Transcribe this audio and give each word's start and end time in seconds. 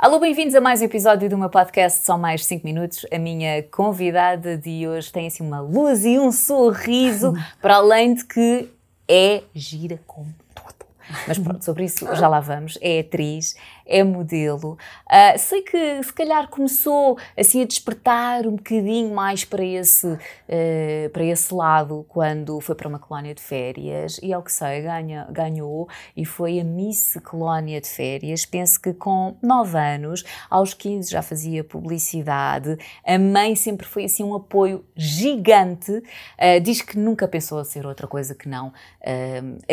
Alô, 0.00 0.20
bem-vindos 0.20 0.54
a 0.54 0.60
mais 0.60 0.80
um 0.80 0.84
episódio 0.84 1.28
do 1.28 1.36
meu 1.36 1.50
podcast 1.50 2.06
Só 2.06 2.16
Mais 2.16 2.46
5 2.46 2.64
Minutos. 2.64 3.04
A 3.12 3.18
minha 3.18 3.64
convidada 3.64 4.56
de 4.56 4.86
hoje 4.86 5.10
tem 5.10 5.26
assim 5.26 5.44
uma 5.44 5.60
luz 5.60 6.04
e 6.04 6.20
um 6.20 6.30
sorriso, 6.30 7.32
para 7.60 7.74
além 7.74 8.14
de 8.14 8.24
que 8.24 8.68
é 9.08 9.42
gira 9.52 9.98
como 10.06 10.32
tudo. 10.54 10.86
Mas 11.26 11.36
pronto, 11.36 11.64
sobre 11.64 11.84
isso 11.86 12.06
já 12.14 12.28
lá 12.28 12.38
vamos. 12.38 12.78
É 12.80 13.00
atriz, 13.00 13.56
é 13.88 14.04
modelo. 14.04 14.76
Uh, 15.06 15.38
sei 15.38 15.62
que 15.62 16.02
se 16.02 16.12
calhar 16.12 16.48
começou 16.48 17.18
assim 17.36 17.62
a 17.62 17.64
despertar 17.64 18.46
um 18.46 18.56
bocadinho 18.56 19.14
mais 19.14 19.44
para 19.44 19.64
esse, 19.64 20.06
uh, 20.06 21.10
para 21.12 21.24
esse 21.24 21.52
lado 21.54 22.04
quando 22.08 22.60
foi 22.60 22.74
para 22.74 22.86
uma 22.86 22.98
colónia 22.98 23.34
de 23.34 23.40
férias 23.40 24.20
e 24.22 24.32
ao 24.32 24.42
que 24.42 24.52
sei 24.52 24.82
ganha, 24.82 25.26
ganhou 25.30 25.88
e 26.14 26.24
foi 26.26 26.60
a 26.60 26.64
Miss 26.64 27.18
Colónia 27.24 27.80
de 27.80 27.88
Férias. 27.88 28.44
Penso 28.44 28.80
que 28.80 28.92
com 28.92 29.36
9 29.42 29.78
anos, 29.78 30.24
aos 30.50 30.74
15 30.74 31.10
já 31.10 31.22
fazia 31.22 31.64
publicidade. 31.64 32.76
A 33.06 33.18
mãe 33.18 33.56
sempre 33.56 33.86
foi 33.86 34.04
assim 34.04 34.22
um 34.22 34.34
apoio 34.34 34.84
gigante. 34.94 35.92
Uh, 35.92 36.60
diz 36.62 36.82
que 36.82 36.98
nunca 36.98 37.26
pensou 37.26 37.58
a 37.58 37.64
ser 37.64 37.86
outra 37.86 38.06
coisa 38.06 38.34
que 38.34 38.48
não 38.48 38.72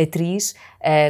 atriz. 0.02 0.56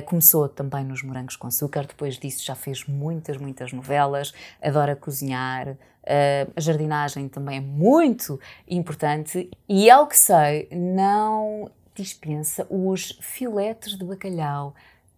começou 0.08 0.50
também 0.50 0.84
nos 0.84 1.04
Morangos 1.04 1.36
com 1.36 1.48
Açúcar, 1.48 1.86
depois 1.86 2.18
disso 2.18 2.44
já 2.44 2.56
fez 2.56 2.84
muitas, 2.96 3.38
muitas 3.38 3.72
novelas, 3.74 4.34
adora 4.62 4.96
cozinhar, 4.96 5.70
uh, 5.70 6.52
a 6.56 6.62
jardinagem 6.62 7.28
também 7.28 7.58
é 7.58 7.62
muito 7.62 8.40
importante 8.68 9.50
e, 9.68 9.90
ao 9.90 10.08
que 10.08 10.18
sei, 10.18 10.68
não 10.72 11.70
dispensa 11.94 12.66
os 12.70 13.18
filetes 13.22 13.98
de 13.98 14.04
bacalhau 14.06 14.74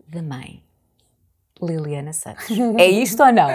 da 0.07 0.21
mãe. 0.21 0.63
Liliana 1.61 2.13
Santos. 2.13 2.45
É 2.77 2.87
isto 2.87 3.23
ou 3.23 3.31
não? 3.31 3.49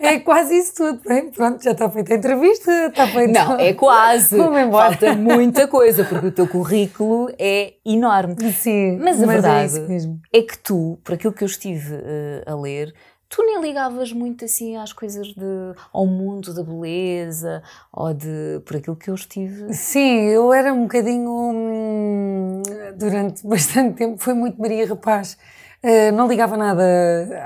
É 0.00 0.18
quase 0.20 0.58
isso 0.58 0.74
tudo. 0.74 1.00
Bem, 1.06 1.30
pronto, 1.30 1.62
já 1.62 1.72
está 1.72 1.88
feita 1.88 2.14
a 2.14 2.16
entrevista, 2.16 2.70
está 2.88 3.06
feita. 3.06 3.32
Não, 3.32 3.58
é 3.58 3.72
quase. 3.74 4.36
Vamos 4.36 4.60
embora. 4.60 4.90
Falta 4.90 5.14
muita 5.14 5.68
coisa, 5.68 6.04
porque 6.04 6.26
o 6.26 6.32
teu 6.32 6.48
currículo 6.48 7.32
é 7.38 7.74
enorme. 7.84 8.36
Sim, 8.52 8.98
mas 9.00 9.22
a 9.22 9.26
mas 9.26 9.44
é 9.44 9.72
verdade 9.72 10.14
é, 10.32 10.38
é, 10.38 10.42
que 10.42 10.58
tu, 10.58 10.98
por 11.04 11.14
aquilo 11.14 11.32
que 11.32 11.44
eu 11.44 11.46
estive 11.46 11.94
uh, 11.94 12.42
a 12.46 12.54
ler, 12.56 12.92
tu 13.36 13.44
nem 13.44 13.60
ligavas 13.60 14.12
muito 14.14 14.46
assim 14.46 14.76
às 14.76 14.94
coisas 14.94 15.26
de 15.26 15.74
ao 15.92 16.06
mundo 16.06 16.54
da 16.54 16.62
beleza 16.62 17.62
ou 17.92 18.14
de 18.14 18.62
por 18.64 18.76
aquilo 18.76 18.96
que 18.96 19.10
eu 19.10 19.14
estive? 19.14 19.74
Sim 19.74 20.22
eu 20.30 20.54
era 20.54 20.72
um 20.72 20.84
bocadinho 20.84 21.30
hum, 21.30 22.62
durante 22.96 23.46
bastante 23.46 23.94
tempo 23.96 24.16
foi 24.18 24.32
muito 24.32 24.58
Maria 24.58 24.88
Rapaz. 24.88 25.36
Uh, 25.84 26.10
não 26.16 26.26
ligava 26.26 26.56
nada 26.56 26.82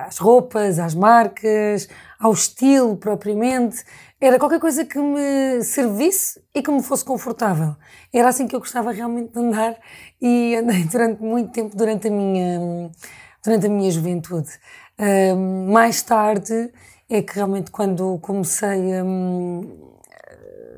às 0.06 0.18
roupas 0.18 0.78
às 0.78 0.94
marcas 0.94 1.88
ao 2.20 2.32
estilo 2.32 2.96
propriamente. 2.96 3.84
Era 4.20 4.38
qualquer 4.38 4.60
coisa 4.60 4.84
que 4.84 4.98
me 4.98 5.60
servisse 5.64 6.40
e 6.54 6.62
que 6.62 6.70
me 6.70 6.82
fosse 6.84 7.04
confortável. 7.04 7.74
Era 8.14 8.28
assim 8.28 8.46
que 8.46 8.54
eu 8.54 8.60
gostava 8.60 8.92
realmente 8.92 9.32
de 9.32 9.40
andar 9.40 9.76
e 10.22 10.54
andei 10.54 10.84
durante 10.88 11.20
muito 11.20 11.50
tempo 11.50 11.76
durante 11.76 12.06
a 12.06 12.10
minha 12.12 12.90
durante 13.42 13.66
a 13.66 13.70
minha 13.70 13.90
juventude 13.90 14.50
mais 15.68 16.02
tarde 16.02 16.70
é 17.08 17.22
que 17.22 17.34
realmente 17.34 17.70
quando 17.70 18.18
comecei 18.18 18.92
a, 18.92 19.04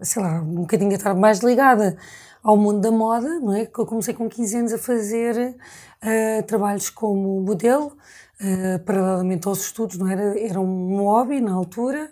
sei 0.02 0.22
lá, 0.22 0.40
um 0.40 0.62
bocadinho 0.62 0.90
a 0.90 0.94
estar 0.94 1.14
mais 1.14 1.40
ligada 1.40 1.96
ao 2.42 2.56
mundo 2.56 2.80
da 2.80 2.90
moda, 2.90 3.38
não 3.38 3.54
é? 3.54 3.66
Que 3.66 3.78
eu 3.78 3.86
comecei 3.86 4.14
com 4.14 4.28
15 4.28 4.56
anos 4.56 4.72
a 4.72 4.78
fazer 4.78 5.56
uh, 6.02 6.42
trabalhos 6.46 6.90
como 6.90 7.40
modelo, 7.40 7.96
uh, 8.40 8.78
paralelamente 8.84 9.46
aos 9.46 9.60
estudos, 9.60 9.96
não 9.96 10.08
era? 10.08 10.38
Era 10.40 10.60
um 10.60 10.96
hobby 11.04 11.40
na 11.40 11.52
altura. 11.52 12.10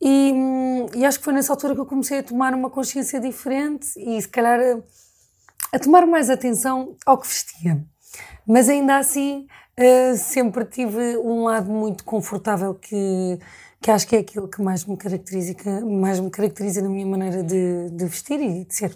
E, 0.00 0.34
e, 0.96 1.04
acho 1.04 1.18
que 1.18 1.24
foi 1.24 1.32
nessa 1.32 1.52
altura 1.52 1.74
que 1.74 1.80
eu 1.80 1.86
comecei 1.86 2.18
a 2.18 2.22
tomar 2.24 2.54
uma 2.54 2.68
consciência 2.68 3.20
diferente 3.20 3.88
e, 3.96 4.20
se 4.20 4.28
calhar, 4.28 4.58
a, 4.58 5.76
a 5.76 5.78
tomar 5.78 6.06
mais 6.06 6.28
atenção 6.28 6.96
ao 7.06 7.18
que 7.18 7.28
vestia. 7.28 7.84
Mas 8.44 8.68
ainda 8.68 8.96
assim, 8.96 9.46
uh, 9.78 10.16
sempre 10.16 10.64
tive 10.64 11.16
um 11.18 11.44
lado 11.44 11.70
muito 11.70 12.04
confortável 12.04 12.74
que, 12.74 13.38
que 13.80 13.90
acho 13.90 14.06
que 14.06 14.16
é 14.16 14.20
aquilo 14.20 14.48
que 14.48 14.62
mais 14.62 14.84
me 14.84 14.96
caracteriza, 14.96 15.54
mais 15.84 16.20
me 16.20 16.30
caracteriza 16.30 16.82
na 16.82 16.88
minha 16.88 17.06
maneira 17.06 17.42
de, 17.42 17.90
de 17.90 18.04
vestir 18.06 18.40
e 18.40 18.64
de 18.64 18.74
ser. 18.74 18.94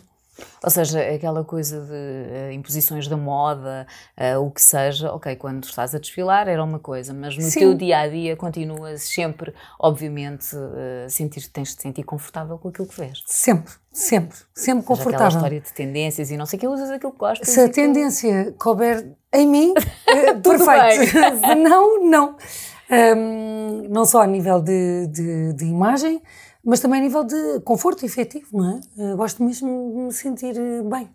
Ou 0.63 0.71
seja, 0.71 1.01
aquela 1.01 1.45
coisa 1.45 1.81
de 1.81 1.93
uh, 1.93 2.53
imposições 2.53 3.09
da 3.09 3.17
moda, 3.17 3.87
uh, 4.19 4.41
o 4.41 4.51
que 4.51 4.61
seja, 4.61 5.13
ok, 5.13 5.37
quando 5.37 5.65
estás 5.65 5.95
a 5.95 5.99
desfilar 5.99 6.49
era 6.49 6.63
uma 6.63 6.79
coisa, 6.79 7.15
mas 7.15 7.37
no 7.37 7.43
Sim. 7.43 7.61
teu 7.61 7.75
dia 7.75 8.01
a 8.01 8.09
dia 8.09 8.37
continuas 8.37 9.03
sempre, 9.03 9.55
obviamente, 9.79 10.55
uh, 10.57 11.09
sentir, 11.09 11.49
tens 11.49 11.75
de 11.75 11.83
sentir 11.83 12.03
confortável 12.03 12.59
com 12.59 12.69
aquilo 12.69 12.87
que 12.87 13.01
vestes. 13.01 13.25
Sempre, 13.29 13.73
sempre, 13.93 14.37
sempre 14.55 14.83
seja, 14.83 14.83
confortável. 14.83 15.27
Aquela 15.27 15.29
história 15.29 15.61
de 15.61 15.73
tendências 15.73 16.31
e 16.31 16.37
não 16.37 16.47
sei 16.47 16.57
o 16.57 16.61
que, 16.61 16.69
usas 16.69 16.91
aquilo 16.91 17.13
que 17.13 17.19
gostas. 17.19 17.49
Se 17.49 17.61
a 17.61 17.69
tendência 17.69 18.47
que... 18.47 18.53
couber 18.53 19.13
em 19.33 19.47
mim, 19.47 19.75
perfeito. 20.43 21.13
Se 21.13 21.55
não, 21.55 22.05
não. 22.05 22.37
Um, 22.89 23.89
não 23.89 24.05
só 24.05 24.23
a 24.23 24.27
nível 24.27 24.61
de, 24.61 25.09
de, 25.09 25.53
de 25.55 25.65
imagem, 25.65 26.23
mas 26.67 26.81
também 26.81 26.99
a 26.99 27.03
nível 27.03 27.23
de 27.23 27.61
conforto 27.61 28.05
efetivo, 28.05 28.59
não 28.59 28.71
é? 28.73 28.81
Eu 28.99 29.13
eh, 29.13 29.15
gosto 29.15 29.43
mesmo 29.43 29.93
de 29.93 29.99
me 30.01 30.13
sentir 30.13 30.57
eh, 30.59 30.83
bem. 30.83 31.09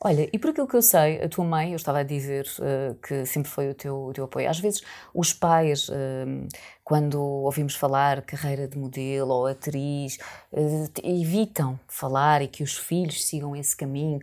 Olha, 0.00 0.28
e 0.32 0.38
por 0.38 0.50
aquilo 0.50 0.68
que 0.68 0.76
eu 0.76 0.82
sei, 0.82 1.20
a 1.20 1.28
tua 1.28 1.44
mãe, 1.44 1.72
eu 1.72 1.76
estava 1.76 1.98
a 1.98 2.02
dizer 2.04 2.46
uh, 2.60 2.94
que 3.02 3.26
sempre 3.26 3.50
foi 3.50 3.68
o 3.70 3.74
teu, 3.74 3.96
o 3.96 4.12
teu 4.12 4.26
apoio. 4.26 4.48
Às 4.48 4.60
vezes, 4.60 4.80
os 5.12 5.32
pais, 5.32 5.88
uh, 5.88 6.46
quando 6.84 7.20
ouvimos 7.20 7.74
falar 7.74 8.22
carreira 8.22 8.68
de 8.68 8.78
modelo 8.78 9.34
ou 9.34 9.46
atriz, 9.48 10.16
uh, 10.52 10.88
evitam 11.02 11.80
falar 11.88 12.42
e 12.42 12.46
que 12.46 12.62
os 12.62 12.76
filhos 12.76 13.26
sigam 13.26 13.56
esse 13.56 13.76
caminho, 13.76 14.20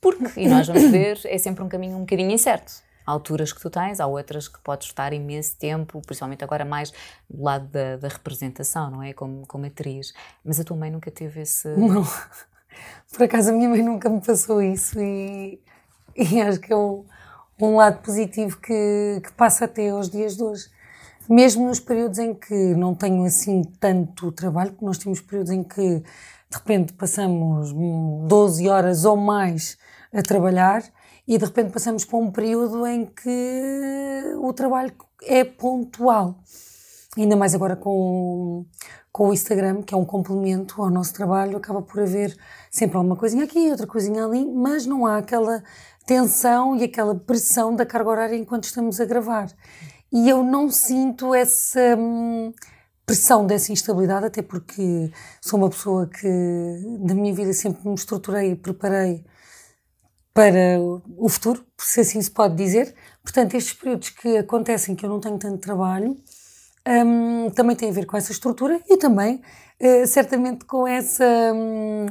porque, 0.00 0.38
e 0.38 0.46
nós 0.48 0.68
vamos 0.68 0.86
ver, 0.88 1.18
é 1.24 1.36
sempre 1.36 1.64
um 1.64 1.68
caminho 1.68 1.96
um 1.96 2.00
bocadinho 2.00 2.30
incerto 2.30 2.87
alturas 3.08 3.52
que 3.52 3.60
tu 3.60 3.70
tens, 3.70 4.00
há 4.00 4.06
outras 4.06 4.48
que 4.48 4.58
podes 4.60 4.88
estar 4.88 5.12
imenso 5.14 5.56
tempo, 5.56 6.02
principalmente 6.04 6.44
agora 6.44 6.64
mais 6.64 6.92
do 7.28 7.42
lado 7.42 7.66
da, 7.68 7.96
da 7.96 8.08
representação, 8.08 8.90
não 8.90 9.02
é? 9.02 9.14
Como, 9.14 9.46
como 9.46 9.64
atriz. 9.64 10.12
Mas 10.44 10.60
a 10.60 10.64
tua 10.64 10.76
mãe 10.76 10.90
nunca 10.90 11.10
teve 11.10 11.40
esse. 11.40 11.68
Não. 11.68 12.04
Por 13.12 13.22
acaso 13.22 13.48
a 13.48 13.52
minha 13.52 13.68
mãe 13.68 13.82
nunca 13.82 14.10
me 14.10 14.20
passou 14.20 14.62
isso 14.62 15.00
e, 15.00 15.58
e 16.14 16.40
acho 16.42 16.60
que 16.60 16.70
é 16.70 16.76
um, 16.76 17.04
um 17.58 17.76
lado 17.76 18.02
positivo 18.02 18.58
que, 18.58 19.20
que 19.24 19.32
passa 19.32 19.64
até 19.64 19.88
aos 19.88 20.10
dias 20.10 20.36
de 20.36 20.42
hoje. 20.42 20.68
Mesmo 21.26 21.66
nos 21.66 21.80
períodos 21.80 22.18
em 22.18 22.34
que 22.34 22.54
não 22.74 22.94
tenho 22.94 23.24
assim 23.24 23.62
tanto 23.80 24.30
trabalho, 24.32 24.72
porque 24.72 24.84
nós 24.84 24.98
temos 24.98 25.20
períodos 25.20 25.50
em 25.50 25.62
que 25.62 26.00
de 26.00 26.56
repente 26.56 26.92
passamos 26.92 27.72
12 28.26 28.68
horas 28.68 29.04
ou 29.04 29.16
mais 29.16 29.78
a 30.12 30.22
trabalhar 30.22 30.82
e 31.28 31.36
de 31.36 31.44
repente 31.44 31.70
passamos 31.70 32.06
para 32.06 32.16
um 32.16 32.30
período 32.30 32.86
em 32.86 33.04
que 33.04 34.34
o 34.38 34.50
trabalho 34.54 34.94
é 35.22 35.44
pontual. 35.44 36.40
Ainda 37.18 37.36
mais 37.36 37.54
agora 37.54 37.76
com, 37.76 38.64
com 39.12 39.28
o 39.28 39.34
Instagram, 39.34 39.82
que 39.82 39.92
é 39.92 39.96
um 39.96 40.06
complemento 40.06 40.80
ao 40.80 40.88
nosso 40.88 41.12
trabalho, 41.12 41.58
acaba 41.58 41.82
por 41.82 42.00
haver 42.00 42.34
sempre 42.70 42.96
alguma 42.96 43.14
coisinha 43.14 43.44
aqui, 43.44 43.70
outra 43.70 43.86
coisinha 43.86 44.24
ali, 44.24 44.46
mas 44.46 44.86
não 44.86 45.04
há 45.04 45.18
aquela 45.18 45.62
tensão 46.06 46.74
e 46.74 46.84
aquela 46.84 47.14
pressão 47.14 47.76
da 47.76 47.84
carga 47.84 48.08
horária 48.08 48.36
enquanto 48.36 48.64
estamos 48.64 48.98
a 48.98 49.04
gravar. 49.04 49.52
E 50.10 50.30
eu 50.30 50.42
não 50.42 50.70
sinto 50.70 51.34
essa 51.34 51.94
hum, 51.98 52.54
pressão 53.04 53.46
dessa 53.46 53.70
instabilidade, 53.70 54.24
até 54.24 54.40
porque 54.40 55.12
sou 55.42 55.58
uma 55.58 55.68
pessoa 55.68 56.06
que 56.06 56.26
na 57.00 57.14
minha 57.14 57.34
vida 57.34 57.52
sempre 57.52 57.86
me 57.86 57.94
estruturei 57.94 58.52
e 58.52 58.56
preparei 58.56 59.26
para 60.38 60.78
o 61.16 61.28
futuro, 61.28 61.64
se 61.76 61.98
assim 61.98 62.22
se 62.22 62.30
pode 62.30 62.54
dizer. 62.54 62.94
Portanto, 63.24 63.54
estes 63.54 63.74
períodos 63.74 64.10
que 64.10 64.36
acontecem 64.36 64.94
que 64.94 65.04
eu 65.04 65.10
não 65.10 65.18
tenho 65.18 65.36
tanto 65.36 65.58
trabalho 65.58 66.16
um, 66.86 67.50
também 67.50 67.74
têm 67.74 67.90
a 67.90 67.92
ver 67.92 68.06
com 68.06 68.16
essa 68.16 68.30
estrutura 68.30 68.80
e 68.88 68.96
também, 68.96 69.42
uh, 69.82 70.06
certamente, 70.06 70.64
com 70.64 70.86
essa. 70.86 71.24
Um, 71.52 72.06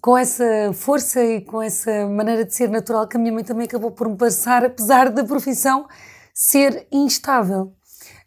com 0.00 0.16
essa 0.16 0.72
força 0.72 1.22
e 1.22 1.42
com 1.42 1.60
essa 1.60 2.06
maneira 2.06 2.46
de 2.46 2.54
ser 2.54 2.70
natural 2.70 3.06
que 3.06 3.18
a 3.18 3.20
minha 3.20 3.34
mãe 3.34 3.44
também 3.44 3.66
acabou 3.66 3.90
por 3.90 4.08
me 4.08 4.16
passar, 4.16 4.64
apesar 4.64 5.10
da 5.10 5.22
profissão 5.22 5.86
ser 6.32 6.86
instável. 6.90 7.74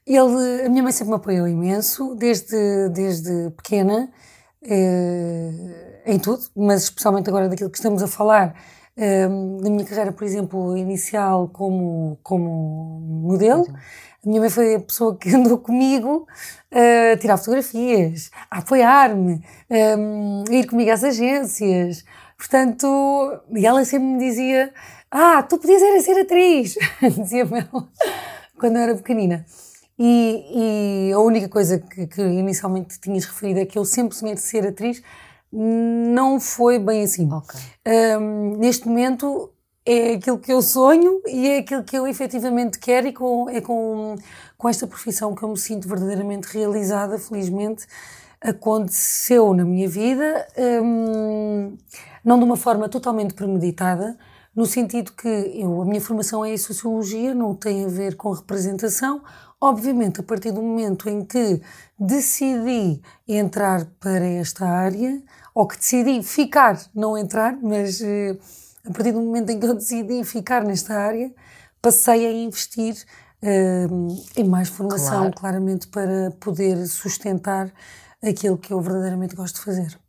Ele, 0.06 0.62
a 0.63 0.69
minha 0.69 0.83
mãe 0.83 0.91
sempre 0.91 1.09
me 1.09 1.15
apoiou 1.15 1.47
imenso, 1.47 2.13
desde, 2.13 2.89
desde 2.89 3.50
pequena, 3.57 4.12
eh, 4.62 6.03
em 6.06 6.19
tudo, 6.19 6.44
mas 6.56 6.83
especialmente 6.83 7.27
agora 7.27 7.50
daquilo 7.50 7.71
que 7.71 7.77
estamos 7.77 8.03
a 8.03 8.07
falar, 8.07 8.53
na 8.95 9.69
minha 9.69 9.86
carreira, 9.86 10.12
por 10.12 10.24
exemplo, 10.24 10.78
inicial 10.78 11.50
como, 11.50 12.18
como 12.22 13.00
modelo, 13.24 13.66
a 14.25 14.30
minha 14.30 14.40
mãe 14.40 14.50
foi 14.50 14.75
a 14.75 14.80
pessoa 14.80 15.18
que 15.18 15.30
andou 15.36 15.57
comigo 15.57 16.28
a 16.72 17.18
tirar 17.18 17.38
fotografias, 17.38 18.31
a 18.50 18.60
apoiar-me, 18.60 19.42
a 19.69 20.54
ir 20.54 20.66
comigo 20.66 20.92
às 20.92 21.04
agências. 21.04 22.06
Portanto, 22.38 22.88
e 23.54 23.66
ela 23.66 23.84
sempre 23.84 24.07
me 24.07 24.19
dizia: 24.19 24.74
Ah, 25.12 25.44
tu 25.44 25.57
podias 25.57 25.81
era 25.81 26.01
ser 26.01 26.19
atriz, 26.22 26.75
dizia-me 27.18 27.60
ela, 27.60 27.89
quando 28.57 28.78
eu 28.78 28.81
era 28.81 28.96
pequenina. 28.96 29.46
E, 30.00 31.10
e 31.10 31.13
a 31.13 31.19
única 31.19 31.48
coisa 31.48 31.78
que, 31.80 32.07
que, 32.07 32.22
inicialmente 32.22 33.00
tinhas 33.00 33.25
referido 33.25 33.60
é 33.60 33.66
que 33.66 33.78
eu 33.78 33.86
sempre 33.86 34.16
sonhei 34.16 34.36
de 34.36 34.42
ser 34.42 34.66
atriz, 34.66 35.04
não 35.53 36.39
foi 36.39 36.79
bem 36.79 37.03
assim. 37.03 37.31
Okay. 37.31 38.17
Um, 38.17 38.57
neste 38.57 38.88
momento 38.88 39.51
é 39.85 40.13
aquilo 40.13 40.39
que 40.39 40.51
eu 40.51 40.61
sonho 40.61 41.21
e 41.27 41.47
é 41.47 41.57
aquilo 41.59 41.83
que 41.83 41.95
eu 41.95 42.07
efetivamente 42.07 42.79
quero 42.79 43.07
e 43.07 43.13
com, 43.13 43.50
é 43.50 43.61
com, 43.61 44.15
com 44.57 44.69
esta 44.69 44.88
profissão 44.88 45.35
que 45.35 45.44
eu 45.44 45.50
me 45.50 45.57
sinto 45.57 45.88
verdadeiramente 45.88 46.47
realizada, 46.47 47.19
felizmente, 47.19 47.85
aconteceu 48.41 49.53
na 49.53 49.63
minha 49.63 49.88
vida, 49.88 50.47
um, 50.83 51.77
não 52.23 52.39
de 52.39 52.45
uma 52.45 52.57
forma 52.57 52.89
totalmente 52.89 53.33
premeditada, 53.33 54.17
no 54.55 54.65
sentido 54.65 55.13
que 55.13 55.27
eu, 55.27 55.81
a 55.81 55.85
minha 55.85 56.01
formação 56.01 56.45
é 56.45 56.53
em 56.53 56.57
Sociologia, 56.57 57.33
não 57.33 57.55
tem 57.55 57.85
a 57.85 57.88
ver 57.88 58.15
com 58.15 58.31
representação. 58.31 59.21
Obviamente, 59.59 60.19
a 60.19 60.23
partir 60.23 60.51
do 60.51 60.61
momento 60.61 61.09
em 61.09 61.25
que 61.25 61.61
decidi 61.97 63.01
entrar 63.27 63.85
para 64.00 64.25
esta 64.25 64.67
área, 64.67 65.23
ou 65.53 65.67
que 65.67 65.77
decidi 65.77 66.21
ficar, 66.23 66.79
não 66.94 67.17
entrar, 67.17 67.57
mas 67.61 68.01
uh, 68.01 68.39
a 68.85 68.91
partir 68.91 69.11
do 69.11 69.21
momento 69.21 69.51
em 69.51 69.59
que 69.59 69.65
eu 69.65 69.75
decidi 69.75 70.23
ficar 70.23 70.63
nesta 70.63 70.95
área, 70.95 71.31
passei 71.81 72.25
a 72.25 72.31
investir 72.31 72.95
uh, 73.44 74.23
em 74.35 74.44
mais 74.44 74.69
formação, 74.69 75.21
claro. 75.21 75.35
claramente, 75.35 75.88
para 75.88 76.31
poder 76.39 76.85
sustentar 76.88 77.71
aquilo 78.21 78.57
que 78.57 78.73
eu 78.73 78.81
verdadeiramente 78.81 79.35
gosto 79.35 79.55
de 79.55 79.61
fazer. 79.61 80.00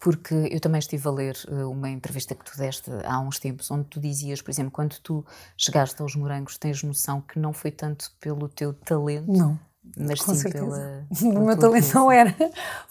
Porque 0.00 0.34
eu 0.50 0.58
também 0.60 0.78
estive 0.78 1.06
a 1.06 1.10
ler 1.10 1.36
uh, 1.48 1.70
uma 1.70 1.88
entrevista 1.88 2.34
que 2.34 2.44
tu 2.44 2.56
deste 2.56 2.90
há 3.04 3.20
uns 3.20 3.38
tempos, 3.38 3.70
onde 3.70 3.84
tu 3.84 4.00
dizias, 4.00 4.42
por 4.42 4.50
exemplo, 4.50 4.72
quando 4.72 4.98
tu 5.00 5.24
chegaste 5.56 6.00
aos 6.02 6.16
morangos, 6.16 6.58
tens 6.58 6.82
noção 6.82 7.20
que 7.20 7.38
não 7.38 7.52
foi 7.52 7.70
tanto 7.70 8.10
pelo 8.18 8.48
teu 8.48 8.72
talento, 8.72 9.30
não 9.30 9.58
mas 9.96 10.20
Com 10.20 10.34
sim 10.34 10.40
certeza. 10.40 10.64
pela. 10.64 11.06
O 11.40 11.46
meu 11.46 11.58
talento 11.58 11.94
não 11.94 12.10
era, 12.10 12.34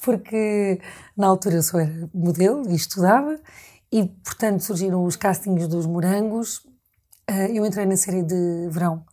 porque 0.04 0.80
na 1.16 1.28
altura 1.28 1.56
eu 1.56 1.64
só 1.64 1.80
era 1.80 2.10
modelo 2.14 2.70
e 2.70 2.76
estudava, 2.76 3.40
e 3.92 4.06
portanto 4.24 4.62
surgiram 4.62 5.04
os 5.04 5.16
castings 5.16 5.68
dos 5.68 5.86
morangos. 5.86 6.66
Eh, 7.28 7.52
eu 7.58 7.66
entrei 7.66 7.86
na 7.86 7.98
série 7.98 8.24
de 8.24 8.68
verão 8.70 9.04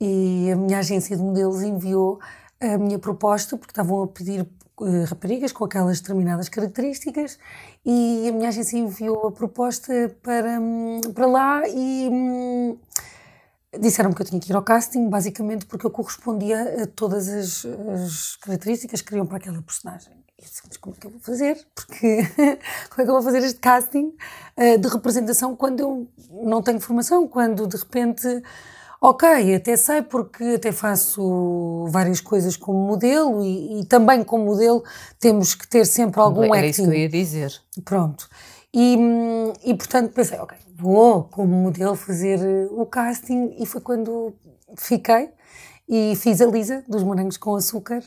e 0.00 0.50
a 0.52 0.56
minha 0.56 0.78
agência 0.78 1.16
de 1.16 1.22
modelos 1.22 1.62
enviou 1.62 2.20
a 2.60 2.78
minha 2.78 2.98
proposta, 2.98 3.56
porque 3.56 3.72
estavam 3.72 4.02
a 4.02 4.08
pedir 4.08 4.42
uh, 4.42 5.04
raparigas 5.06 5.52
com 5.52 5.64
aquelas 5.64 6.00
determinadas 6.00 6.48
características, 6.48 7.38
e 7.84 8.28
a 8.28 8.32
minha 8.32 8.48
agência 8.48 8.78
enviou 8.78 9.28
a 9.28 9.32
proposta 9.32 9.92
para, 10.22 10.60
hum, 10.60 11.00
para 11.14 11.26
lá 11.26 11.62
e. 11.68 12.76
Disseram-me 13.78 14.14
que 14.14 14.22
eu 14.22 14.26
tinha 14.26 14.40
que 14.40 14.50
ir 14.50 14.56
ao 14.56 14.62
casting, 14.62 15.10
basicamente 15.10 15.66
porque 15.66 15.84
eu 15.84 15.90
correspondia 15.90 16.82
a 16.84 16.86
todas 16.86 17.28
as, 17.28 17.66
as 17.66 18.36
características 18.36 19.02
que 19.02 19.08
queriam 19.08 19.26
para 19.26 19.36
aquela 19.36 19.60
personagem. 19.60 20.12
E 20.38 20.42
eu 20.42 20.48
disse, 20.48 20.62
mas 20.66 20.76
como 20.78 20.94
é 20.96 21.00
que 21.00 21.06
eu 21.06 21.10
vou 21.10 21.20
fazer? 21.20 21.66
Porque 21.74 21.98
como 22.88 23.02
é 23.02 23.04
que 23.04 23.10
eu 23.10 23.12
vou 23.12 23.22
fazer 23.22 23.42
este 23.42 23.58
casting 23.58 24.14
uh, 24.56 24.78
de 24.78 24.88
representação 24.88 25.54
quando 25.54 25.80
eu 25.80 26.08
não 26.30 26.62
tenho 26.62 26.80
formação? 26.80 27.28
Quando 27.28 27.66
de 27.66 27.76
repente, 27.76 28.42
ok, 29.02 29.54
até 29.54 29.76
sei 29.76 30.00
porque 30.00 30.44
até 30.44 30.72
faço 30.72 31.86
várias 31.90 32.22
coisas 32.22 32.56
como 32.56 32.78
modelo 32.78 33.44
e, 33.44 33.80
e 33.80 33.84
também 33.84 34.24
como 34.24 34.46
modelo 34.46 34.82
temos 35.20 35.54
que 35.54 35.68
ter 35.68 35.84
sempre 35.84 36.20
algum 36.20 36.54
Era 36.54 36.66
acting. 36.66 36.82
isso 36.82 36.90
que 36.90 36.96
eu 36.96 37.00
ia 37.00 37.08
dizer. 37.08 37.52
Pronto. 37.84 38.30
E, 38.74 38.96
e 39.64 39.74
portanto 39.74 40.12
pensei, 40.12 40.38
ok, 40.38 40.56
vou 40.76 41.24
como 41.24 41.54
modelo 41.54 41.94
fazer 41.94 42.38
eh, 42.40 42.68
o 42.70 42.84
casting 42.84 43.54
e 43.58 43.64
foi 43.64 43.80
quando 43.80 44.34
fiquei 44.76 45.30
e 45.88 46.14
fiz 46.16 46.40
a 46.40 46.46
Lisa 46.46 46.84
dos 46.86 47.02
Morangos 47.02 47.36
com 47.36 47.56
Açúcar. 47.56 48.02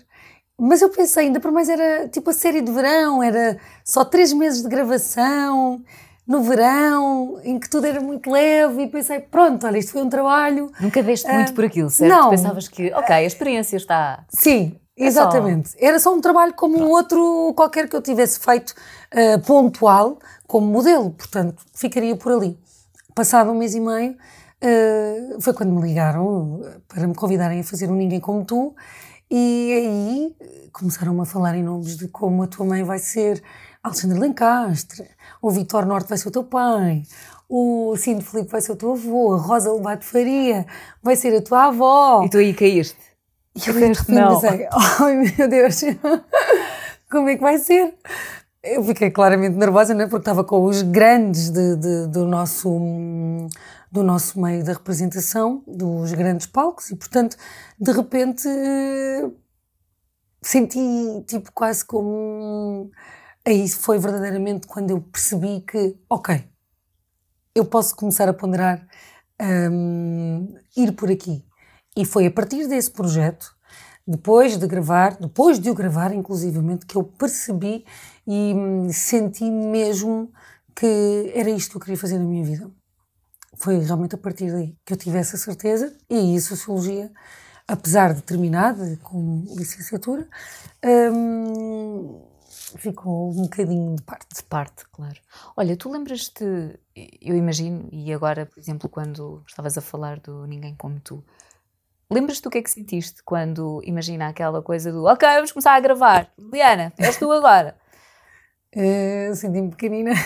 Mas 0.59 0.81
eu 0.81 0.89
pensei, 0.89 1.25
ainda 1.25 1.39
por 1.39 1.51
mais 1.51 1.67
era 1.67 2.07
tipo 2.07 2.29
a 2.29 2.33
série 2.33 2.61
de 2.61 2.71
verão, 2.71 3.23
era 3.23 3.57
só 3.83 4.05
três 4.05 4.31
meses 4.31 4.61
de 4.61 4.69
gravação, 4.69 5.81
no 6.27 6.43
verão, 6.43 7.41
em 7.43 7.59
que 7.59 7.67
tudo 7.67 7.87
era 7.87 7.99
muito 7.99 8.29
leve, 8.29 8.83
e 8.83 8.87
pensei, 8.87 9.19
pronto, 9.19 9.65
olha, 9.65 9.79
isto 9.79 9.91
foi 9.91 10.03
um 10.03 10.09
trabalho. 10.09 10.71
Nunca 10.79 11.01
deste 11.01 11.27
uh, 11.27 11.33
muito 11.33 11.53
por 11.53 11.65
aquilo, 11.65 11.89
certo? 11.89 12.11
Não. 12.11 12.29
Pensavas 12.29 12.67
que, 12.67 12.93
ok, 12.93 13.15
a 13.15 13.23
experiência 13.23 13.75
está. 13.75 14.23
Sim, 14.29 14.79
é 14.95 15.05
exatamente. 15.07 15.69
Só... 15.69 15.77
Era 15.79 15.99
só 15.99 16.13
um 16.13 16.21
trabalho 16.21 16.53
como 16.53 16.77
um 16.77 16.89
outro 16.89 17.53
qualquer 17.55 17.89
que 17.89 17.95
eu 17.95 18.01
tivesse 18.01 18.39
feito 18.39 18.75
uh, 19.13 19.41
pontual, 19.45 20.19
como 20.47 20.67
modelo, 20.67 21.11
portanto, 21.11 21.63
ficaria 21.73 22.15
por 22.15 22.31
ali. 22.31 22.57
Passado 23.13 23.51
um 23.51 23.55
mês 23.55 23.75
e 23.75 23.79
meio, 23.79 24.11
uh, 24.13 25.41
foi 25.41 25.53
quando 25.53 25.71
me 25.71 25.81
ligaram 25.81 26.61
para 26.87 27.07
me 27.07 27.15
convidarem 27.15 27.59
a 27.59 27.63
fazer 27.63 27.89
um 27.89 27.95
Ninguém 27.95 28.19
Como 28.19 28.45
Tu, 28.45 28.75
e 29.29 29.73
aí 29.73 30.69
começaram 30.71 31.19
a 31.21 31.25
falar 31.25 31.55
em 31.55 31.63
nomes 31.63 31.97
de 31.97 32.07
como 32.07 32.43
a 32.43 32.47
tua 32.47 32.65
mãe 32.65 32.83
vai 32.83 32.99
ser 32.99 33.41
Alexandre 33.83 34.19
Lencastre, 34.19 35.07
o 35.41 35.49
Vitor 35.49 35.85
Norte 35.85 36.09
vai 36.09 36.17
ser 36.17 36.27
o 36.27 36.31
teu 36.31 36.43
pai, 36.43 37.03
o 37.49 37.95
Cinto 37.97 38.23
Felipe 38.23 38.51
vai 38.51 38.61
ser 38.61 38.73
o 38.73 38.75
teu 38.75 38.91
avô, 38.91 39.33
a 39.33 39.37
Rosa 39.37 39.71
Lobato 39.71 40.05
Faria 40.05 40.65
vai 41.01 41.15
ser 41.15 41.35
a 41.35 41.41
tua 41.41 41.65
avó. 41.65 42.23
E 42.23 42.29
tu 42.29 42.37
aí 42.37 42.53
caíste? 42.53 42.97
E 43.55 43.67
eu 43.67 43.73
de 43.73 43.79
repente 43.79 44.05
pensei, 44.05 44.67
ai 44.99 45.15
meu 45.15 45.47
Deus, 45.49 45.81
como 47.11 47.29
é 47.29 47.35
que 47.35 47.41
vai 47.41 47.57
ser? 47.57 47.93
Eu 48.63 48.83
fiquei 48.83 49.09
claramente 49.09 49.57
nervosa, 49.57 49.93
não 49.95 50.01
é? 50.01 50.07
Porque 50.07 50.21
estava 50.21 50.43
com 50.43 50.63
os 50.63 50.83
grandes 50.83 51.49
de, 51.49 51.75
de, 51.77 52.07
do, 52.07 52.27
nosso, 52.27 52.69
do 53.91 54.03
nosso 54.03 54.39
meio 54.39 54.63
da 54.63 54.73
representação, 54.73 55.63
dos 55.67 56.13
grandes 56.13 56.45
palcos, 56.45 56.91
e 56.91 56.95
portanto, 56.95 57.35
de 57.79 57.91
repente, 57.91 58.47
senti 60.43 60.79
tipo 61.25 61.51
quase 61.53 61.83
como. 61.83 62.91
Aí 63.43 63.67
foi 63.67 63.97
verdadeiramente 63.97 64.67
quando 64.67 64.91
eu 64.91 65.01
percebi 65.01 65.61
que, 65.61 65.97
ok, 66.07 66.47
eu 67.55 67.65
posso 67.65 67.95
começar 67.95 68.29
a 68.29 68.33
ponderar 68.33 68.87
um, 69.41 70.53
ir 70.77 70.91
por 70.91 71.09
aqui. 71.09 71.43
E 71.97 72.05
foi 72.05 72.27
a 72.27 72.31
partir 72.31 72.67
desse 72.67 72.91
projeto, 72.91 73.55
depois 74.07 74.55
de 74.55 74.67
gravar, 74.67 75.17
depois 75.17 75.59
de 75.59 75.69
o 75.69 75.73
gravar, 75.73 76.13
inclusivamente, 76.13 76.85
que 76.85 76.95
eu 76.95 77.03
percebi 77.03 77.83
e 78.33 78.53
hum, 78.53 78.89
senti 78.93 79.43
mesmo 79.43 80.31
que 80.73 81.33
era 81.35 81.49
isto 81.49 81.71
que 81.71 81.77
eu 81.77 81.81
queria 81.81 81.97
fazer 81.97 82.17
na 82.17 82.23
minha 82.23 82.45
vida. 82.45 82.71
Foi 83.57 83.77
realmente 83.79 84.15
a 84.15 84.17
partir 84.17 84.49
daí 84.49 84.73
que 84.85 84.93
eu 84.93 84.97
tive 84.97 85.17
essa 85.17 85.35
certeza 85.35 85.93
e 86.09 86.37
a 86.37 86.39
Sociologia, 86.39 87.11
apesar 87.67 88.13
de 88.13 88.21
terminada 88.21 88.97
com 89.03 89.43
licenciatura, 89.57 90.29
hum, 91.13 92.21
ficou 92.77 93.31
um 93.31 93.41
bocadinho 93.41 93.97
de 93.97 94.01
parte. 94.01 94.27
De 94.33 94.43
parte, 94.43 94.85
claro. 94.93 95.19
Olha, 95.57 95.75
tu 95.75 95.91
lembras-te, 95.91 96.45
eu 97.21 97.35
imagino, 97.35 97.89
e 97.91 98.13
agora, 98.13 98.45
por 98.45 98.57
exemplo, 98.57 98.87
quando 98.87 99.43
estavas 99.45 99.77
a 99.77 99.81
falar 99.81 100.21
do 100.21 100.47
Ninguém 100.47 100.73
Como 100.75 101.01
Tu, 101.01 101.21
lembras-te 102.09 102.43
do 102.43 102.49
que 102.49 102.59
é 102.59 102.61
que 102.61 102.71
sentiste 102.71 103.21
quando, 103.25 103.81
imagina 103.83 104.29
aquela 104.29 104.61
coisa 104.61 104.89
do 104.89 105.03
ok, 105.03 105.27
vamos 105.35 105.51
começar 105.51 105.75
a 105.75 105.79
gravar, 105.81 106.31
Liana, 106.39 106.93
és 106.97 107.17
tu 107.17 107.29
agora. 107.29 107.80
Uh, 108.75 109.35
Senti-me 109.35 109.69
pequenina. 109.69 110.11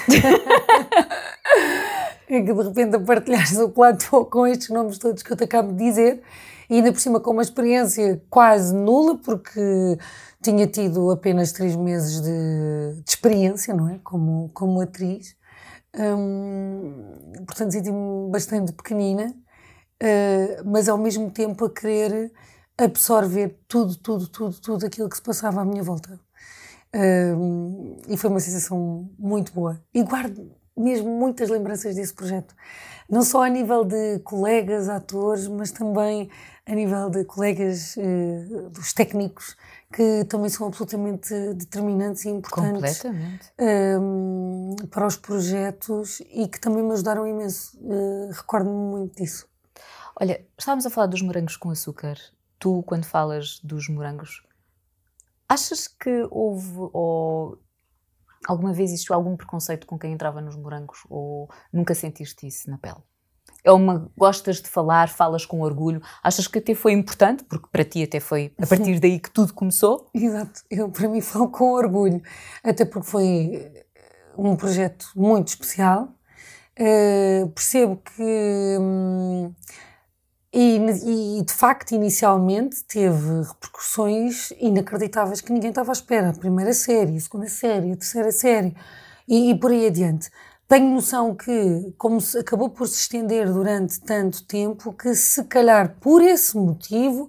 é 2.30 2.42
que 2.42 2.54
de 2.54 2.62
repente 2.62 2.96
a 2.96 3.00
partilhares 3.00 3.58
o 3.58 3.70
platô 3.70 4.26
com 4.26 4.46
estes 4.46 4.70
nomes 4.70 4.98
todos 4.98 5.24
que 5.24 5.32
eu 5.32 5.38
te 5.38 5.44
acabo 5.44 5.72
de 5.72 5.78
dizer 5.78 6.22
e 6.70 6.76
ainda 6.76 6.92
por 6.92 7.00
cima 7.00 7.20
com 7.20 7.32
uma 7.32 7.42
experiência 7.42 8.22
quase 8.30 8.74
nula, 8.74 9.18
porque 9.18 9.98
tinha 10.42 10.68
tido 10.68 11.12
apenas 11.12 11.52
três 11.52 11.76
meses 11.76 12.22
de, 12.22 13.02
de 13.04 13.10
experiência, 13.10 13.74
não 13.74 13.90
é? 13.90 14.00
Como, 14.04 14.50
como 14.54 14.82
atriz. 14.82 15.36
Hum, 15.96 17.44
portanto, 17.46 17.72
senti-me 17.72 18.30
bastante 18.30 18.74
pequenina, 18.74 19.34
uh, 20.04 20.70
mas 20.70 20.90
ao 20.90 20.98
mesmo 20.98 21.32
tempo 21.32 21.66
a 21.66 21.74
querer 21.74 22.32
absorver 22.78 23.60
tudo, 23.68 23.96
tudo, 23.96 24.28
tudo, 24.28 24.60
tudo 24.60 24.86
aquilo 24.86 25.10
que 25.10 25.16
se 25.16 25.24
passava 25.24 25.62
à 25.62 25.66
minha 25.66 25.84
volta. 25.84 26.20
Um, 26.96 27.98
e 28.08 28.16
foi 28.16 28.30
uma 28.30 28.40
sensação 28.40 29.10
muito 29.20 29.52
boa. 29.52 29.82
E 29.94 30.02
guardo 30.02 30.50
mesmo 30.78 31.10
muitas 31.10 31.50
lembranças 31.50 31.96
desse 31.96 32.14
projeto. 32.14 32.56
Não 33.10 33.24
só 33.24 33.44
a 33.44 33.50
nível 33.50 33.86
de 33.86 34.20
colegas, 34.20 34.90
atores, 34.90 35.48
mas 35.48 35.72
também 35.72 36.30
a 36.66 36.74
nível 36.74 37.10
de 37.10 37.24
colegas 37.24 37.96
uh, 37.96 38.70
dos 38.72 38.92
técnicos, 38.92 39.56
que 39.94 40.26
também 40.26 40.50
são 40.50 40.68
absolutamente 40.68 41.34
determinantes 41.54 42.26
e 42.26 42.30
importantes 42.30 43.04
um, 44.02 44.76
para 44.90 45.06
os 45.06 45.16
projetos 45.16 46.22
e 46.32 46.48
que 46.48 46.60
também 46.60 46.84
me 46.84 46.92
ajudaram 46.94 47.28
imenso. 47.28 47.78
Uh, 47.80 48.32
Recordo-me 48.32 48.76
muito 48.76 49.16
disso. 49.16 49.48
Olha, 50.20 50.44
estávamos 50.58 50.86
a 50.86 50.90
falar 50.90 51.08
dos 51.08 51.22
morangos 51.22 51.56
com 51.58 51.70
açúcar. 51.70 52.18
Tu, 52.58 52.84
quando 52.84 53.06
falas 53.06 53.60
dos 53.64 53.88
morangos, 53.88 54.45
Achas 55.48 55.88
que 55.88 56.28
houve 56.32 56.90
ou 56.94 57.60
alguma 58.48 58.74
vez 58.74 58.92
existiu 58.92 59.16
algum 59.16 59.36
preconceito 59.36 59.86
com 59.86 59.98
quem 59.98 60.14
entrava 60.14 60.42
nos 60.42 60.56
morangos 60.56 61.00
ou 61.10 61.50
nunca 61.72 61.94
sentiste 61.94 62.48
isso 62.48 62.70
na 62.70 62.78
pele? 62.78 63.04
É 63.64 63.72
uma 63.72 64.12
gostas 64.16 64.62
de 64.62 64.70
falar, 64.70 65.10
falas 65.10 65.46
com 65.46 65.62
orgulho? 65.62 66.02
Achas 66.24 66.48
que 66.48 66.60
até 66.60 66.76
foi 66.76 66.94
importante? 66.94 67.44
Porque 67.44 67.68
para 67.72 67.84
ti 67.84 68.04
até 68.04 68.20
foi 68.20 68.54
a 68.62 68.68
partir 68.68 69.00
daí 69.00 69.20
que 69.20 69.30
tudo 69.32 69.54
começou? 69.54 70.10
Exato. 70.14 70.62
Eu, 70.70 70.90
para 70.90 71.08
mim, 71.08 71.22
falo 71.22 71.50
com 71.50 71.72
orgulho. 71.72 72.22
Até 72.64 72.86
porque 72.86 73.08
foi 73.08 73.72
um 74.38 74.56
projeto 74.56 75.08
muito 75.16 75.48
especial. 75.50 76.10
Uh, 76.80 77.50
percebo 77.50 77.98
que. 77.98 78.78
Hum, 78.80 79.54
e, 80.58 81.40
e, 81.40 81.42
de 81.44 81.52
facto, 81.52 81.92
inicialmente 81.92 82.82
teve 82.86 83.42
repercussões 83.42 84.52
inacreditáveis 84.58 85.42
que 85.42 85.52
ninguém 85.52 85.70
estava 85.70 85.92
à 85.92 85.94
espera. 85.94 86.30
A 86.30 86.34
primeira 86.34 86.72
série, 86.72 87.18
a 87.18 87.20
segunda 87.20 87.50
série, 87.50 87.92
a 87.92 87.98
terceira 87.98 88.32
série 88.32 88.74
e, 89.28 89.52
e 89.52 89.60
por 89.60 89.70
aí 89.70 89.88
adiante. 89.88 90.32
Tenho 90.66 90.90
noção 90.96 91.36
que, 91.36 91.94
como 91.98 92.22
se 92.22 92.38
acabou 92.38 92.70
por 92.70 92.88
se 92.88 93.02
estender 93.02 93.52
durante 93.52 94.00
tanto 94.00 94.46
tempo, 94.46 94.94
que 94.94 95.14
se 95.14 95.44
calhar 95.44 95.98
por 96.00 96.22
esse 96.22 96.56
motivo 96.56 97.28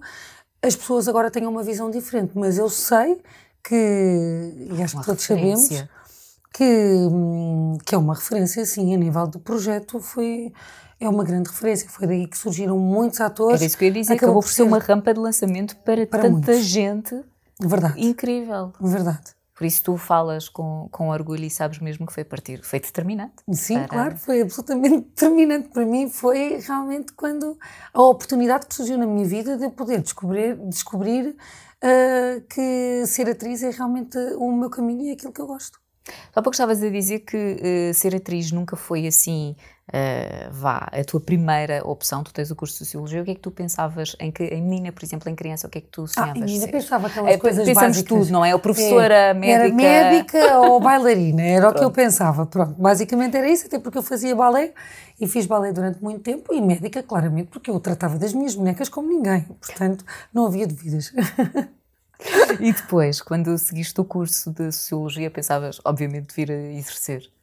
as 0.61 0.77
pessoas 0.77 1.09
agora 1.09 1.29
tenham 1.29 1.51
uma 1.51 1.63
visão 1.63 1.91
diferente. 1.91 2.31
Mas 2.33 2.57
eu 2.57 2.69
sei 2.69 3.21
que, 3.61 4.69
e 4.71 4.81
acho 4.81 4.99
que 5.01 5.05
todos 5.05 5.23
sabemos, 5.25 5.67
que, 6.53 6.63
hum, 6.63 7.77
que 7.85 7.93
é 7.93 7.97
uma 7.97 8.15
referência, 8.15 8.65
sim, 8.65 8.95
a 8.95 8.97
nível 8.97 9.27
do 9.27 9.37
projeto 9.37 9.99
foi 9.99 10.53
é 10.99 11.07
uma 11.07 11.23
grande 11.23 11.49
referência. 11.49 11.89
Foi 11.89 12.07
daí 12.07 12.27
que 12.27 12.37
surgiram 12.37 12.77
muitos 12.77 13.21
atores. 13.21 13.61
Era 13.61 13.65
isso 13.65 13.77
que 13.77 13.85
eu 13.85 13.87
ia 13.87 13.93
dizer, 13.93 14.13
acabou, 14.13 14.29
acabou 14.29 14.43
por 14.43 14.51
ser 14.51 14.63
uma 14.63 14.79
rampa 14.79 15.13
de 15.13 15.19
lançamento 15.19 15.75
para, 15.77 16.05
para 16.07 16.23
tanta 16.23 16.51
muitos. 16.51 16.65
gente. 16.65 17.15
Verdade. 17.59 18.05
Incrível. 18.05 18.73
Verdade. 18.79 19.37
Por 19.57 19.65
isso 19.65 19.83
tu 19.83 19.97
falas 19.97 20.47
com, 20.47 20.87
com 20.91 21.09
orgulho 21.09 21.43
e 21.43 21.49
sabes 21.49 21.79
mesmo 21.79 22.05
que 22.05 22.13
foi 22.13 22.23
partir, 22.23 22.63
foi 22.63 22.79
determinante. 22.79 23.33
Sim, 23.51 23.79
para... 23.79 23.87
claro, 23.87 24.17
foi 24.17 24.41
absolutamente 24.41 25.07
determinante 25.15 25.69
para 25.69 25.83
mim. 25.83 26.07
Foi 26.07 26.59
realmente 26.59 27.11
quando 27.13 27.57
a 27.91 28.01
oportunidade 28.03 28.67
que 28.67 28.75
surgiu 28.75 28.99
na 28.99 29.07
minha 29.07 29.25
vida 29.25 29.57
de 29.57 29.67
poder 29.69 29.99
descobrir, 29.99 30.55
descobrir 30.69 31.29
uh, 31.29 32.41
que 32.47 33.03
ser 33.07 33.27
atriz 33.27 33.63
é 33.63 33.71
realmente 33.71 34.15
o 34.37 34.51
meu 34.51 34.69
caminho 34.69 35.07
e 35.07 35.11
aquilo 35.11 35.33
que 35.33 35.41
eu 35.41 35.47
gosto. 35.47 35.79
Há 36.35 36.41
pouco 36.41 36.51
estavas 36.51 36.81
a 36.83 36.89
dizer 36.89 37.21
que 37.21 37.35
uh, 37.89 37.93
ser 37.95 38.15
atriz 38.15 38.51
nunca 38.51 38.75
foi 38.75 39.07
assim 39.07 39.55
uh, 39.89 40.51
vá, 40.51 40.89
a 40.91 41.03
tua 41.03 41.19
primeira 41.19 41.85
opção, 41.87 42.23
tu 42.23 42.33
tens 42.33 42.51
o 42.51 42.55
curso 42.55 42.73
de 42.73 42.79
Sociologia, 42.79 43.21
o 43.21 43.25
que 43.25 43.31
é 43.31 43.35
que 43.35 43.41
tu 43.41 43.51
pensavas, 43.51 44.15
em, 44.19 44.31
que, 44.31 44.43
em 44.43 44.61
menina, 44.61 44.91
por 44.91 45.03
exemplo, 45.03 45.29
em 45.29 45.35
criança, 45.35 45.67
o 45.67 45.69
que 45.69 45.77
é 45.79 45.81
que 45.81 45.87
tu 45.87 46.07
sonhavas 46.07 46.35
ah, 46.35 46.39
em 46.39 46.45
menina 46.45 46.67
pensava 46.67 47.07
aquelas 47.07 47.33
é, 47.33 47.37
coisas 47.37 47.65
Pensamos 47.65 47.97
básicas. 47.97 48.19
tudo, 48.19 48.31
não 48.31 48.43
é? 48.43 48.53
O 48.53 48.59
professora, 48.59 49.13
é, 49.13 49.33
médica... 49.33 49.83
Era 49.83 50.11
médica 50.11 50.57
ou 50.59 50.79
bailarina, 50.81 51.41
era 51.41 51.61
pronto. 51.61 51.75
o 51.75 51.79
que 51.79 51.85
eu 51.85 51.91
pensava, 51.91 52.45
pronto. 52.45 52.73
Basicamente 52.81 53.37
era 53.37 53.49
isso, 53.49 53.67
até 53.67 53.79
porque 53.79 53.97
eu 53.97 54.03
fazia 54.03 54.35
balé 54.35 54.73
e 55.19 55.27
fiz 55.27 55.45
balé 55.45 55.71
durante 55.71 56.03
muito 56.03 56.21
tempo 56.21 56.53
e 56.53 56.61
médica, 56.61 57.01
claramente, 57.01 57.49
porque 57.49 57.71
eu 57.71 57.79
tratava 57.79 58.17
das 58.17 58.33
minhas 58.33 58.55
bonecas 58.55 58.89
como 58.89 59.09
ninguém, 59.09 59.41
portanto 59.41 60.05
não 60.33 60.45
havia 60.45 60.67
dúvidas. 60.67 61.13
e 62.59 62.71
depois, 62.71 63.21
quando 63.21 63.57
seguiste 63.57 63.99
o 63.99 64.05
curso 64.05 64.51
de 64.51 64.71
Sociologia, 64.71 65.29
pensavas, 65.29 65.79
obviamente, 65.83 66.33
vir 66.35 66.51
a 66.51 66.55
exercer? 66.55 67.36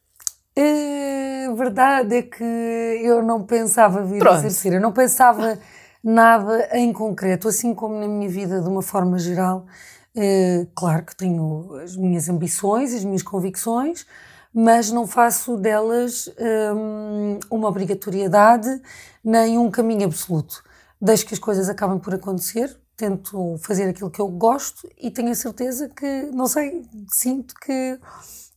A 0.57 1.53
verdade 1.55 2.17
é 2.17 2.23
que 2.23 2.45
eu 2.45 3.23
não 3.23 3.45
pensava 3.45 4.05
vir 4.05 4.19
Pronto. 4.19 4.35
a 4.35 4.39
exercer, 4.39 4.73
eu 4.75 4.81
não 4.81 4.93
pensava 4.93 5.59
nada 6.03 6.69
em 6.73 6.93
concreto, 6.93 7.49
assim 7.49 7.75
como 7.75 7.99
na 7.99 8.07
minha 8.07 8.29
vida 8.29 8.61
de 8.61 8.69
uma 8.69 8.83
forma 8.83 9.19
geral. 9.19 9.67
É, 10.15 10.67
claro 10.75 11.05
que 11.05 11.17
tenho 11.17 11.75
as 11.83 11.97
minhas 11.97 12.29
ambições, 12.29 12.95
as 12.95 13.05
minhas 13.05 13.23
convicções, 13.23 14.07
mas 14.53 14.93
não 14.93 15.07
faço 15.07 15.57
delas 15.57 16.31
hum, 16.77 17.39
uma 17.51 17.69
obrigatoriedade 17.69 18.81
nem 19.25 19.59
um 19.59 19.71
caminho 19.71 20.05
absoluto. 20.05 20.63
Deixo 21.01 21.27
que 21.27 21.35
as 21.35 21.41
coisas 21.41 21.69
acabem 21.69 21.99
por 21.99 22.15
acontecer, 22.15 22.79
tento 22.97 23.57
fazer 23.59 23.89
aquilo 23.89 24.11
que 24.11 24.21
eu 24.21 24.29
gosto 24.29 24.89
e 24.97 25.11
tenho 25.11 25.31
a 25.31 25.35
certeza 25.35 25.89
que, 25.89 26.31
não 26.33 26.47
sei, 26.47 26.87
sinto 27.09 27.55
que 27.57 27.99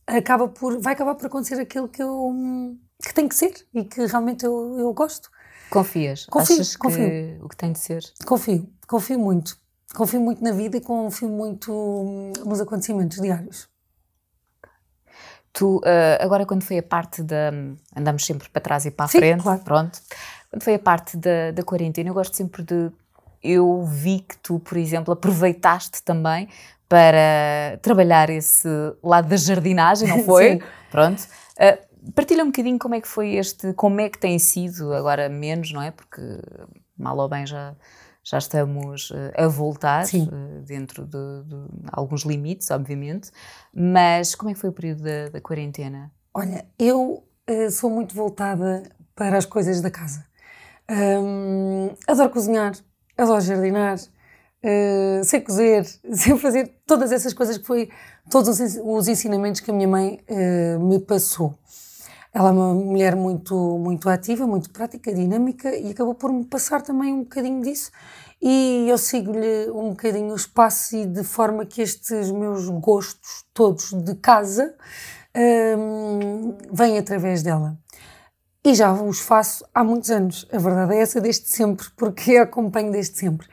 acaba 0.08 0.48
por, 0.48 0.80
vai 0.80 0.94
acabar 0.94 1.14
por 1.14 1.26
acontecer 1.26 1.60
aquilo 1.60 1.88
que 1.88 2.02
eu 2.02 2.76
que 3.02 3.14
tem 3.14 3.28
que 3.28 3.34
ser 3.34 3.54
e 3.72 3.84
que 3.84 4.04
realmente 4.06 4.44
eu, 4.44 4.76
eu 4.78 4.92
gosto. 4.92 5.30
Confias? 5.70 6.26
Confio, 6.26 6.54
Achas 6.56 6.76
confio. 6.76 7.06
que 7.06 7.38
o 7.42 7.48
que 7.48 7.56
tem 7.56 7.72
de 7.72 7.78
ser? 7.78 8.02
Confio, 8.24 8.68
confio 8.86 9.18
muito. 9.18 9.56
Confio 9.94 10.20
muito 10.20 10.42
na 10.42 10.52
vida 10.52 10.76
e 10.76 10.80
confio 10.80 11.28
muito 11.28 12.32
nos 12.44 12.60
acontecimentos 12.60 13.20
diários. 13.20 13.68
Tu, 15.52 15.76
uh, 15.78 15.82
agora 16.20 16.44
quando 16.44 16.62
foi 16.62 16.78
a 16.78 16.82
parte 16.82 17.22
da... 17.22 17.50
Andamos 17.96 18.24
sempre 18.24 18.48
para 18.48 18.60
trás 18.60 18.84
e 18.86 18.90
para 18.90 19.06
a 19.06 19.08
Sim, 19.08 19.18
frente, 19.18 19.42
claro. 19.42 19.60
pronto. 19.62 20.00
Quando 20.50 20.62
foi 20.62 20.74
a 20.74 20.78
parte 20.78 21.16
da, 21.16 21.52
da 21.52 21.62
quarentena, 21.62 22.08
eu 22.08 22.14
gosto 22.14 22.36
sempre 22.36 22.62
de... 22.62 22.90
Eu 23.42 23.84
vi 23.84 24.20
que 24.20 24.36
tu, 24.38 24.58
por 24.58 24.76
exemplo, 24.76 25.12
aproveitaste 25.12 26.02
também 26.02 26.48
para 26.88 27.78
trabalhar 27.82 28.30
esse 28.30 28.68
lado 29.02 29.28
da 29.28 29.36
jardinagem, 29.36 30.08
não 30.08 30.20
foi? 30.24 30.52
Sim. 30.52 30.62
Pronto. 30.90 31.20
Uh, 31.20 32.12
partilha 32.12 32.42
um 32.42 32.46
bocadinho 32.46 32.78
como 32.78 32.94
é 32.94 33.00
que 33.00 33.08
foi 33.08 33.34
este, 33.34 33.72
como 33.74 34.00
é 34.00 34.08
que 34.08 34.18
tem 34.18 34.38
sido, 34.38 34.94
agora 34.94 35.28
menos, 35.28 35.72
não 35.72 35.82
é? 35.82 35.90
Porque 35.90 36.22
mal 36.96 37.16
ou 37.18 37.28
bem 37.28 37.46
já, 37.46 37.76
já 38.24 38.38
estamos 38.38 39.10
uh, 39.10 39.32
a 39.36 39.46
voltar 39.46 40.04
uh, 40.04 40.62
dentro 40.62 41.04
de, 41.04 41.42
de, 41.44 41.68
alguns 41.92 42.22
limites, 42.22 42.70
obviamente, 42.70 43.30
mas 43.74 44.34
como 44.34 44.50
é 44.50 44.54
que 44.54 44.60
foi 44.60 44.70
o 44.70 44.72
período 44.72 45.02
da, 45.02 45.28
da 45.28 45.40
quarentena? 45.40 46.10
Olha, 46.32 46.64
eu 46.78 47.24
sou 47.70 47.90
muito 47.90 48.14
voltada 48.14 48.82
para 49.14 49.38
as 49.38 49.46
coisas 49.46 49.80
da 49.80 49.90
casa. 49.90 50.24
Um, 50.90 51.90
adoro 52.06 52.30
cozinhar, 52.30 52.72
adoro 53.16 53.40
jardinar, 53.40 53.98
uh, 54.64 55.24
sei 55.24 55.40
cozer, 55.40 55.84
sei 56.12 56.36
fazer 56.38 56.72
todas 56.86 57.12
essas 57.12 57.32
coisas 57.32 57.58
que 57.58 57.66
foi 57.66 57.88
todos 58.30 58.60
os 58.60 59.08
ensinamentos 59.08 59.60
que 59.60 59.70
a 59.70 59.74
minha 59.74 59.88
mãe 59.88 60.20
uh, 60.28 60.80
me 60.80 60.98
passou. 60.98 61.58
Ela 62.32 62.50
é 62.50 62.52
uma 62.52 62.74
mulher 62.74 63.16
muito 63.16 63.54
muito 63.78 64.08
ativa, 64.08 64.46
muito 64.46 64.70
prática, 64.70 65.12
dinâmica 65.12 65.74
e 65.74 65.90
acabou 65.90 66.14
por 66.14 66.32
me 66.32 66.44
passar 66.44 66.82
também 66.82 67.12
um 67.12 67.20
bocadinho 67.20 67.62
disso 67.62 67.90
e 68.40 68.86
eu 68.88 68.96
sigo-lhe 68.96 69.68
um 69.70 69.90
bocadinho 69.90 70.32
o 70.32 70.36
espaço 70.36 70.96
e 70.96 71.06
de 71.06 71.24
forma 71.24 71.66
que 71.66 71.82
estes 71.82 72.30
meus 72.30 72.68
gostos 72.68 73.44
todos 73.52 73.92
de 73.92 74.14
casa 74.14 74.74
um, 75.76 76.56
vêm 76.72 76.98
através 76.98 77.42
dela. 77.42 77.76
E 78.64 78.74
já 78.74 78.92
os 78.92 79.20
faço 79.20 79.64
há 79.74 79.82
muitos 79.82 80.10
anos. 80.10 80.46
A 80.52 80.58
verdade 80.58 80.94
é 80.94 81.00
essa, 81.00 81.20
desde 81.20 81.48
sempre, 81.48 81.86
porque 81.96 82.36
a 82.36 82.42
acompanho 82.42 82.92
desde 82.92 83.16
sempre. 83.16 83.48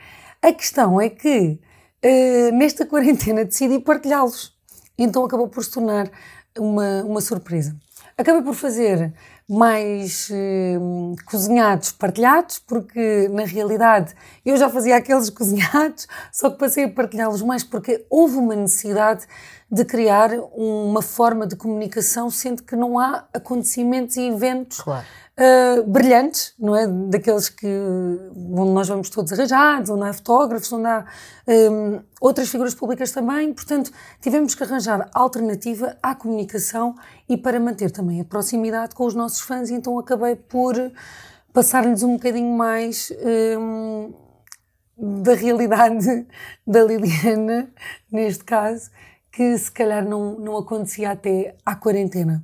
A 0.46 0.54
questão 0.54 1.02
é 1.02 1.10
que 1.10 1.60
uh, 2.06 2.56
nesta 2.56 2.86
quarentena 2.86 3.44
decidi 3.44 3.80
partilhá-los. 3.80 4.54
Então 4.96 5.26
acabou 5.26 5.48
por 5.48 5.64
se 5.64 5.72
tornar 5.72 6.08
uma, 6.56 7.02
uma 7.02 7.20
surpresa. 7.20 7.76
Acabei 8.16 8.44
por 8.44 8.54
fazer 8.54 9.12
mais 9.50 10.30
uh, 10.30 11.16
cozinhados 11.26 11.94
partilhados, 11.94 12.60
porque 12.60 13.28
na 13.30 13.44
realidade 13.44 14.14
eu 14.46 14.56
já 14.56 14.70
fazia 14.70 14.98
aqueles 14.98 15.32
cozinhados, 15.34 16.08
só 16.32 16.52
que 16.52 16.60
passei 16.60 16.84
a 16.84 16.92
partilhá-los 16.92 17.42
mais 17.42 17.64
porque 17.64 18.06
houve 18.08 18.36
uma 18.38 18.56
necessidade 18.56 19.26
de 19.72 19.84
criar 19.84 20.30
uma 20.54 21.02
forma 21.02 21.48
de 21.48 21.56
comunicação, 21.56 22.30
sendo 22.30 22.62
que 22.62 22.76
não 22.76 23.00
há 23.00 23.28
acontecimentos 23.34 24.16
e 24.16 24.28
eventos 24.28 24.80
claro 24.80 25.08
uh, 25.40 25.84
brilhantes, 25.84 26.54
não 26.60 26.76
é? 26.76 26.88
Daqueles 26.88 27.50
que, 27.50 27.68
onde 28.36 28.72
nós 28.72 28.88
vamos 28.88 29.10
todos 29.10 29.32
arranjados, 29.34 29.90
onde 29.90 30.04
há 30.04 30.14
fotógrafos, 30.14 30.72
onde 30.72 30.88
há 30.88 31.06
um, 31.48 32.02
outras 32.22 32.50
figuras 32.50 32.74
públicas 32.74 33.12
também. 33.12 33.54
Portanto, 33.54 33.92
tivemos 34.22 34.56
que 34.56 34.64
arranjar 34.64 35.10
alternativa 35.14 35.98
à 36.02 36.16
comunicação 36.16 36.96
e 37.28 37.38
para 37.38 37.60
manter 37.60 37.92
também 37.92 38.22
a 38.22 38.26
proximidade 38.26 38.96
com 38.96 39.06
os 39.06 39.14
nossos 39.14 39.42
fãs, 39.42 39.70
então 39.70 39.98
acabei 40.00 40.36
por 40.36 40.76
passar-lhes 41.54 42.04
um 42.04 42.14
bocadinho 42.14 42.52
mais. 42.52 43.12
Um, 43.60 44.26
da 44.98 45.34
realidade 45.34 46.26
da 46.66 46.82
Liliana, 46.84 47.70
neste 48.10 48.46
caso, 48.46 48.90
que 49.30 49.58
se 49.58 49.70
calhar 49.70 50.08
não, 50.08 50.40
não 50.40 50.58
acontecia 50.58 51.12
até 51.12 51.58
à 51.66 51.76
quarentena. 51.76 52.44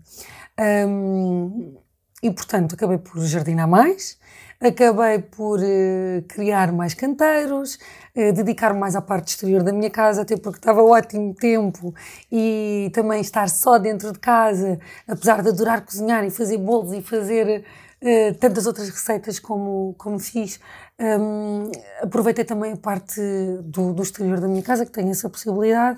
Um, 0.59 1.77
e, 2.21 2.29
portanto, 2.31 2.75
acabei 2.75 2.97
por 2.97 3.19
jardinar 3.21 3.67
mais, 3.67 4.17
acabei 4.59 5.19
por 5.19 5.59
uh, 5.59 6.21
criar 6.27 6.71
mais 6.71 6.93
canteiros, 6.93 7.79
uh, 8.15 8.31
dedicar-me 8.33 8.79
mais 8.79 8.95
à 8.95 9.01
parte 9.01 9.29
exterior 9.29 9.63
da 9.63 9.73
minha 9.73 9.89
casa, 9.89 10.21
até 10.21 10.37
porque 10.37 10.59
estava 10.59 10.83
ótimo 10.83 11.33
tempo 11.33 11.93
e 12.31 12.91
também 12.93 13.21
estar 13.21 13.49
só 13.49 13.79
dentro 13.79 14.11
de 14.11 14.19
casa, 14.19 14.79
apesar 15.07 15.41
de 15.41 15.49
adorar 15.49 15.81
cozinhar 15.83 16.23
e 16.23 16.29
fazer 16.29 16.59
bolos 16.59 16.93
e 16.93 17.01
fazer 17.01 17.65
uh, 18.01 18.35
tantas 18.35 18.67
outras 18.67 18.89
receitas 18.89 19.39
como, 19.39 19.95
como 19.97 20.19
fiz. 20.19 20.59
Um, 20.99 21.71
aproveitei 22.03 22.45
também 22.45 22.73
a 22.73 22.77
parte 22.77 23.19
do, 23.63 23.93
do 23.93 24.03
exterior 24.03 24.39
da 24.39 24.47
minha 24.47 24.61
casa, 24.61 24.85
que 24.85 24.91
tem 24.91 25.09
essa 25.09 25.27
possibilidade, 25.27 25.97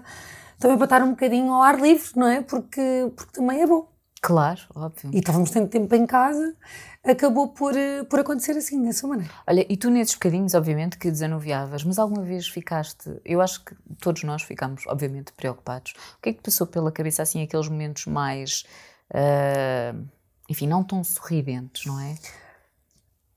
também 0.57 0.77
para 0.77 0.85
estar 0.85 1.03
um 1.03 1.09
bocadinho 1.09 1.51
ao 1.51 1.61
ar 1.61 1.77
livre, 1.81 2.11
não 2.15 2.27
é? 2.27 2.41
Porque, 2.41 3.11
porque 3.13 3.33
também 3.33 3.61
é 3.61 3.67
bom 3.67 3.92
Claro, 4.23 4.61
óbvio. 4.73 5.11
E 5.13 5.19
estávamos 5.19 5.51
tanto 5.51 5.67
tempo 5.67 5.93
em 5.93 6.05
casa, 6.05 6.55
acabou 7.03 7.49
por, 7.49 7.75
eh, 7.75 8.05
por 8.05 8.21
acontecer 8.21 8.53
assim, 8.53 8.81
dessa 8.81 9.05
maneira. 9.05 9.29
Olha, 9.45 9.65
e 9.67 9.75
tu 9.75 9.89
nesses 9.89 10.13
bocadinhos, 10.13 10.53
obviamente, 10.53 10.97
que 10.97 11.11
desanuviavas, 11.11 11.83
mas 11.83 11.99
alguma 11.99 12.23
vez 12.23 12.47
ficaste, 12.47 13.19
eu 13.25 13.41
acho 13.41 13.65
que 13.65 13.75
todos 13.99 14.23
nós 14.23 14.41
ficámos, 14.41 14.87
obviamente, 14.87 15.33
preocupados. 15.33 15.91
O 16.17 16.21
que 16.21 16.29
é 16.29 16.33
que 16.33 16.41
passou 16.41 16.65
pela 16.65 16.89
cabeça, 16.89 17.21
assim, 17.21 17.43
aqueles 17.43 17.67
momentos 17.67 18.05
mais, 18.05 18.63
uh, 19.11 20.07
enfim, 20.49 20.67
não 20.67 20.85
tão 20.85 21.03
sorridentes, 21.03 21.85
não 21.85 21.99
é? 21.99 22.15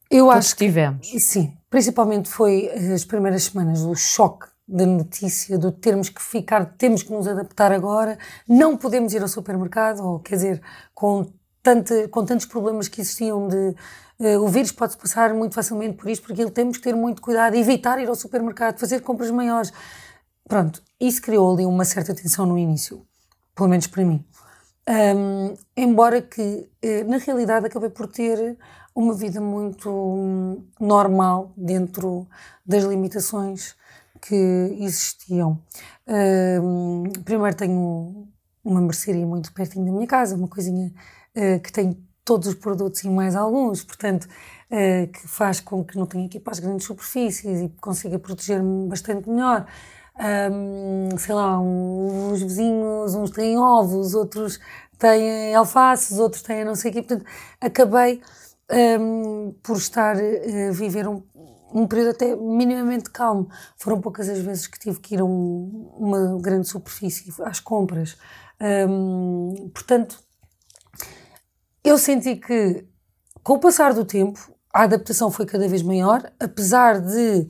Eu 0.08 0.26
todos 0.26 0.36
acho 0.36 0.56
que 0.56 0.66
tivemos. 0.66 1.08
Sim, 1.18 1.58
principalmente 1.68 2.28
foi 2.28 2.70
as 2.70 3.04
primeiras 3.04 3.42
semanas, 3.42 3.80
o 3.80 3.96
choque 3.96 4.46
da 4.66 4.84
notícia, 4.84 5.56
do 5.56 5.70
termos 5.70 6.08
que 6.08 6.20
ficar, 6.20 6.74
temos 6.76 7.02
que 7.02 7.12
nos 7.12 7.28
adaptar 7.28 7.70
agora, 7.72 8.18
não 8.48 8.76
podemos 8.76 9.12
ir 9.14 9.22
ao 9.22 9.28
supermercado, 9.28 10.00
ou 10.04 10.18
quer 10.18 10.36
dizer, 10.36 10.62
com, 10.92 11.26
tanto, 11.62 12.08
com 12.08 12.24
tantos 12.24 12.46
problemas 12.46 12.88
que 12.88 13.00
existiam 13.00 13.46
de 13.46 13.74
uh, 14.18 14.42
o 14.42 14.48
vírus 14.48 14.72
pode-se 14.72 14.98
passar 14.98 15.32
muito 15.32 15.54
facilmente 15.54 15.96
por 15.96 16.10
isto, 16.10 16.26
porque 16.26 16.50
temos 16.50 16.78
que 16.78 16.82
ter 16.82 16.96
muito 16.96 17.22
cuidado, 17.22 17.54
evitar 17.54 18.00
ir 18.00 18.08
ao 18.08 18.16
supermercado, 18.16 18.78
fazer 18.78 19.00
compras 19.02 19.30
maiores. 19.30 19.72
Pronto, 20.48 20.82
isso 21.00 21.22
criou 21.22 21.52
ali 21.54 21.64
uma 21.64 21.84
certa 21.84 22.14
tensão 22.14 22.44
no 22.44 22.58
início, 22.58 23.06
pelo 23.54 23.68
menos 23.68 23.86
para 23.86 24.04
mim. 24.04 24.24
Um, 24.88 25.54
embora 25.76 26.22
que, 26.22 26.68
eh, 26.80 27.02
na 27.02 27.18
realidade, 27.18 27.66
acabei 27.66 27.90
por 27.90 28.06
ter 28.06 28.56
uma 28.94 29.12
vida 29.12 29.40
muito 29.40 29.90
hum, 29.90 30.64
normal 30.80 31.52
dentro 31.56 32.28
das 32.64 32.84
limitações 32.84 33.74
que 34.26 34.76
existiam. 34.80 35.62
Primeiro 37.24 37.56
tenho 37.56 38.28
uma 38.66 38.80
mercearia 38.80 39.26
muito 39.26 39.52
pertinho 39.52 39.86
da 39.86 39.92
minha 39.92 40.06
casa, 40.06 40.34
uma 40.34 40.48
coisinha 40.48 40.92
uh, 41.36 41.60
que 41.60 41.72
tem 41.72 41.96
todos 42.24 42.48
os 42.48 42.54
produtos 42.56 43.04
e 43.04 43.08
mais 43.08 43.36
alguns, 43.36 43.84
portanto, 43.84 44.24
uh, 44.24 45.06
que 45.06 45.28
faz 45.28 45.60
com 45.60 45.84
que 45.84 45.96
não 45.96 46.06
tenha 46.06 46.28
que 46.28 46.38
ir 46.38 46.40
para 46.40 46.52
as 46.52 46.58
grandes 46.58 46.84
superfícies 46.84 47.60
e 47.60 47.68
consiga 47.80 48.18
proteger-me 48.18 48.88
bastante 48.88 49.28
melhor. 49.30 49.66
Um, 50.18 51.16
sei 51.18 51.34
lá, 51.34 51.60
uns 51.60 52.42
vizinhos, 52.42 53.14
uns 53.14 53.30
têm 53.30 53.58
ovos, 53.58 54.14
outros 54.14 54.58
têm 54.98 55.54
alfaces, 55.54 56.18
outros 56.18 56.42
têm 56.42 56.64
não 56.64 56.74
sei 56.74 56.90
o 56.90 56.94
quê. 56.94 57.02
Portanto, 57.02 57.26
acabei 57.60 58.22
um, 58.98 59.54
por 59.62 59.76
estar 59.76 60.16
a 60.16 60.72
viver 60.72 61.06
um, 61.06 61.22
um 61.72 61.86
período 61.86 62.10
até 62.10 62.34
minimamente 62.36 63.10
calmo. 63.10 63.48
Foram 63.76 64.00
poucas 64.00 64.28
as 64.28 64.38
vezes 64.38 64.66
que 64.66 64.78
tive 64.78 65.00
que 65.00 65.14
ir 65.14 65.20
a 65.20 65.24
um, 65.24 65.92
uma 65.98 66.38
grande 66.40 66.68
superfície 66.68 67.32
às 67.42 67.60
compras. 67.60 68.16
Portanto, 69.74 70.18
eu 71.84 71.98
senti 71.98 72.36
que, 72.36 72.86
com 73.42 73.54
o 73.54 73.60
passar 73.60 73.92
do 73.94 74.04
tempo, 74.04 74.52
a 74.72 74.82
adaptação 74.82 75.30
foi 75.30 75.46
cada 75.46 75.68
vez 75.68 75.82
maior, 75.82 76.32
apesar 76.40 77.00
de 77.00 77.48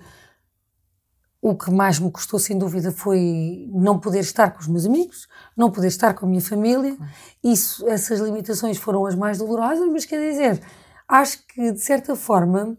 o 1.41 1.57
que 1.57 1.71
mais 1.71 1.99
me 2.01 2.11
custou, 2.11 2.41
sem 2.41 2.59
dúvida, 2.59 2.91
foi 2.91 3.69
não 3.73 4.01
poder 4.01 4.21
estar 4.21 4.51
com 4.51 4.61
os 4.61 4.67
meus 4.67 4.85
amigos, 4.85 5.29
não 5.57 5.71
poder 5.71 5.89
estar 5.89 6.13
com 6.15 6.27
a 6.27 6.29
minha 6.29 6.41
família. 6.41 6.97
Isso, 7.45 7.89
essas 7.89 8.19
limitações 8.19 8.79
foram 8.79 9.07
as 9.07 9.15
mais 9.15 9.39
dolorosas, 9.39 9.89
mas 9.93 10.05
quer 10.05 10.21
dizer, 10.29 10.61
acho 11.07 11.47
que, 11.47 11.71
de 11.71 11.81
certa 11.81 12.17
forma, 12.17 12.77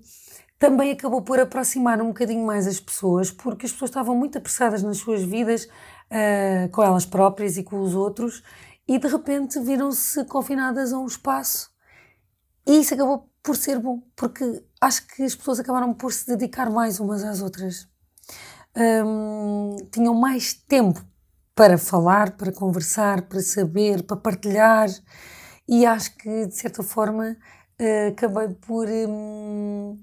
também 0.60 0.92
acabou 0.92 1.22
por 1.22 1.40
aproximar 1.40 2.02
um 2.02 2.08
bocadinho 2.08 2.46
mais 2.46 2.68
as 2.68 2.80
pessoas, 2.80 3.30
porque 3.32 3.66
as 3.66 3.72
pessoas 3.72 3.90
estavam 3.90 4.16
muito 4.16 4.38
apressadas 4.38 4.82
nas 4.82 4.98
suas 4.98 5.24
vidas, 5.24 5.66
uh, 5.66 6.70
com 6.72 6.84
elas 6.84 7.06
próprias 7.06 7.58
e 7.58 7.64
com 7.64 7.80
os 7.80 7.94
outros, 7.94 8.44
e 8.88 8.98
de 8.98 9.08
repente 9.08 9.60
viram-se 9.60 10.26
confinadas 10.26 10.94
a 10.94 10.98
um 10.98 11.06
espaço. 11.06 11.70
E 12.66 12.80
isso 12.80 12.94
acabou 12.94 13.30
por 13.44 13.56
ser 13.56 13.80
bom, 13.80 14.02
porque 14.16 14.64
acho 14.82 15.08
que 15.08 15.24
as 15.24 15.36
pessoas 15.36 15.60
acabaram 15.60 15.94
por 15.94 16.12
se 16.12 16.28
dedicar 16.28 16.70
mais 16.70 17.00
umas 17.00 17.24
às 17.24 17.42
outras. 17.42 17.88
Um, 18.76 19.76
tinham 19.92 20.14
mais 20.14 20.54
tempo 20.54 21.04
para 21.56 21.78
falar, 21.78 22.36
para 22.36 22.52
conversar, 22.52 23.24
para 23.24 23.42
saber, 23.42 24.04
para 24.04 24.18
partilhar, 24.18 24.90
e 25.68 25.86
acho 25.86 26.16
que 26.18 26.48
de 26.48 26.56
certa 26.56 26.82
forma 26.82 27.38
uh, 27.80 28.10
acabei 28.10 28.50
por. 28.50 28.88
Um, 28.88 30.00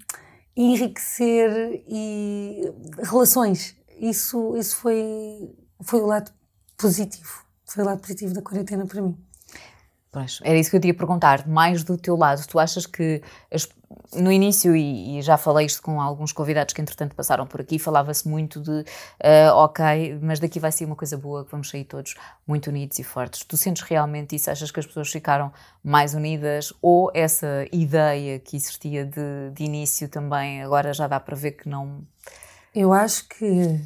enriquecer 0.56 1.84
e 1.88 2.72
relações. 3.02 3.76
Isso, 3.98 4.56
isso 4.56 4.76
foi, 4.76 5.54
foi 5.82 6.00
o 6.00 6.06
lado 6.06 6.32
positivo. 6.76 7.44
Foi 7.64 7.82
o 7.82 7.86
lado 7.86 8.00
positivo 8.00 8.34
da 8.34 8.42
quarentena 8.42 8.86
para 8.86 9.02
mim. 9.02 9.16
Pois, 10.14 10.38
era 10.44 10.56
isso 10.56 10.70
que 10.70 10.76
eu 10.76 10.80
ia 10.84 10.94
perguntar, 10.94 11.44
mais 11.44 11.82
do 11.82 11.98
teu 11.98 12.14
lado. 12.14 12.46
Tu 12.46 12.56
achas 12.56 12.86
que 12.86 13.20
as, 13.52 13.68
no 14.14 14.30
início, 14.30 14.76
e, 14.76 15.18
e, 15.18 15.22
já 15.22 15.36
falei 15.36 15.66
isto 15.66 15.82
com 15.82 16.00
alguns 16.00 16.30
convidados 16.30 16.72
que 16.72 16.80
entretanto 16.80 17.16
passaram 17.16 17.48
por 17.48 17.60
aqui, 17.60 17.80
falava-se 17.80 18.28
muito 18.28 18.60
de 18.60 18.70
uh, 18.70 18.84
ok, 19.56 20.16
mas 20.22 20.38
daqui 20.38 20.60
vai 20.60 20.70
ser 20.70 20.84
uma 20.84 20.94
coisa 20.94 21.18
boa, 21.18 21.44
que 21.44 21.50
vamos 21.50 21.68
sair 21.68 21.82
todos 21.82 22.14
muito 22.46 22.68
unidos 22.68 22.96
e 23.00 23.02
fortes. 23.02 23.42
Tu 23.42 23.56
sentes 23.56 23.82
realmente 23.82 24.36
isso? 24.36 24.48
Achas 24.48 24.70
que 24.70 24.78
as 24.78 24.86
pessoas 24.86 25.10
ficaram 25.10 25.52
mais 25.82 26.14
unidas? 26.14 26.72
Ou 26.80 27.10
essa 27.12 27.66
ideia 27.72 28.38
que 28.38 28.56
existia 28.56 29.04
de, 29.04 29.50
de 29.52 29.64
início 29.64 30.08
também 30.08 30.62
agora 30.62 30.94
já 30.94 31.08
dá 31.08 31.18
para 31.18 31.34
ver 31.34 31.52
que 31.52 31.68
não. 31.68 32.06
Eu 32.72 32.92
acho 32.92 33.28
que 33.28 33.80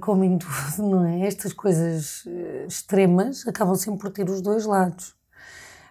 como 0.00 0.24
em 0.24 0.38
tudo, 0.38 0.52
não 0.88 1.04
é? 1.04 1.26
Estas 1.26 1.52
coisas 1.52 2.24
eh, 2.26 2.66
extremas 2.68 3.46
acabam 3.46 3.74
sempre 3.74 4.00
por 4.00 4.10
ter 4.10 4.28
os 4.28 4.40
dois 4.40 4.64
lados. 4.64 5.14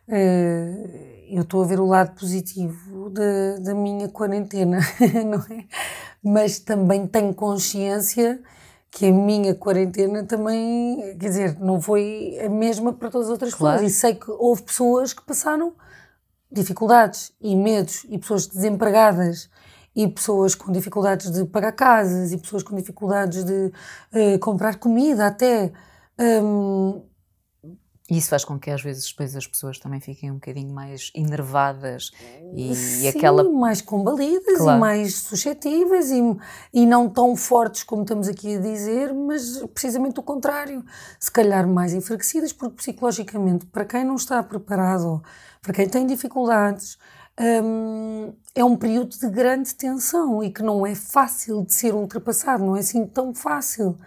Eh, 0.07 1.25
eu 1.29 1.41
estou 1.41 1.61
a 1.61 1.67
ver 1.67 1.79
o 1.79 1.85
lado 1.85 2.17
positivo 2.17 3.09
da, 3.09 3.59
da 3.59 3.75
minha 3.75 4.07
quarentena, 4.07 4.79
não 5.25 5.39
é? 5.55 5.65
Mas 6.23 6.59
também 6.59 7.05
tenho 7.05 7.33
consciência 7.33 8.41
que 8.89 9.07
a 9.07 9.11
minha 9.11 9.53
quarentena 9.53 10.23
também, 10.23 11.17
quer 11.19 11.27
dizer, 11.27 11.59
não 11.59 11.81
foi 11.81 12.39
a 12.43 12.49
mesma 12.49 12.93
para 12.93 13.11
todas 13.11 13.27
as 13.27 13.31
outras 13.31 13.53
claro. 13.53 13.79
pessoas. 13.79 13.91
E 13.91 13.99
sei 13.99 14.15
que 14.15 14.31
houve 14.31 14.63
pessoas 14.63 15.13
que 15.13 15.21
passaram 15.23 15.73
dificuldades 16.49 17.33
e 17.41 17.55
medos 17.55 18.05
e 18.09 18.17
pessoas 18.17 18.47
desempregadas 18.47 19.49
e 19.97 20.07
pessoas 20.07 20.53
com 20.53 20.71
dificuldades 20.71 21.31
de 21.31 21.43
pagar 21.45 21.71
casas 21.71 22.31
e 22.31 22.37
pessoas 22.37 22.61
com 22.61 22.75
dificuldades 22.75 23.43
de 23.43 23.71
uh, 24.13 24.39
comprar 24.39 24.75
comida 24.75 25.25
até. 25.25 25.73
Um... 26.19 27.01
Isso 28.07 28.29
faz 28.29 28.45
com 28.45 28.59
que 28.59 28.69
às 28.69 28.81
vezes 28.81 29.09
depois 29.09 29.35
as 29.35 29.47
pessoas 29.47 29.79
também 29.79 29.99
fiquem 29.99 30.29
um 30.29 30.35
bocadinho 30.35 30.71
mais 30.71 31.11
enervadas 31.15 32.11
e, 32.55 32.75
Sim, 32.75 33.01
e 33.01 33.07
aquela. 33.07 33.43
mais 33.49 33.81
combalidas 33.81 34.59
claro. 34.59 34.77
e 34.77 34.79
mais 34.79 35.15
suscetíveis 35.15 36.11
e, 36.11 36.21
e 36.71 36.85
não 36.85 37.09
tão 37.09 37.35
fortes 37.35 37.81
como 37.81 38.03
estamos 38.03 38.27
aqui 38.29 38.55
a 38.55 38.59
dizer, 38.59 39.13
mas 39.13 39.57
precisamente 39.73 40.19
o 40.19 40.23
contrário. 40.23 40.85
Se 41.19 41.31
calhar 41.31 41.67
mais 41.67 41.91
enfraquecidas, 41.91 42.53
porque 42.53 42.75
psicologicamente, 42.75 43.65
para 43.65 43.83
quem 43.83 44.05
não 44.05 44.15
está 44.15 44.41
preparado, 44.43 45.21
para 45.61 45.73
quem 45.73 45.89
tem 45.89 46.05
dificuldades, 46.05 46.97
um, 47.39 48.33
é 48.55 48.63
um 48.63 48.75
período 48.75 49.17
de 49.17 49.29
grande 49.29 49.73
tensão 49.75 50.43
e 50.43 50.51
que 50.51 50.63
não 50.63 50.85
é 50.85 50.95
fácil 50.95 51.63
de 51.63 51.73
ser 51.73 51.93
ultrapassado, 51.93 52.65
não 52.65 52.75
é 52.75 52.79
assim 52.79 53.05
tão 53.05 53.33
fácil. 53.33 53.97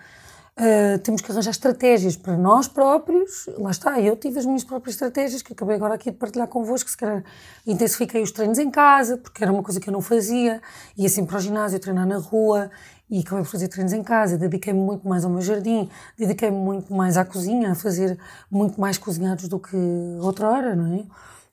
Uh, 0.59 0.99
temos 0.99 1.23
que 1.23 1.33
arranjar 1.33 1.53
estratégias 1.53 2.17
para 2.17 2.37
nós 2.37 2.69
próprios. 2.69 3.49
Lá 3.57 3.71
está, 3.71 3.99
eu 3.99 4.15
tive 4.15 4.41
as 4.41 4.45
minhas 4.45 4.63
próprias 4.63 4.95
estratégias 4.95 5.41
que 5.41 5.55
acabei 5.55 5.77
agora 5.77 5.95
aqui 5.95 6.11
de 6.11 6.17
partilhar 6.19 6.49
convosco. 6.49 6.91
Se 6.91 6.97
calhar 6.97 7.25
intensifiquei 7.67 8.21
os 8.21 8.31
treinos 8.31 8.59
em 8.59 8.71
casa, 8.71 9.17
porque 9.17 9.43
era 9.43 9.53
uma 9.53 9.63
coisa 9.63 9.81
que 9.81 9.89
eu 9.89 9.93
não 9.93 10.03
fazia. 10.03 10.61
Ia 10.99 11.09
sempre 11.09 11.35
ao 11.35 11.41
ginásio, 11.41 11.79
treinar 11.79 12.07
na 12.07 12.19
rua 12.19 12.71
e 13.09 13.21
acabei 13.21 13.43
por 13.43 13.51
fazer 13.51 13.69
treinos 13.69 13.93
em 13.95 14.03
casa. 14.03 14.37
Dediquei-me 14.37 14.81
muito 14.81 15.09
mais 15.09 15.25
ao 15.25 15.31
meu 15.31 15.41
jardim, 15.41 15.89
dediquei-me 16.19 16.59
muito 16.59 16.93
mais 16.93 17.17
à 17.17 17.25
cozinha, 17.25 17.73
a 17.73 17.75
fazer 17.75 18.19
muito 18.51 18.79
mais 18.79 18.99
cozinhados 18.99 19.49
do 19.49 19.59
que 19.59 19.77
outra 20.21 20.51
hora, 20.51 20.77
não 20.77 20.95
é? 20.95 21.05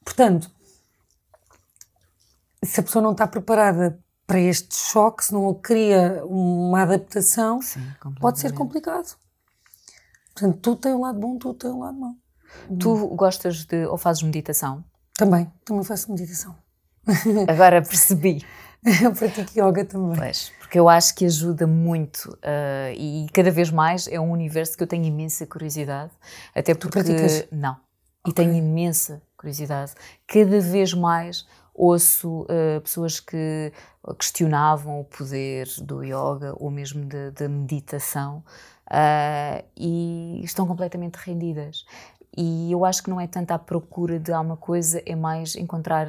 Portanto, 0.04 0.52
se 2.64 2.80
a 2.80 2.84
pessoa 2.84 3.02
não 3.02 3.12
está 3.12 3.28
preparada 3.28 4.00
para 4.26 4.40
este 4.40 4.76
choque, 4.76 5.26
se 5.26 5.34
não 5.34 5.54
cria 5.54 6.22
uma 6.26 6.82
adaptação, 6.82 7.62
Sim, 7.62 7.82
pode 8.20 8.40
ser 8.40 8.54
complicado. 8.54 9.16
Portanto, 10.34 10.60
tudo 10.62 10.82
tem 10.82 10.94
um 10.94 11.02
lado 11.02 11.20
bom, 11.20 11.38
tudo 11.38 11.58
tem 11.58 11.72
um 11.72 11.80
lado 11.80 11.98
mau. 11.98 12.14
Tu 12.80 13.08
gostas 13.16 13.66
de, 13.66 13.86
ou 13.86 13.98
fazes 13.98 14.22
meditação? 14.24 14.84
Também, 15.14 15.52
também 15.66 15.84
faço 15.84 16.12
meditação. 16.12 16.56
Agora 17.48 17.82
percebi. 17.82 18.46
Eu 19.02 19.12
pratico 19.14 19.52
yoga 19.60 19.84
também. 19.84 20.16
Pois, 20.16 20.52
porque 20.60 20.80
eu 20.80 20.88
acho 20.88 21.16
que 21.16 21.26
ajuda 21.26 21.66
muito 21.66 22.28
uh, 22.28 22.94
e 22.96 23.28
cada 23.34 23.50
vez 23.50 23.72
mais 23.72 24.08
é 24.08 24.20
um 24.20 24.32
universo 24.32 24.78
que 24.78 24.84
eu 24.84 24.88
tenho 24.88 25.06
imensa 25.06 25.46
curiosidade. 25.46 26.12
Até 26.54 26.76
porque. 26.76 27.04
Tu 27.04 27.48
Não. 27.52 27.76
E 28.26 28.30
okay. 28.30 28.46
tenho 28.46 28.54
imensa 28.54 29.22
curiosidade. 29.36 29.94
Cada 30.28 30.60
vez 30.60 30.94
mais 30.94 31.48
ouço 31.78 32.42
uh, 32.42 32.82
pessoas 32.82 33.20
que 33.20 33.72
questionavam 34.18 35.00
o 35.00 35.06
poder 35.06 35.68
do 35.84 36.04
yoga 36.04 36.54
ou 36.58 36.72
mesmo 36.72 37.06
da 37.06 37.48
meditação 37.48 38.44
uh, 38.88 39.64
e 39.78 40.42
estão 40.44 40.66
completamente 40.66 41.16
rendidas. 41.16 41.86
e 42.36 42.72
eu 42.72 42.84
acho 42.86 43.04
que 43.04 43.10
não 43.10 43.22
é 43.22 43.28
tanto 43.28 43.52
à 43.52 43.60
procura 43.60 44.20
de 44.20 44.32
alguma 44.34 44.58
coisa, 44.58 45.02
é 45.06 45.16
mais 45.16 45.56
encontrar 45.56 46.08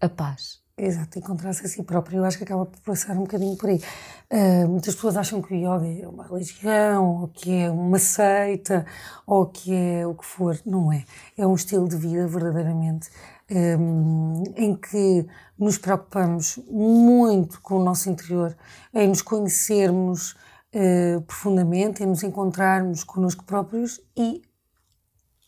a 0.00 0.08
paz. 0.08 0.60
Exato, 0.80 1.18
encontrar-se 1.18 1.66
a 1.66 1.68
si 1.68 1.82
próprio. 1.82 2.18
Eu 2.18 2.24
acho 2.24 2.38
que 2.38 2.44
acaba 2.44 2.64
por 2.64 2.80
passar 2.82 3.14
um 3.14 3.22
bocadinho 3.22 3.56
por 3.56 3.68
aí. 3.68 3.82
Uh, 4.30 4.68
muitas 4.68 4.94
pessoas 4.94 5.16
acham 5.16 5.42
que 5.42 5.52
o 5.52 5.56
yoga 5.56 5.86
é 5.86 6.06
uma 6.06 6.24
religião, 6.24 7.22
ou 7.22 7.28
que 7.28 7.52
é 7.52 7.68
uma 7.68 7.98
seita, 7.98 8.86
ou 9.26 9.46
que 9.46 9.74
é 9.74 10.06
o 10.06 10.14
que 10.14 10.24
for. 10.24 10.56
Não 10.64 10.92
é. 10.92 11.04
É 11.36 11.44
um 11.44 11.54
estilo 11.56 11.88
de 11.88 11.96
vida, 11.96 12.28
verdadeiramente, 12.28 13.10
em 13.50 14.76
que 14.76 15.26
nos 15.58 15.78
preocupamos 15.78 16.58
muito 16.70 17.60
com 17.62 17.76
o 17.76 17.84
nosso 17.84 18.10
interior, 18.10 18.56
em 18.92 19.08
nos 19.08 19.22
conhecermos 19.22 20.32
uh, 20.74 21.20
profundamente, 21.22 22.02
em 22.02 22.06
nos 22.06 22.22
encontrarmos 22.22 23.02
connosco 23.04 23.44
próprios 23.44 24.00
e 24.16 24.42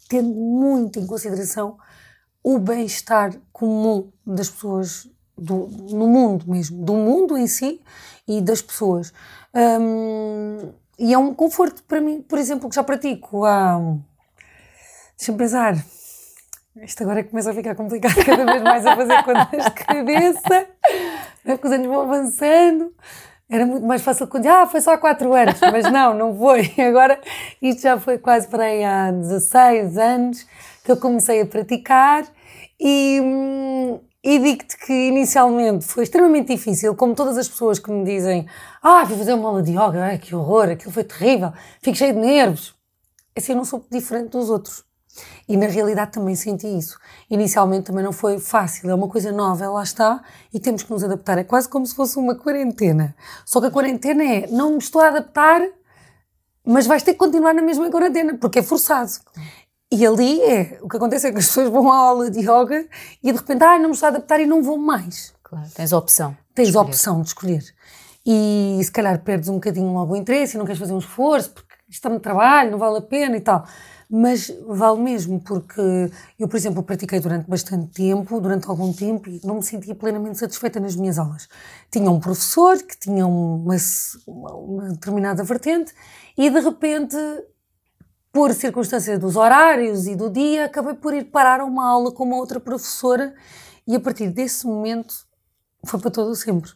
tendo 0.08 0.30
muito 0.30 0.98
em 0.98 1.06
consideração 1.06 1.76
o 2.42 2.58
bem-estar 2.58 3.34
comum 3.52 4.10
das 4.26 4.48
pessoas 4.48 5.06
do, 5.36 5.68
no 5.68 6.08
mundo 6.08 6.44
mesmo, 6.48 6.82
do 6.84 6.94
mundo 6.94 7.36
em 7.36 7.46
si 7.46 7.80
e 8.26 8.40
das 8.40 8.62
pessoas. 8.62 9.12
Um, 9.54 10.72
e 10.98 11.12
é 11.14 11.18
um 11.18 11.34
conforto 11.34 11.82
para 11.84 12.00
mim, 12.00 12.22
por 12.22 12.38
exemplo, 12.38 12.68
que 12.68 12.74
já 12.74 12.82
pratico 12.82 13.44
há. 13.44 13.78
Deixa-me 15.16 15.38
pensar. 15.38 15.99
Isto 16.76 17.02
agora 17.02 17.24
começa 17.24 17.50
a 17.50 17.54
ficar 17.54 17.74
complicado 17.74 18.14
cada 18.24 18.44
vez 18.44 18.62
mais 18.62 18.86
a 18.86 18.94
fazer 18.94 19.22
contas 19.24 19.64
de 19.64 19.70
cabeça, 19.72 20.68
é 21.44 21.52
porque 21.52 21.66
os 21.66 21.72
anos 21.72 21.86
vão 21.88 22.02
avançando. 22.02 22.94
Era 23.50 23.66
muito 23.66 23.84
mais 23.84 24.02
fácil 24.02 24.28
quando, 24.28 24.46
ah, 24.46 24.66
foi 24.66 24.80
só 24.80 24.92
há 24.92 24.98
4 24.98 25.32
anos, 25.34 25.60
mas 25.60 25.90
não, 25.90 26.14
não 26.14 26.38
foi. 26.38 26.72
Agora, 26.78 27.20
isto 27.60 27.82
já 27.82 27.98
foi 27.98 28.18
quase 28.18 28.46
para 28.46 28.64
aí 28.64 28.84
há 28.84 29.10
16 29.10 29.98
anos 29.98 30.46
que 30.84 30.92
eu 30.92 30.96
comecei 30.96 31.40
a 31.40 31.46
praticar 31.46 32.24
e, 32.78 33.20
e 34.22 34.38
digo-te 34.38 34.76
que 34.78 34.92
inicialmente 34.92 35.84
foi 35.84 36.04
extremamente 36.04 36.54
difícil, 36.54 36.94
como 36.94 37.16
todas 37.16 37.36
as 37.36 37.48
pessoas 37.48 37.80
que 37.80 37.90
me 37.90 38.04
dizem 38.04 38.46
ah, 38.80 39.02
vou 39.04 39.18
fazer 39.18 39.34
uma 39.34 39.48
aula 39.48 39.62
de 39.62 39.72
yoga, 39.72 40.16
que 40.18 40.36
horror, 40.36 40.70
aquilo 40.70 40.92
foi 40.92 41.02
terrível, 41.02 41.52
fico 41.82 41.96
cheio 41.96 42.14
de 42.14 42.20
nervos. 42.20 42.76
Assim, 43.36 43.52
eu 43.52 43.56
não 43.56 43.64
sou 43.64 43.84
diferente 43.90 44.30
dos 44.30 44.48
outros. 44.48 44.88
E 45.48 45.56
na 45.56 45.66
realidade 45.66 46.12
também 46.12 46.34
senti 46.34 46.66
isso. 46.66 46.98
Inicialmente 47.28 47.86
também 47.86 48.04
não 48.04 48.12
foi 48.12 48.38
fácil, 48.38 48.88
é 48.88 48.94
uma 48.94 49.08
coisa 49.08 49.32
nova, 49.32 49.68
lá 49.68 49.82
está, 49.82 50.22
e 50.52 50.60
temos 50.60 50.82
que 50.82 50.90
nos 50.90 51.02
adaptar. 51.02 51.38
É 51.38 51.44
quase 51.44 51.68
como 51.68 51.86
se 51.86 51.94
fosse 51.94 52.18
uma 52.18 52.34
quarentena. 52.34 53.14
Só 53.44 53.60
que 53.60 53.66
a 53.66 53.70
quarentena 53.70 54.24
é, 54.24 54.46
não 54.46 54.72
me 54.72 54.78
estou 54.78 55.00
a 55.00 55.08
adaptar, 55.08 55.60
mas 56.64 56.86
vais 56.86 57.02
ter 57.02 57.12
que 57.12 57.18
continuar 57.18 57.54
na 57.54 57.62
mesma 57.62 57.90
quarentena, 57.90 58.36
porque 58.38 58.60
é 58.60 58.62
forçado. 58.62 59.10
E 59.92 60.06
ali 60.06 60.40
é, 60.42 60.78
o 60.82 60.88
que 60.88 60.96
acontece 60.96 61.26
é 61.26 61.32
que 61.32 61.38
as 61.38 61.46
pessoas 61.46 61.68
vão 61.68 61.90
à 61.90 61.96
aula 61.96 62.30
de 62.30 62.38
yoga 62.38 62.86
e 63.22 63.32
de 63.32 63.38
repente, 63.38 63.64
ah, 63.64 63.76
não 63.76 63.88
me 63.88 63.94
estou 63.94 64.06
a 64.06 64.10
adaptar 64.10 64.38
e 64.40 64.46
não 64.46 64.62
vou 64.62 64.78
mais. 64.78 65.34
Claro, 65.42 65.66
tens 65.74 65.92
a 65.92 65.98
opção. 65.98 66.36
Tens 66.54 66.76
a 66.76 66.80
opção 66.80 67.22
de 67.22 67.28
escolher. 67.28 67.64
E 68.24 68.80
se 68.84 68.92
calhar 68.92 69.18
perdes 69.24 69.48
um 69.48 69.54
bocadinho 69.54 69.92
logo 69.92 70.12
o 70.12 70.16
interesse 70.16 70.54
e 70.54 70.58
não 70.58 70.64
queres 70.64 70.78
fazer 70.78 70.92
um 70.92 70.98
esforço, 70.98 71.50
porque 71.50 71.74
isto 71.88 72.06
é 72.06 72.08
muito 72.08 72.22
trabalho, 72.22 72.70
não 72.70 72.78
vale 72.78 72.98
a 72.98 73.02
pena 73.02 73.36
e 73.36 73.40
tal. 73.40 73.66
Mas 74.12 74.52
vale 74.66 75.00
mesmo, 75.00 75.38
porque 75.40 76.10
eu, 76.36 76.48
por 76.48 76.56
exemplo, 76.56 76.82
pratiquei 76.82 77.20
durante 77.20 77.48
bastante 77.48 77.92
tempo, 77.92 78.40
durante 78.40 78.68
algum 78.68 78.92
tempo, 78.92 79.30
e 79.30 79.40
não 79.44 79.56
me 79.56 79.62
sentia 79.62 79.94
plenamente 79.94 80.36
satisfeita 80.36 80.80
nas 80.80 80.96
minhas 80.96 81.16
aulas. 81.16 81.48
Tinha 81.90 82.10
um 82.10 82.18
professor 82.18 82.76
que 82.82 82.98
tinha 82.98 83.24
uma, 83.24 83.76
uma 84.26 84.88
determinada 84.90 85.44
vertente 85.44 85.94
e 86.36 86.50
de 86.50 86.58
repente 86.58 87.16
por 88.32 88.54
circunstância 88.54 89.18
dos 89.18 89.36
horários 89.36 90.06
e 90.06 90.14
do 90.14 90.30
dia, 90.30 90.66
acabei 90.66 90.94
por 90.94 91.12
ir 91.12 91.24
parar 91.24 91.60
a 91.60 91.64
uma 91.64 91.88
aula 91.88 92.12
com 92.12 92.24
uma 92.24 92.36
outra 92.36 92.60
professora 92.60 93.34
e 93.86 93.96
a 93.96 94.00
partir 94.00 94.28
desse 94.30 94.66
momento 94.66 95.14
foi 95.84 95.98
para 95.98 96.10
todo 96.10 96.34
sempre. 96.36 96.70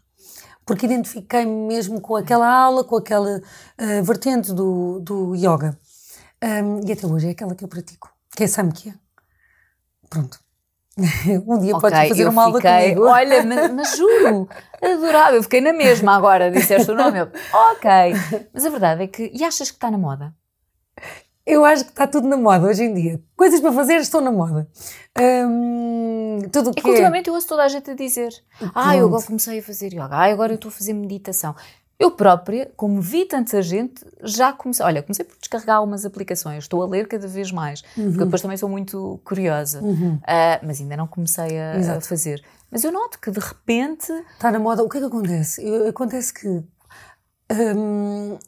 Porque 0.67 0.87
identifiquei-me 0.87 1.67
mesmo 1.67 2.01
com 2.01 2.17
aquela 2.17 2.49
aula, 2.49 2.83
com 2.83 2.97
aquela 2.97 3.39
uh, 3.39 4.03
vertente 4.03 4.53
do, 4.53 4.99
do 5.01 5.35
yoga. 5.35 5.79
Um, 6.45 6.87
e 6.87 6.93
até 6.93 7.07
hoje 7.07 7.29
é 7.29 7.31
aquela 7.31 7.55
que 7.55 7.65
eu 7.65 7.69
pratico, 7.69 8.11
que 8.37 8.45
é 8.45 8.47
Samkhya. 8.47 8.95
Pronto. 10.11 10.39
um 11.47 11.59
dia 11.59 11.75
okay, 11.75 11.91
podes 11.91 12.09
fazer 12.09 12.29
uma 12.29 12.45
aula 12.45 12.61
comigo. 12.61 13.07
Olha, 13.07 13.43
mas, 13.43 13.71
mas 13.73 13.97
juro, 13.97 14.47
adorava. 14.81 15.37
Eu 15.37 15.43
fiquei 15.43 15.63
na 15.63 15.73
mesma 15.73 16.15
agora, 16.15 16.51
disseste 16.51 16.91
o 16.91 16.95
nome. 16.95 17.19
Eu, 17.21 17.31
ok. 17.73 17.91
Mas 18.53 18.67
a 18.67 18.69
verdade 18.69 19.03
é 19.05 19.07
que. 19.07 19.31
E 19.35 19.43
achas 19.43 19.71
que 19.71 19.77
está 19.77 19.91
na 19.91 19.97
moda? 19.97 20.35
Eu 21.47 21.65
acho 21.65 21.85
que 21.85 21.91
está 21.91 22.07
tudo 22.07 22.29
na 22.29 22.37
moda 22.37 22.67
hoje 22.67 22.85
em 22.85 22.95
dia. 22.95 23.23
Coisas 23.37 23.61
para 23.61 23.73
fazer 23.73 23.97
estão 23.97 24.21
na 24.21 24.31
moda. 24.31 24.69
Hum, 25.19 26.39
tudo 26.53 26.71
é 26.71 26.73
que, 26.81 26.89
ultimamente 26.89 27.29
eu 27.29 27.35
ouço 27.35 27.49
toda 27.49 27.65
a 27.65 27.69
gente 27.69 27.91
a 27.91 27.95
dizer: 27.95 28.33
Ah, 28.75 28.97
eu 28.97 29.07
agora 29.07 29.25
comecei 29.25 29.59
a 29.59 29.63
fazer 29.63 29.93
yoga, 29.93 30.15
ah, 30.17 30.31
agora 30.31 30.53
eu 30.53 30.57
estou 30.57 30.69
a 30.69 30.73
fazer 30.73 30.93
meditação. 30.93 31.55
Eu 31.99 32.11
própria, 32.11 32.73
como 32.77 33.01
vi 33.01 33.25
tanta 33.25 33.63
gente, 33.63 34.05
já 34.23 34.53
comecei. 34.53 34.85
Olha, 34.85 35.03
comecei 35.03 35.25
por 35.25 35.39
descarregar 35.39 35.77
algumas 35.77 36.05
aplicações, 36.05 36.65
estou 36.65 36.83
a 36.83 36.87
ler 36.87 37.07
cada 37.07 37.29
vez 37.29 37.53
mais, 37.53 37.83
uhum. 37.97 38.11
porque 38.11 38.25
depois 38.25 38.43
também 38.43 38.57
sou 38.57 38.69
muito 38.69 39.21
curiosa, 39.25 39.81
uhum. 39.81 40.17
uh, 40.17 40.67
mas 40.67 40.81
ainda 40.81 40.97
não 40.97 41.07
comecei 41.07 41.59
a, 41.59 41.97
a, 41.97 42.01
fazer. 42.01 42.43
Mas 42.71 42.83
eu 42.83 42.91
noto 42.91 43.21
que 43.21 43.31
de 43.31 43.39
repente. 43.39 44.13
Está 44.33 44.51
na 44.51 44.59
moda. 44.59 44.83
O 44.83 44.89
que 44.89 44.97
é 44.97 45.01
que 45.01 45.07
acontece? 45.07 45.65
Eu, 45.65 45.89
acontece 45.89 46.35
que. 46.35 46.49
Hum, 47.53 48.39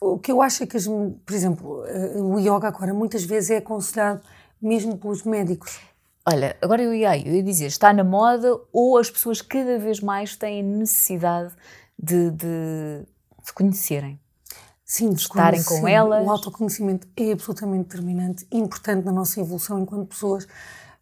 o 0.00 0.18
que 0.18 0.32
eu 0.32 0.42
acho 0.42 0.62
é 0.62 0.66
que, 0.66 0.78
por 0.78 1.34
exemplo, 1.34 1.84
eh, 1.86 2.20
o 2.20 2.38
yoga 2.38 2.68
agora 2.68 2.94
muitas 2.94 3.24
vezes 3.24 3.50
é 3.50 3.56
aconselhado 3.58 4.22
mesmo 4.60 4.96
pelos 4.96 5.22
médicos. 5.24 5.80
Olha, 6.26 6.56
agora 6.62 6.82
eu 6.82 6.94
ia, 6.94 7.18
eu 7.18 7.34
ia 7.34 7.42
dizer, 7.42 7.66
está 7.66 7.92
na 7.92 8.04
moda 8.04 8.48
ou 8.72 8.96
as 8.98 9.10
pessoas 9.10 9.40
cada 9.40 9.78
vez 9.78 10.00
mais 10.00 10.36
têm 10.36 10.62
necessidade 10.62 11.54
de, 11.98 12.30
de, 12.30 13.06
de 13.44 13.52
conhecerem? 13.52 14.20
Sim, 14.84 15.10
de 15.10 15.20
estarem 15.20 15.62
com 15.62 15.86
elas. 15.86 16.26
O 16.26 16.30
autoconhecimento 16.30 17.06
é 17.16 17.32
absolutamente 17.32 17.88
determinante, 17.88 18.46
importante 18.50 19.04
na 19.04 19.12
nossa 19.12 19.38
evolução 19.40 19.80
enquanto 19.80 20.08
pessoas. 20.08 20.46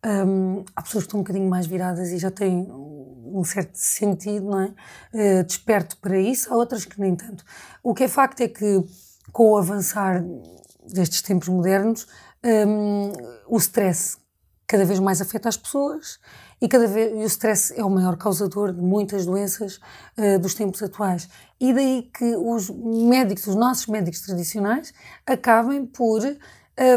Um, 0.05 0.65
há 0.75 0.83
pessoas 0.83 1.05
que 1.05 1.09
estão 1.09 1.21
um 1.21 1.23
bocadinho 1.23 1.49
mais 1.49 1.67
viradas 1.67 2.11
e 2.11 2.19
já 2.19 2.31
têm 2.31 2.67
um 2.71 3.45
certo 3.45 3.75
sentido, 3.75 4.47
não 4.47 4.61
é? 4.61 4.75
Uh, 5.13 5.45
desperto 5.45 5.97
para 5.99 6.19
isso, 6.19 6.53
há 6.53 6.57
outras 6.57 6.85
que 6.85 7.01
nem 7.01 7.15
tanto. 7.15 7.45
O 7.83 7.95
que 7.95 8.05
é 8.05 8.09
facto 8.09 8.41
é 8.41 8.49
que, 8.49 8.85
com 9.33 9.53
o 9.53 9.57
avançar 9.57 10.25
destes 10.93 11.23
tempos 11.23 11.49
modernos, 11.49 12.07
um, 12.45 13.13
o 13.49 13.57
stress 13.59 14.19
cada 14.67 14.85
vez 14.85 14.99
mais 14.99 15.21
afeta 15.21 15.49
as 15.49 15.57
pessoas 15.57 16.19
e 16.61 16.69
cada 16.69 16.87
vez 16.87 17.13
e 17.13 17.23
o 17.23 17.27
stress 17.27 17.73
é 17.77 17.85
o 17.85 17.91
maior 17.91 18.17
causador 18.17 18.73
de 18.73 18.81
muitas 18.81 19.27
doenças 19.27 19.79
uh, 20.17 20.39
dos 20.41 20.55
tempos 20.55 20.83
atuais. 20.83 21.29
E 21.61 21.73
daí 21.73 22.11
que 22.13 22.37
os 22.37 22.71
médicos, 22.71 23.47
os 23.47 23.55
nossos 23.55 23.87
médicos 23.87 24.21
tradicionais, 24.21 24.93
acabem 25.27 25.85
por 25.85 26.23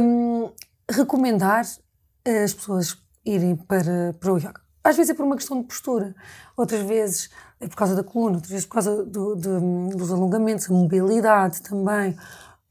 um, 0.01 0.51
recomendar 0.89 1.61
as 1.61 2.53
pessoas 2.53 2.97
irem 3.25 3.55
para, 3.55 4.13
para 4.19 4.33
o 4.33 4.37
yoga. 4.37 4.61
Às 4.83 4.95
vezes 4.95 5.11
é 5.11 5.13
por 5.13 5.25
uma 5.25 5.35
questão 5.35 5.59
de 5.61 5.67
postura, 5.67 6.15
outras 6.55 6.81
vezes 6.81 7.29
é 7.59 7.67
por 7.67 7.75
causa 7.75 7.95
da 7.95 8.03
coluna, 8.03 8.35
outras 8.35 8.51
vezes 8.51 8.65
por 8.65 8.75
causa 8.75 9.05
do, 9.05 9.35
de, 9.35 9.95
dos 9.95 10.11
alongamentos, 10.11 10.69
a 10.69 10.73
mobilidade 10.73 11.61
também. 11.61 12.17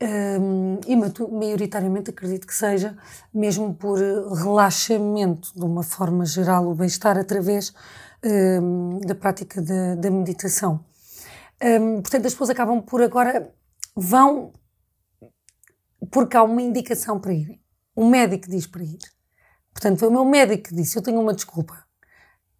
Um, 0.00 0.78
e 0.86 0.94
maioritariamente 0.94 2.10
acredito 2.10 2.46
que 2.46 2.54
seja 2.54 2.96
mesmo 3.34 3.74
por 3.74 3.98
relaxamento, 3.98 5.52
de 5.52 5.64
uma 5.64 5.82
forma 5.82 6.24
geral, 6.24 6.68
o 6.68 6.74
bem-estar 6.74 7.18
através 7.18 7.74
um, 8.24 9.00
da 9.00 9.14
prática 9.14 9.60
da, 9.60 9.96
da 9.96 10.10
meditação. 10.10 10.84
Um, 11.60 12.00
portanto, 12.00 12.26
as 12.26 12.32
pessoas 12.32 12.50
acabam 12.50 12.80
por 12.80 13.02
agora 13.02 13.52
vão 13.96 14.52
porque 16.10 16.36
há 16.36 16.42
uma 16.42 16.62
indicação 16.62 17.18
para 17.18 17.32
irem. 17.32 17.60
O 17.94 18.08
médico 18.08 18.48
diz 18.48 18.66
para 18.66 18.84
ir. 18.84 18.98
Portanto, 19.72 19.98
foi 19.98 20.08
o 20.08 20.12
meu 20.12 20.24
médico 20.24 20.68
que 20.68 20.74
disse: 20.74 20.96
Eu 20.96 21.02
tenho 21.02 21.20
uma 21.20 21.34
desculpa. 21.34 21.84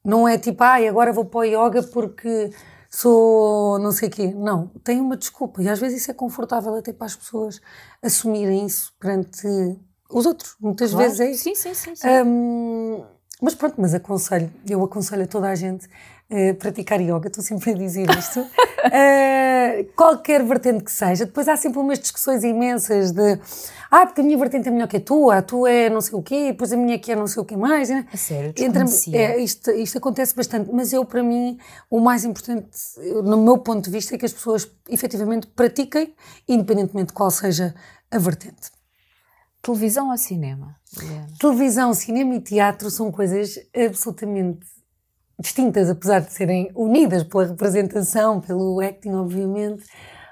Não 0.05 0.27
é 0.27 0.39
tipo, 0.39 0.63
ai, 0.63 0.87
ah, 0.87 0.91
agora 0.91 1.13
vou 1.13 1.25
para 1.25 1.41
o 1.41 1.45
yoga 1.45 1.83
porque 1.83 2.51
sou 2.89 3.79
não 3.79 3.93
sei 3.93 4.09
o 4.09 4.11
quê. 4.11 4.35
Não, 4.35 4.69
tem 4.83 5.01
uma 5.01 5.17
desculpa. 5.17 5.63
E 5.63 5.69
às 5.69 5.79
vezes 5.79 6.03
isso 6.03 6.11
é 6.11 6.15
confortável 6.15 6.75
até 6.75 6.93
para 6.93 7.07
as 7.07 7.17
pessoas 7.17 7.61
assumirem 8.03 8.67
isso 8.67 8.93
perante 8.99 9.47
os 10.11 10.27
outros. 10.27 10.57
Muitas 10.61 10.91
claro. 10.91 11.05
vezes 11.07 11.21
é 11.21 11.31
isso. 11.31 11.45
Sim, 11.45 11.55
sim, 11.55 11.75
sim. 11.75 11.97
sim. 11.97 12.09
Um, 12.09 13.05
mas 13.41 13.55
pronto, 13.55 13.75
mas 13.79 13.95
aconselho, 13.95 14.53
eu 14.69 14.83
aconselho 14.83 15.23
a 15.23 15.27
toda 15.27 15.49
a 15.49 15.55
gente 15.55 15.89
uh, 16.31 16.55
praticar 16.55 17.01
yoga, 17.01 17.29
estou 17.29 17.43
sempre 17.43 17.71
a 17.71 17.75
dizer 17.75 18.09
isto. 18.11 18.41
uh, 18.41 19.85
qualquer 19.97 20.45
vertente 20.45 20.85
que 20.85 20.93
seja. 20.93 21.27
Depois 21.27 21.49
há 21.49 21.57
sempre 21.57 21.79
umas 21.79 21.99
discussões 21.99 22.45
imensas 22.45 23.13
de 23.13 23.39
ah, 23.91 24.05
porque 24.05 24.21
a 24.21 24.25
minha 24.25 24.37
vertente 24.37 24.69
é 24.69 24.71
melhor 24.71 24.87
que 24.87 24.99
a 24.99 25.01
tua, 25.01 25.39
a 25.39 25.43
tua 25.43 25.71
é 25.71 25.89
não 25.89 26.01
sei 26.01 26.19
o 26.19 26.23
quê, 26.23 26.49
depois 26.49 26.73
a 26.73 26.77
minha 26.77 26.97
aqui 26.97 27.11
é 27.11 27.17
não 27.17 27.27
sei 27.27 27.43
o 27.43 27.45
quê 27.45 27.57
mais. 27.57 27.89
Né? 27.89 28.07
A 28.13 28.17
sério, 28.17 28.53
Entre, 28.57 29.17
é, 29.17 29.39
isto, 29.39 29.71
isto 29.71 29.97
acontece 29.97 30.35
bastante, 30.37 30.71
mas 30.73 30.93
eu, 30.93 31.05
para 31.05 31.23
mim, 31.23 31.59
o 31.91 31.99
mais 31.99 32.25
importante, 32.25 32.69
no 33.25 33.39
meu 33.39 33.59
ponto 33.59 33.85
de 33.87 33.91
vista, 33.91 34.15
é 34.15 34.19
que 34.19 34.27
as 34.27 34.33
pessoas 34.33 34.71
efetivamente 34.89 35.47
pratiquem, 35.47 36.15
independentemente 36.47 37.09
de 37.09 37.13
qual 37.15 37.31
seja 37.31 37.75
a 38.11 38.19
vertente. 38.19 38.71
Televisão 39.63 40.11
ou 40.11 40.19
cinema? 40.19 40.77
Televisão, 41.39 41.93
cinema 41.95 42.35
e 42.35 42.41
teatro 42.41 42.91
são 42.91 43.11
coisas 43.11 43.59
absolutamente 43.75 44.67
distintas, 45.39 45.89
apesar 45.89 46.21
de 46.21 46.33
serem 46.33 46.71
unidas 46.75 47.23
pela 47.23 47.47
representação, 47.47 48.41
pelo 48.41 48.81
acting, 48.81 49.13
obviamente, 49.13 49.85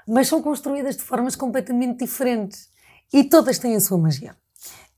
mas 0.07 0.27
são 0.27 0.41
construídas 0.41 0.97
de 0.97 1.03
formas 1.03 1.35
completamente 1.35 1.99
diferentes 1.99 2.69
e 3.13 3.23
todas 3.23 3.57
têm 3.57 3.75
a 3.75 3.79
sua 3.79 3.97
magia. 3.97 4.35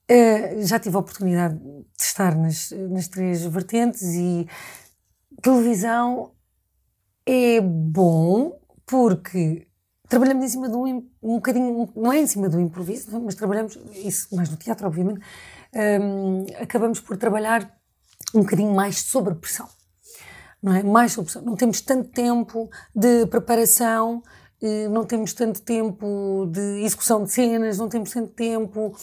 Uh, 0.09 0.65
já 0.65 0.79
tive 0.79 0.95
a 0.95 0.99
oportunidade 0.99 1.55
de 1.57 1.85
estar 2.03 2.35
nas, 2.35 2.71
nas 2.71 3.07
três 3.07 3.43
vertentes 3.43 4.01
e 4.01 4.47
televisão 5.41 6.31
é 7.25 7.61
bom 7.61 8.59
porque 8.87 9.67
trabalhamos 10.07 10.43
em 10.43 10.47
cima 10.47 10.67
de 10.67 10.75
um, 10.75 11.07
um 11.21 11.35
bocadinho, 11.35 11.87
não 11.95 12.11
é 12.11 12.19
em 12.19 12.25
cima 12.25 12.49
do 12.49 12.59
improviso, 12.59 13.15
é? 13.15 13.19
mas 13.19 13.35
trabalhamos, 13.35 13.77
isso 13.93 14.35
mais 14.35 14.49
no 14.49 14.57
teatro, 14.57 14.87
obviamente, 14.87 15.21
um, 16.01 16.45
acabamos 16.59 16.99
por 16.99 17.15
trabalhar 17.15 17.71
um 18.33 18.41
bocadinho 18.41 18.73
mais 18.73 19.03
sobre 19.03 19.35
pressão. 19.35 19.69
Não 20.61 20.73
é? 20.73 20.83
Mais 20.83 21.15
pressão. 21.15 21.41
Não 21.41 21.55
temos 21.55 21.81
tanto 21.81 22.09
tempo 22.09 22.69
de 22.95 23.25
preparação, 23.27 24.21
eh, 24.61 24.87
não 24.89 25.05
temos 25.05 25.33
tanto 25.33 25.61
tempo 25.61 26.47
de 26.51 26.83
execução 26.83 27.23
de 27.23 27.31
cenas, 27.31 27.77
não 27.77 27.87
temos 27.87 28.11
tanto 28.11 28.33
tempo. 28.33 28.95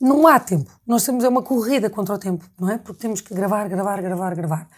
Não 0.00 0.26
há 0.26 0.38
tempo. 0.40 0.70
Nós 0.86 1.04
temos 1.04 1.24
é 1.24 1.28
uma 1.28 1.42
corrida 1.42 1.88
contra 1.90 2.14
o 2.14 2.18
tempo, 2.18 2.44
não 2.58 2.70
é? 2.70 2.78
Porque 2.78 3.00
temos 3.00 3.20
que 3.20 3.34
gravar, 3.34 3.68
gravar, 3.68 4.00
gravar, 4.00 4.34
gravar. 4.34 4.68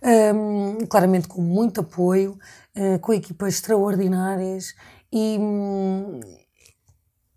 Um, 0.00 0.86
claramente 0.86 1.26
com 1.26 1.42
muito 1.42 1.80
apoio, 1.80 2.38
uh, 2.76 2.98
com 3.00 3.12
equipas 3.12 3.54
extraordinárias 3.54 4.74
e, 5.12 5.36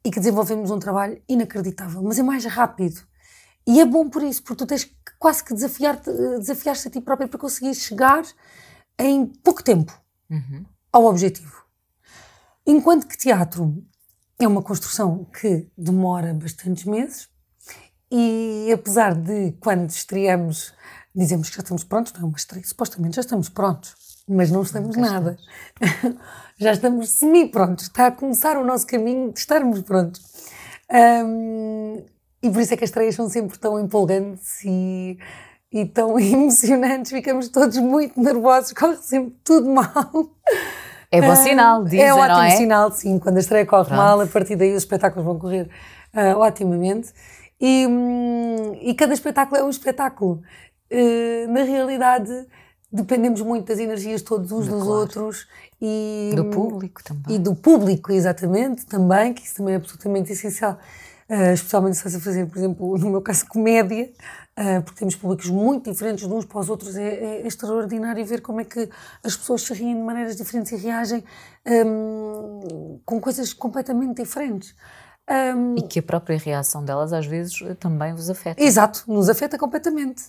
e 0.06 0.12
que 0.12 0.20
desenvolvemos 0.20 0.70
um 0.70 0.78
trabalho 0.78 1.20
inacreditável, 1.28 2.04
mas 2.04 2.20
é 2.20 2.24
mais 2.24 2.46
rápido. 2.46 3.02
E 3.66 3.80
é 3.80 3.86
bom 3.86 4.10
por 4.10 4.22
isso, 4.22 4.44
porque 4.44 4.64
tu 4.64 4.68
tens 4.68 4.84
que 4.84 4.96
quase 5.22 5.44
que 5.44 5.54
desafiar-te 5.54 6.12
desafiar 6.40 6.76
a 6.76 6.90
ti 6.90 7.00
própria 7.00 7.28
para 7.28 7.40
conseguir 7.40 7.76
chegar 7.76 8.24
em 8.98 9.28
pouco 9.28 9.64
tempo 9.64 9.94
uhum. 10.28 10.66
ao 10.92 11.06
objetivo. 11.06 11.64
Enquanto 12.66 13.06
que 13.06 13.16
teatro 13.16 13.86
é 14.40 14.48
uma 14.48 14.64
construção 14.64 15.26
que 15.26 15.70
demora 15.78 16.34
bastantes 16.34 16.86
meses 16.86 17.30
e 18.12 18.72
apesar 18.74 19.14
de 19.14 19.52
quando 19.60 19.92
estreamos 19.92 20.74
dizemos 21.14 21.52
que 21.52 21.58
já 21.58 21.62
estamos 21.62 21.84
prontos, 21.84 22.14
não 22.14 22.22
é 22.22 22.26
uma 22.26 22.38
estreia, 22.38 22.66
supostamente 22.66 23.18
já 23.18 23.22
estamos 23.22 23.48
prontos, 23.48 23.96
mas 24.28 24.50
não 24.50 24.64
estamos 24.64 24.98
nada. 24.98 25.38
já 26.58 26.72
estamos 26.72 27.10
semi-prontos, 27.10 27.86
está 27.86 28.08
a 28.08 28.12
começar 28.12 28.58
o 28.58 28.66
nosso 28.66 28.88
caminho 28.88 29.32
de 29.32 29.40
estarmos 29.40 29.82
prontos. 29.82 30.20
Um, 30.90 32.04
e 32.42 32.50
por 32.50 32.62
isso 32.62 32.74
é 32.74 32.78
que 32.78 32.84
as 32.84 32.90
estreias 32.90 33.16
são 33.16 33.30
sempre 33.30 33.58
tão 33.58 33.80
empolgantes 33.80 34.64
e, 34.64 35.18
e 35.72 35.86
tão 35.86 36.18
emocionantes, 36.20 37.12
ficamos 37.12 37.50
todos 37.50 37.78
muito 37.78 38.20
nervosos, 38.22 38.74
corre 38.74 38.98
sempre 38.98 39.36
tudo 39.44 39.70
mal. 39.70 40.32
É 41.12 41.22
bom 41.22 41.36
sinal, 41.36 41.84
dizem, 41.84 42.02
É 42.02 42.14
ótimo 42.14 42.42
é? 42.42 42.52
sinal, 42.52 42.92
sim. 42.92 43.20
Quando 43.20 43.38
a 43.38 43.42
estreia 43.42 43.66
corre 43.66 43.86
Pronto. 43.86 43.98
mal, 43.98 44.22
a 44.22 44.28
partir 44.28 44.56
daí 44.56 44.72
os 44.72 44.84
espetáculos 44.84 45.26
vão 45.26 45.38
correr 45.38 45.70
uh, 46.14 46.40
otimamente. 46.40 47.12
E, 47.60 47.86
um, 47.86 48.74
e 48.82 48.94
cada 48.96 49.14
espetáculo 49.14 49.60
é 49.60 49.64
um 49.64 49.70
espetáculo. 49.70 50.42
Uh, 50.90 51.52
na 51.52 51.64
realidade, 51.64 52.48
dependemos 52.92 53.42
muito 53.42 53.68
das 53.68 53.80
energias 53.80 54.22
todos 54.22 54.52
uns 54.52 54.68
dos 54.68 54.84
claro. 54.84 55.00
outros 55.00 55.48
e 55.82 56.32
do 56.36 56.46
público 56.46 57.04
também 57.04 57.36
e 57.36 57.40
do 57.40 57.56
público 57.56 58.12
exatamente 58.12 58.86
também 58.86 59.34
que 59.34 59.44
isso 59.44 59.56
também 59.56 59.76
é 59.76 59.78
absolutamente 59.78 60.32
essencial 60.32 60.78
uh, 61.32 61.54
especialmente 61.54 61.98
se 61.98 62.08
a 62.08 62.20
fazer 62.20 62.46
por 62.46 62.58
exemplo 62.58 62.98
no 63.00 63.10
meu 63.10 63.22
caso 63.22 63.46
comédia 63.48 64.12
uh, 64.60 64.84
porque 64.84 65.00
temos 65.00 65.16
públicos 65.16 65.50
muito 65.50 65.90
diferentes 65.90 66.28
de 66.28 66.34
uns 66.34 66.46
para 66.46 66.60
os 66.60 66.70
outros 66.70 66.96
é, 66.98 67.08
é, 67.08 67.48
extraordinário 67.48 68.26
ver 68.26 68.42
como 68.42 68.60
é 68.60 68.66
que 68.66 68.90
as 69.24 69.36
pessoas 69.38 69.62
se 69.62 69.74
riem 69.74 69.96
de 69.96 70.02
maneiras 70.02 70.36
diferentes 70.36 70.72
e 70.74 70.76
reagem 70.76 71.24
um, 71.66 73.00
com 73.06 73.22
coisas 73.22 73.54
completamente 73.54 74.22
diferentes 74.22 74.76
um, 75.56 75.76
e 75.78 75.82
que 75.84 76.00
a 76.00 76.04
própria 76.04 76.38
reação 76.38 76.84
delas 76.84 77.14
às 77.14 77.26
vezes 77.26 77.54
também 77.80 78.14
vos 78.14 78.30
afeta 78.30 78.62
exato 78.62 79.04
nos 79.08 79.30
afeta 79.30 79.58
completamente 79.58 80.24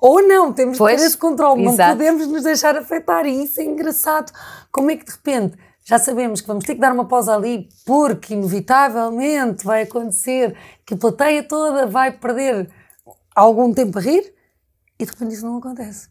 ou 0.00 0.22
não, 0.22 0.52
temos 0.52 0.78
pois, 0.78 0.94
que 0.94 1.00
ter 1.00 1.06
esse 1.08 1.16
controle, 1.16 1.64
exato. 1.64 1.76
não 1.76 1.96
podemos 1.96 2.26
nos 2.28 2.44
deixar 2.44 2.76
afetar. 2.76 3.26
E 3.26 3.42
isso 3.42 3.60
é 3.60 3.64
engraçado. 3.64 4.32
Como 4.70 4.92
é 4.92 4.96
que 4.96 5.04
de 5.04 5.10
repente 5.10 5.58
já 5.88 5.98
sabemos 5.98 6.42
que 6.42 6.46
vamos 6.46 6.66
ter 6.66 6.74
que 6.74 6.80
dar 6.82 6.92
uma 6.92 7.06
pausa 7.06 7.34
ali, 7.34 7.66
porque 7.86 8.34
inevitavelmente 8.34 9.64
vai 9.64 9.84
acontecer 9.84 10.54
que 10.84 10.92
a 10.92 10.96
plateia 10.98 11.42
toda 11.42 11.86
vai 11.86 12.12
perder 12.12 12.70
algum 13.34 13.72
tempo 13.72 13.98
a 13.98 14.02
rir, 14.02 14.34
e 14.98 15.06
de 15.06 15.10
repente 15.10 15.32
isso 15.32 15.46
não 15.46 15.56
acontece. 15.56 16.10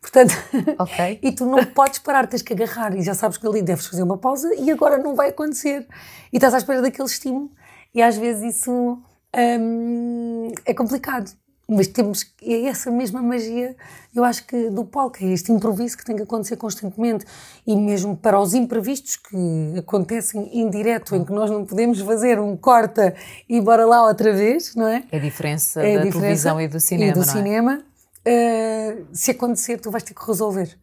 Portanto, 0.00 0.32
okay. 0.80 1.18
e 1.22 1.32
tu 1.32 1.44
não 1.44 1.62
podes 1.66 1.98
parar, 1.98 2.26
tens 2.28 2.40
que 2.40 2.54
agarrar 2.54 2.96
e 2.96 3.02
já 3.02 3.12
sabes 3.12 3.36
que 3.36 3.46
ali 3.46 3.60
deves 3.60 3.86
fazer 3.86 4.02
uma 4.02 4.16
pausa 4.16 4.54
e 4.54 4.70
agora 4.70 4.96
não 4.96 5.14
vai 5.14 5.28
acontecer. 5.28 5.86
E 6.32 6.38
estás 6.38 6.54
à 6.54 6.56
espera 6.56 6.80
daquele 6.80 7.06
estímulo 7.06 7.50
e 7.94 8.00
às 8.00 8.16
vezes 8.16 8.56
isso 8.56 9.02
hum, 9.36 10.52
é 10.64 10.72
complicado 10.72 11.30
mas 11.70 11.86
temos 11.86 12.26
é 12.42 12.64
essa 12.64 12.90
mesma 12.90 13.22
magia, 13.22 13.76
eu 14.14 14.24
acho 14.24 14.44
que 14.44 14.68
do 14.70 14.84
palco, 14.84 15.18
é 15.22 15.26
este 15.28 15.52
improviso 15.52 15.96
que 15.96 16.04
tem 16.04 16.16
que 16.16 16.22
acontecer 16.22 16.56
constantemente 16.56 17.24
e 17.64 17.76
mesmo 17.76 18.16
para 18.16 18.40
os 18.40 18.54
imprevistos 18.54 19.16
que 19.16 19.78
acontecem 19.78 20.50
em 20.52 20.68
direto, 20.68 21.14
em 21.14 21.24
que 21.24 21.32
nós 21.32 21.48
não 21.48 21.64
podemos 21.64 22.00
fazer 22.00 22.40
um 22.40 22.56
corta 22.56 23.14
e 23.48 23.60
bora 23.60 23.86
lá 23.86 24.04
outra 24.04 24.32
vez, 24.32 24.74
não 24.74 24.88
é? 24.88 25.04
É 25.12 25.16
a 25.16 25.20
diferença 25.20 25.80
é 25.80 25.94
a 25.94 25.98
da 25.98 26.04
diferença 26.04 26.20
televisão 26.20 26.60
e 26.60 26.66
do 26.66 26.80
cinema, 26.80 27.10
e 27.10 27.14
do 27.14 27.20
é? 27.20 27.24
cinema, 27.24 27.84
uh, 28.26 29.06
se 29.12 29.30
acontecer 29.30 29.78
tu 29.78 29.92
vais 29.92 30.02
ter 30.02 30.14
que 30.14 30.26
resolver. 30.26 30.76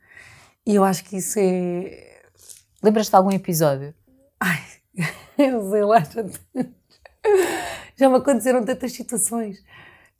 E 0.65 0.73
eu 0.73 0.85
acho 0.85 1.03
que 1.03 1.17
isso 1.17 1.37
é... 1.37 2.21
Lembras-te 2.81 3.09
de 3.09 3.15
algum 3.17 3.31
episódio? 3.31 3.93
Ai, 4.39 4.61
eu 5.37 5.69
sei 5.69 5.83
lá, 5.83 5.99
já, 5.99 6.23
já 7.97 8.09
me 8.09 8.15
aconteceram 8.15 8.63
tantas 8.63 8.93
situações. 8.93 9.57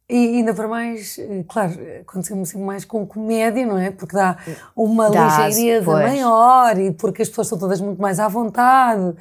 E 0.10 0.38
ainda 0.38 0.54
para 0.54 0.70
mais, 0.70 1.18
eh, 1.20 1.44
claro, 1.50 1.74
aconteceu-me 2.02 2.46
sempre 2.46 2.66
mais 2.66 2.86
com 2.86 3.06
comédia, 3.06 3.66
não 3.66 3.78
é? 3.78 3.92
Porque 3.92 4.16
dá 4.16 4.38
uma 4.74 5.10
dá 5.10 5.48
ligeireza 5.48 5.84
pois. 5.84 6.06
maior 6.06 6.80
e 6.80 6.94
porque 6.94 7.24
as 7.24 7.28
pessoas 7.28 7.48
estão 7.48 7.60
todas 7.60 7.82
muito 7.82 8.02
mais 8.02 8.18
à 8.18 8.30
vontade 8.30 9.14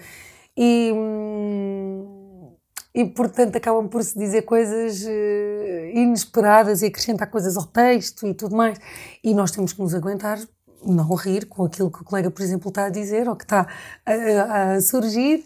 e, 0.57 0.93
hum, 0.95 2.53
e 2.95 3.05
portanto 3.05 3.57
acabam 3.57 3.89
por 3.89 4.01
se 4.05 4.17
dizer 4.17 4.43
coisas 4.43 5.05
eh, 5.05 5.91
inesperadas 5.93 6.83
e 6.83 6.87
acrescentar 6.87 7.29
coisas 7.31 7.57
ao 7.57 7.65
texto 7.65 8.25
e 8.25 8.33
tudo 8.33 8.55
mais. 8.55 8.79
E 9.25 9.35
nós 9.35 9.51
temos 9.51 9.73
que 9.73 9.83
nos 9.83 9.93
aguentar, 9.93 10.39
não 10.85 11.15
rir 11.17 11.47
com 11.47 11.65
aquilo 11.65 11.91
que 11.91 12.01
o 12.03 12.05
colega, 12.05 12.31
por 12.31 12.43
exemplo, 12.43 12.69
está 12.69 12.85
a 12.87 12.91
dizer 12.91 13.29
ou 13.29 13.35
que 13.35 13.45
está 13.45 13.67
a, 14.07 14.75
a 14.75 14.81
surgir. 14.81 15.45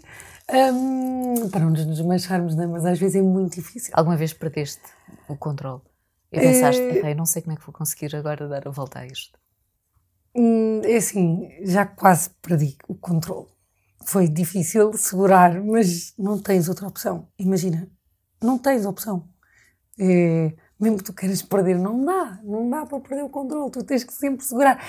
Um, 0.53 1.49
para 1.49 1.61
não 1.61 1.71
nos 1.71 1.87
desmancharmos, 1.87 2.57
não 2.57 2.65
é? 2.65 2.67
mas 2.67 2.85
às 2.85 2.99
vezes 2.99 3.17
é 3.17 3.23
muito 3.23 3.55
difícil. 3.55 3.93
Alguma 3.95 4.17
vez 4.17 4.33
perdeste 4.33 4.83
o 5.29 5.37
controle? 5.37 5.81
E 6.33 6.39
pensaste, 6.39 6.83
é... 6.83 7.15
não 7.15 7.27
sei 7.27 7.43
como 7.43 7.55
é 7.55 7.57
que 7.57 7.65
vou 7.65 7.73
conseguir 7.73 8.15
agora 8.15 8.49
dar 8.49 8.67
a 8.67 8.71
volta 8.71 9.01
a 9.01 9.07
isto? 9.07 9.39
Hum, 10.35 10.81
é 10.85 10.97
assim, 10.97 11.49
já 11.63 11.85
quase 11.85 12.31
perdi 12.43 12.77
o 12.89 12.95
controle. 12.95 13.49
Foi 14.05 14.29
difícil 14.29 14.93
segurar, 14.95 15.63
mas 15.63 16.15
não 16.19 16.41
tens 16.41 16.69
outra 16.69 16.87
opção. 16.87 17.29
Imagina, 17.39 17.89
não 18.43 18.59
tens 18.59 18.87
opção. 18.87 19.29
É, 19.99 20.55
mesmo 20.81 20.99
que 20.99 21.05
tu 21.05 21.13
queiras 21.13 21.43
perder, 21.43 21.79
não 21.79 22.05
dá. 22.05 22.41
Não 22.43 22.69
dá 22.69 22.87
para 22.87 23.01
perder 23.01 23.25
o 23.25 23.29
controle. 23.29 23.71
Tu 23.71 23.85
tens 23.85 24.03
que 24.03 24.13
sempre 24.13 24.45
segurar. 24.45 24.83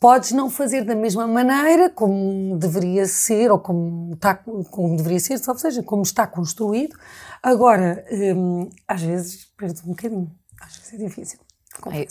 Podes 0.00 0.32
não 0.32 0.50
fazer 0.50 0.84
da 0.84 0.94
mesma 0.94 1.26
maneira 1.26 1.88
como 1.88 2.58
deveria 2.58 3.06
ser, 3.06 3.50
ou 3.50 3.58
como, 3.58 4.14
está, 4.14 4.34
como 4.34 4.96
deveria 4.96 5.20
ser, 5.20 5.40
ou 5.46 5.58
seja, 5.58 5.82
como 5.82 6.02
está 6.02 6.26
construído. 6.26 6.96
Agora, 7.42 8.04
hum, 8.10 8.68
às 8.86 9.02
vezes 9.02 9.46
perdes 9.56 9.82
um 9.84 9.88
bocadinho. 9.88 10.30
Às 10.60 10.76
vezes 10.76 10.94
é 10.94 10.96
difícil. 10.96 11.43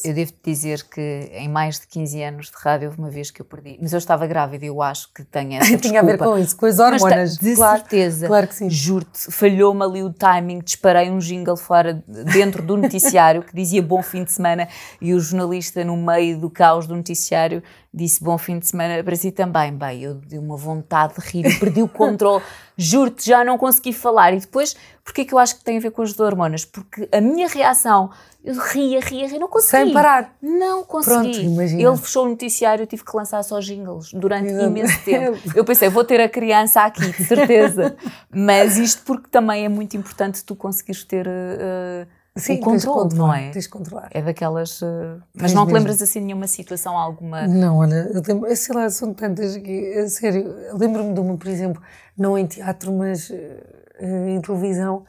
Eu 0.04 0.14
devo 0.14 0.32
dizer 0.44 0.84
que 0.84 1.30
em 1.34 1.50
mais 1.50 1.80
de 1.80 1.88
15 1.88 2.24
anos 2.24 2.46
de 2.48 2.54
rádio 2.56 2.90
houve 2.90 3.00
uma 3.00 3.10
vez 3.10 3.32
que 3.32 3.42
eu 3.42 3.46
perdi. 3.46 3.78
Mas 3.82 3.94
eu 3.94 3.98
estava 3.98 4.28
grávida 4.28 4.66
e 4.66 4.68
eu 4.68 4.82
acho 4.82 5.12
que 5.14 5.24
tenho 5.24 5.54
essa 5.54 5.78
Tinha 5.78 6.02
a 6.02 6.04
ver 6.04 6.18
com 6.18 6.38
isso, 6.38 6.56
com 6.56 6.66
as 6.66 6.80
hormonas. 6.80 7.38
de 7.38 7.56
claro, 7.56 7.80
certeza. 7.80 8.28
Claro 8.28 8.48
que 8.48 8.56
sim. 8.56 8.70
Juro-te, 8.70 9.32
falhou-me 9.32 9.84
ali 9.84 10.04
o 10.04 10.12
timing, 10.12 10.60
disparei 10.60 11.10
um 11.10 11.20
jingle 11.20 11.58
fora, 11.58 12.04
dentro 12.08 12.64
do 12.64 12.78
noticiário, 12.78 13.44
que 13.44 13.56
dizia 13.56 13.82
bom 13.82 14.02
fim 14.04 14.24
de 14.24 14.32
semana, 14.32 14.68
e 15.02 15.14
o 15.14 15.20
jornalista 15.20 15.84
no 15.84 15.98
meio 15.98 16.38
do 16.38 16.50
caos 16.50 16.88
do 16.88 16.96
noticiário 16.96 17.64
disse 17.94 18.24
bom 18.24 18.38
fim 18.38 18.58
de 18.58 18.66
semana 18.66 19.04
para 19.04 19.16
si 19.16 19.32
também. 19.32 19.72
Bem, 19.72 20.02
eu 20.02 20.16
dei 20.16 20.40
uma 20.40 20.58
vontade 20.58 21.14
de 21.16 21.22
rir, 21.22 21.60
perdi 21.60 21.84
o 21.84 21.88
controle, 21.88 22.44
juro-te, 22.76 23.30
já 23.30 23.44
não 23.44 23.58
consegui 23.58 23.94
falar. 23.94 24.34
E 24.34 24.40
depois, 24.40 24.76
porquê 25.04 25.24
que 25.24 25.34
eu 25.34 25.38
acho 25.38 25.58
que 25.58 25.64
tem 25.64 25.78
a 25.78 25.80
ver 25.80 25.92
com 25.92 26.02
as 26.02 26.20
hormonas? 26.20 26.66
Porque 26.66 27.08
a 27.12 27.22
minha 27.22 27.48
reação, 27.48 28.10
eu 28.44 28.56
ria, 28.56 29.00
ria, 29.00 29.28
ria, 29.28 29.40
não 29.40 29.48
consegui. 29.48 29.84
Sem 29.86 29.94
parar. 29.94 30.36
Não 30.42 30.84
consegui. 30.84 31.32
Pronto, 31.32 31.40
imagina. 31.40 31.82
Ele 31.82 31.98
fechou 31.98 32.26
o 32.26 32.30
noticiário, 32.30 32.84
eu 32.84 32.88
tive 32.88 33.04
que 33.04 33.16
lançar 33.16 33.44
só 33.44 33.60
jingles 33.60 34.12
durante 34.14 34.50
imenso 34.50 35.00
tempo. 35.06 35.38
Eu 35.56 35.64
pensei, 35.64 35.88
vou 35.90 36.04
ter 36.04 36.20
a 36.20 36.28
criança 36.28 36.82
aqui, 36.82 37.12
de 37.12 37.24
certeza. 37.26 37.96
Mas 38.34 38.78
isto 38.78 39.04
porque 39.04 39.30
também 39.30 39.66
é 39.66 39.70
muito 39.70 39.96
importante 39.96 40.44
tu 40.44 40.56
conseguires 40.56 41.04
ter. 41.04 41.28
Uh, 41.28 42.23
Sim, 42.36 42.56
o 42.56 42.60
controle, 42.62 43.14
não 43.16 43.32
é? 43.32 43.52
Tens 43.52 43.66
de 43.66 43.70
controlar. 43.70 44.10
É 44.12 44.22
daquelas. 44.22 44.82
Uh, 44.82 45.22
mas 45.36 45.54
não 45.54 45.64
te 45.66 45.68
mesmo. 45.68 45.78
lembras 45.78 46.02
assim 46.02 46.20
de 46.20 46.26
nenhuma 46.26 46.48
situação, 46.48 46.98
alguma. 46.98 47.48
Não, 47.48 47.78
olha, 47.78 48.10
eu 48.12 48.22
lembro, 48.28 48.56
sei 48.56 48.76
lá, 48.76 48.90
são 48.90 49.14
tantas 49.14 49.56
que, 49.58 49.94
a 50.00 50.10
sério, 50.10 50.56
lembro-me 50.76 51.14
de 51.14 51.20
uma, 51.20 51.38
por 51.38 51.48
exemplo, 51.48 51.82
não 52.18 52.36
em 52.38 52.48
teatro, 52.48 52.92
mas 52.92 53.30
eh, 53.30 54.30
em 54.30 54.42
televisão, 54.42 55.06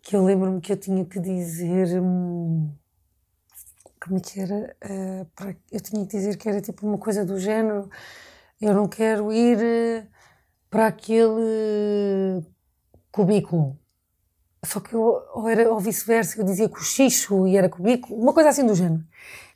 que 0.00 0.14
eu 0.14 0.24
lembro-me 0.24 0.60
que 0.60 0.72
eu 0.72 0.76
tinha 0.76 1.04
que 1.04 1.18
dizer. 1.18 2.00
hum, 2.00 2.70
como 4.00 4.16
é 4.18 4.20
que 4.20 4.40
era? 4.40 4.76
Eh, 4.80 5.26
para- 5.34 5.56
eu 5.72 5.80
tinha 5.80 6.06
que 6.06 6.16
dizer 6.16 6.36
que 6.36 6.48
era 6.48 6.60
tipo 6.60 6.86
uma 6.86 6.98
coisa 6.98 7.24
do 7.24 7.38
género: 7.40 7.90
eu 8.60 8.72
não 8.72 8.86
quero 8.86 9.32
ir 9.32 9.58
eh, 9.60 10.06
para 10.70 10.86
aquele 10.86 12.44
cubículo. 13.10 13.76
Só 14.68 14.80
que 14.80 14.92
eu, 14.94 15.22
ou, 15.32 15.48
era, 15.48 15.72
ou 15.72 15.80
vice-versa, 15.80 16.38
eu 16.38 16.44
dizia 16.44 16.68
cochicho 16.68 17.46
e 17.46 17.56
era 17.56 17.70
cubículo, 17.70 18.20
uma 18.20 18.34
coisa 18.34 18.50
assim 18.50 18.66
do 18.66 18.74
género. 18.74 19.02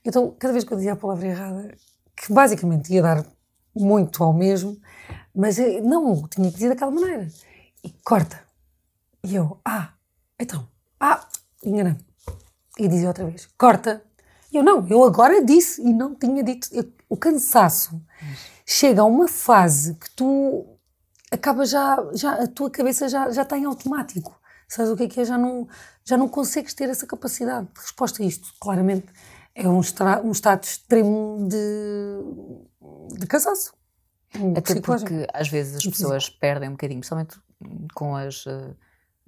Então, 0.02 0.34
cada 0.38 0.52
vez 0.52 0.64
que 0.64 0.72
eu 0.72 0.76
dizia 0.78 0.94
a 0.94 0.96
palavra 0.96 1.26
errada, 1.26 1.74
que 2.16 2.32
basicamente 2.32 2.90
ia 2.94 3.02
dar 3.02 3.26
muito 3.74 4.24
ao 4.24 4.32
mesmo, 4.32 4.74
mas 5.34 5.58
eh, 5.58 5.82
não, 5.82 6.26
tinha 6.28 6.48
que 6.48 6.54
dizer 6.54 6.70
daquela 6.70 6.90
maneira. 6.90 7.28
E 7.84 7.90
corta. 8.02 8.40
E 9.22 9.34
eu, 9.34 9.60
ah, 9.66 9.92
então, 10.40 10.66
ah, 10.98 11.26
enganei. 11.62 11.96
E 12.78 12.88
dizia 12.88 13.08
outra 13.08 13.26
vez, 13.26 13.46
corta. 13.58 14.02
E 14.50 14.56
eu, 14.56 14.62
não, 14.62 14.86
eu 14.88 15.04
agora 15.04 15.44
disse 15.44 15.82
e 15.82 15.92
não 15.92 16.14
tinha 16.14 16.42
dito. 16.42 16.68
Eu- 16.72 16.90
o 17.06 17.16
cansaço 17.18 18.00
chega 18.64 19.02
a 19.02 19.04
uma 19.04 19.28
fase 19.28 19.94
que 19.94 20.10
tu 20.12 20.64
acaba 21.30 21.66
já, 21.66 22.02
já 22.14 22.32
a 22.44 22.46
tua 22.46 22.70
cabeça 22.70 23.10
já, 23.10 23.30
já 23.30 23.42
está 23.42 23.58
em 23.58 23.66
automático. 23.66 24.40
Sabes 24.74 24.90
o 24.90 24.96
que 24.96 25.02
é 25.02 25.08
que 25.08 25.20
é? 25.20 25.24
Já 25.24 25.36
não, 25.36 25.68
já 26.02 26.16
não 26.16 26.28
consegues 26.28 26.72
ter 26.72 26.88
essa 26.88 27.06
capacidade 27.06 27.66
de 27.74 27.80
resposta 27.80 28.22
a 28.22 28.26
isto. 28.26 28.48
Claramente 28.58 29.06
é 29.54 29.68
um, 29.68 29.80
estra, 29.80 30.22
um 30.22 30.32
estado 30.32 30.64
extremo 30.64 31.46
de, 31.46 33.18
de 33.18 33.26
cansaço. 33.26 33.74
Até 34.56 34.80
porque 34.80 35.26
às 35.34 35.48
vezes 35.48 35.76
as 35.76 35.84
pessoas 35.84 36.30
perdem 36.30 36.70
um 36.70 36.72
bocadinho, 36.72 37.00
principalmente 37.00 37.38
com 37.94 38.16
as 38.16 38.46
eh, 38.46 38.74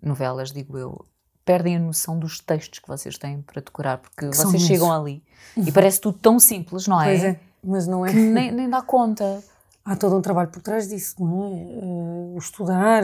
novelas, 0.03 0.51
digo 0.51 0.79
eu, 0.79 1.07
perdem 1.45 1.77
a 1.77 1.79
noção 1.79 2.19
dos 2.19 2.41
textos 2.41 2.79
que 2.79 2.89
vocês 2.89 3.19
têm 3.19 3.43
para 3.43 3.61
decorar, 3.61 3.99
porque 3.99 4.31
Que 4.31 4.35
vocês 4.35 4.63
chegam 4.63 4.89
imensos. 4.89 4.91
ali 5.01 5.23
e 5.59 5.71
parece 5.71 6.01
tudo 6.01 6.19
tão 6.19 6.39
simples, 6.41 6.87
não 6.87 7.03
é? 7.03 7.05
Pois 7.05 7.25
é, 7.25 7.41
mas 7.63 7.87
não 7.87 8.07
é. 8.07 8.11
Que 8.11 8.17
nem, 8.19 8.51
nem 8.51 8.71
dá 8.71 8.81
conta. 8.81 9.45
Há 9.85 9.95
todo 9.95 10.17
um 10.17 10.23
trabalho 10.23 10.49
por 10.49 10.63
trás 10.63 10.89
disso, 10.89 11.23
não 11.23 11.45
é? 11.45 12.35
O 12.35 12.39
estudar, 12.39 13.03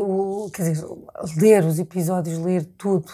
o, 0.00 0.50
quer 0.52 0.70
dizer, 0.70 0.86
ler 1.36 1.64
os 1.64 1.78
episódios, 1.78 2.38
ler 2.38 2.64
tudo, 2.78 3.12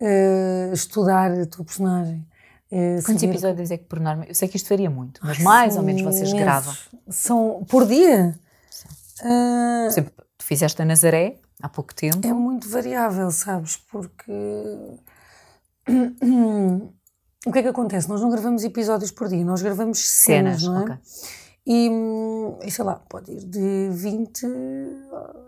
eh, 0.00 0.70
estudar 0.72 1.30
a 1.30 1.46
tua 1.46 1.64
personagem. 1.64 2.26
eh, 2.70 2.98
Quantos 3.04 3.22
episódios 3.22 3.70
é 3.70 3.76
que 3.78 3.84
por 3.84 4.00
norma? 4.00 4.24
Eu 4.26 4.34
sei 4.34 4.48
que 4.48 4.56
isto 4.56 4.68
varia 4.68 4.90
muito, 4.90 5.20
mas 5.22 5.38
Ai, 5.38 5.44
mais 5.44 5.76
ou 5.76 5.82
menos 5.82 6.02
vocês 6.02 6.30
imensos. 6.30 6.40
gravam. 6.40 6.74
São 7.08 7.64
por 7.68 7.86
dia? 7.86 8.38
Por 9.20 9.86
exemplo, 9.88 10.12
tu 10.36 10.44
fizeste 10.44 10.82
a 10.82 10.84
Nazaré 10.84 11.36
há 11.62 11.68
pouco 11.68 11.94
tempo. 11.94 12.26
É 12.26 12.32
muito 12.32 12.68
variável, 12.68 13.30
sabes? 13.30 13.76
Porque. 13.76 14.32
O 17.44 17.50
que 17.50 17.58
é 17.58 17.62
que 17.62 17.68
acontece? 17.68 18.08
Nós 18.08 18.20
não 18.20 18.30
gravamos 18.30 18.62
episódios 18.62 19.10
por 19.10 19.28
dia, 19.28 19.44
nós 19.44 19.60
gravamos 19.62 19.98
cenas, 19.98 20.60
Cenas, 20.60 20.62
não 20.62 20.78
é? 20.78 20.84
ok. 20.84 20.96
E, 21.66 21.88
hum, 21.88 22.58
e 22.62 22.70
sei 22.70 22.84
lá, 22.84 22.96
pode 23.08 23.32
ir 23.32 23.44
de 23.44 23.88
20 23.90 24.46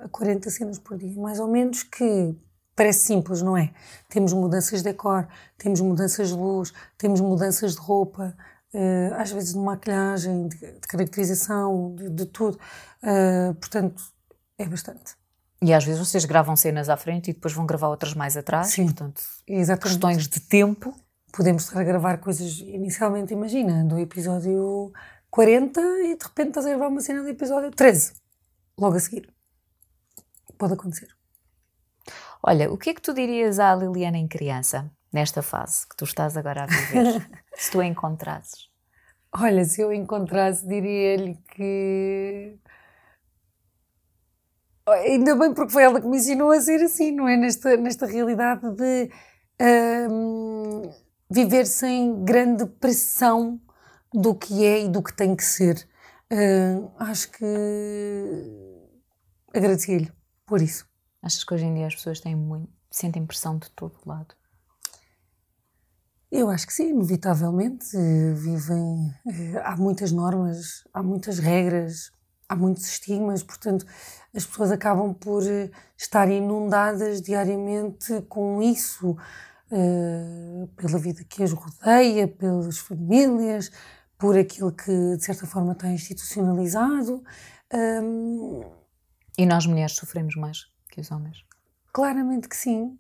a 0.01 0.09
40 0.09 0.51
cenas 0.51 0.79
por 0.79 0.97
dia, 0.97 1.21
mais 1.21 1.41
ou 1.41 1.49
menos, 1.49 1.83
que 1.83 2.35
parece 2.77 3.01
simples, 3.01 3.43
não 3.43 3.57
é? 3.57 3.73
Temos 4.09 4.33
mudanças 4.33 4.83
de 4.83 4.91
decor, 4.91 5.27
temos 5.59 5.81
mudanças 5.81 6.29
de 6.29 6.35
luz, 6.35 6.73
temos 6.97 7.21
mudanças 7.21 7.75
de 7.75 7.81
roupa, 7.81 8.37
eh, 8.73 9.11
às 9.17 9.31
vezes 9.31 9.53
de 9.55 9.59
maquilhagem, 9.59 10.49
de, 10.49 10.57
de 10.59 10.89
caracterização, 10.89 11.95
de, 11.95 12.11
de 12.11 12.27
tudo. 12.27 12.59
Eh, 13.03 13.53
portanto, 13.61 14.03
é 14.59 14.67
bastante. 14.67 15.15
E 15.63 15.73
às 15.73 15.85
vezes 15.85 16.01
vocês 16.01 16.25
gravam 16.25 16.57
cenas 16.57 16.89
à 16.89 16.97
frente 16.97 17.31
e 17.31 17.33
depois 17.33 17.55
vão 17.55 17.65
gravar 17.65 17.89
outras 17.89 18.15
mais 18.15 18.37
atrás. 18.37 18.69
Sim. 18.69 18.85
Portanto, 18.85 19.23
Exatamente. 19.47 19.93
questões 19.93 20.29
de 20.29 20.41
tempo. 20.41 20.95
podemos 21.33 21.65
estar 21.65 21.81
a 21.81 21.85
gravar 21.85 22.19
coisas 22.19 22.61
inicialmente, 22.61 23.33
imagina, 23.33 23.85
do 23.85 23.99
episódio 23.99 24.93
40 25.35 25.81
e 25.81 26.17
de 26.17 26.25
repente 26.25 26.51
estás 26.51 26.65
a 26.65 26.69
gravar 26.69 26.87
uma 26.87 27.01
cena 27.01 27.21
do 27.21 27.29
episódio 27.29 27.69
13, 27.73 28.13
logo 28.79 28.95
a 28.95 29.01
seguir. 29.01 29.29
Pode 30.57 30.75
acontecer. 30.75 31.09
Olha, 32.41 32.71
o 32.71 32.79
que 32.79 32.91
é 32.91 32.95
que 32.95 33.03
tu 33.03 33.13
dirias 33.13 33.59
à 33.59 33.75
Liliana 33.75 34.17
em 34.17 34.29
criança, 34.29 34.89
nesta 35.13 35.43
fase 35.43 35.89
que 35.89 35.97
tu 35.97 36.05
estás 36.05 36.37
agora 36.37 36.63
a 36.63 36.67
viver? 36.67 37.29
se 37.57 37.73
tu 37.73 37.81
a 37.81 37.85
encontrasses. 37.85 38.69
Olha, 39.37 39.65
se 39.65 39.81
eu 39.81 39.93
encontrasse, 39.93 40.65
diria-lhe 40.69 41.35
que. 41.53 42.57
Ainda 44.87 45.35
bem, 45.35 45.53
porque 45.53 45.73
foi 45.73 45.83
ela 45.83 46.01
que 46.01 46.07
me 46.07 46.19
ensinou 46.19 46.53
a 46.53 46.61
ser 46.61 46.81
assim, 46.81 47.11
não 47.11 47.27
é? 47.27 47.37
Nesta, 47.37 47.77
nesta 47.77 48.07
realidade 48.07 48.71
de 48.77 49.11
hum, 50.09 50.93
viver 51.29 51.67
sem 51.67 52.23
grande 52.23 52.67
pressão 52.67 53.61
do 54.15 54.35
que 54.35 54.65
é 54.65 54.85
e 54.85 54.89
do 54.89 55.03
que 55.03 55.13
tem 55.15 55.35
que 55.37 55.45
ser. 55.45 55.87
Hum, 56.33 56.89
acho 56.99 57.31
que 57.33 57.45
agradecia-lhe 59.55 60.11
por 60.47 60.63
isso. 60.63 60.87
Achas 61.23 61.45
que 61.45 61.55
hoje 61.55 61.65
em 61.65 61.75
dia 61.75 61.87
as 61.87 61.95
pessoas 61.95 62.21
têm 62.21 62.35
muito, 62.37 62.71
sentem 62.91 63.27
pressão 63.27 63.59
de 63.59 63.71
todo 63.71 63.95
lado? 64.07 64.35
Eu 66.31 66.49
acho 66.51 66.67
que 66.67 66.73
sim, 66.73 66.91
inevitavelmente. 66.91 67.87
Vivem. 68.35 69.15
eh, 69.27 69.63
Há 69.65 69.77
muitas 69.77 70.11
normas, 70.13 70.85
há 70.93 71.03
muitas 71.03 71.39
regras, 71.39 72.11
há 72.49 72.57
muitos 72.57 72.85
estigmas, 72.87 73.43
portanto, 73.43 73.87
as 74.35 74.45
pessoas 74.45 74.73
acabam 74.73 75.15
por 75.15 75.43
eh, 75.47 75.71
estar 75.97 76.29
inundadas 76.31 77.23
diariamente 77.23 78.21
com 78.29 78.61
isso, 78.61 79.17
eh, 79.71 80.67
pela 80.77 80.99
vida 80.99 81.25
que 81.25 81.43
as 81.43 81.53
rodeia, 81.53 82.27
pelas 82.29 82.79
famílias, 82.79 83.71
por 84.19 84.37
aquilo 84.39 84.73
que 84.73 85.17
de 85.17 85.25
certa 85.25 85.47
forma 85.47 85.73
está 85.73 85.89
institucionalizado. 85.89 87.23
Hum, 87.73 88.63
E 89.37 89.45
nós 89.47 89.67
mulheres 89.67 89.97
sofremos 89.97 90.37
mais 90.37 90.67
que 90.91 91.01
os 91.01 91.11
homens? 91.11 91.45
Claramente 91.93 92.49
que 92.49 92.57
sim. 92.57 92.99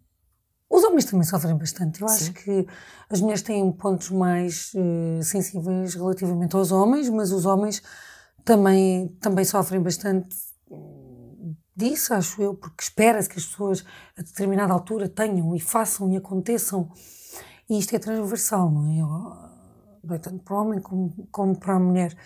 Os 0.68 0.82
homens 0.82 1.04
também 1.04 1.24
sofrem 1.24 1.56
bastante. 1.56 2.00
Eu 2.00 2.08
acho 2.08 2.24
Sim. 2.24 2.32
que 2.32 2.66
as 3.08 3.20
mulheres 3.20 3.42
têm 3.42 3.70
pontos 3.72 4.10
mais 4.10 4.72
eh, 4.74 5.22
sensíveis 5.22 5.94
relativamente 5.94 6.56
aos 6.56 6.72
homens, 6.72 7.08
mas 7.08 7.30
os 7.30 7.44
homens 7.44 7.80
também, 8.44 9.08
também 9.20 9.44
sofrem 9.44 9.80
bastante 9.80 10.34
hum, 10.70 11.54
disso, 11.76 12.12
acho 12.14 12.42
eu, 12.42 12.54
porque 12.54 12.82
espera-se 12.82 13.28
que 13.28 13.38
as 13.38 13.46
pessoas 13.46 13.84
a 14.18 14.22
determinada 14.22 14.72
altura 14.72 15.08
tenham 15.08 15.54
e 15.54 15.60
façam 15.60 16.10
e 16.12 16.16
aconteçam. 16.16 16.90
E 17.68 17.78
isto 17.78 17.94
é 17.94 17.98
transversal, 17.98 18.70
não 18.70 18.86
é? 18.88 19.53
É 20.10 20.18
tanto 20.18 20.42
para 20.42 20.54
o 20.54 20.60
homem 20.60 20.80
como, 20.80 21.28
como 21.30 21.58
para 21.58 21.74
a 21.74 21.78
mulher. 21.78 22.16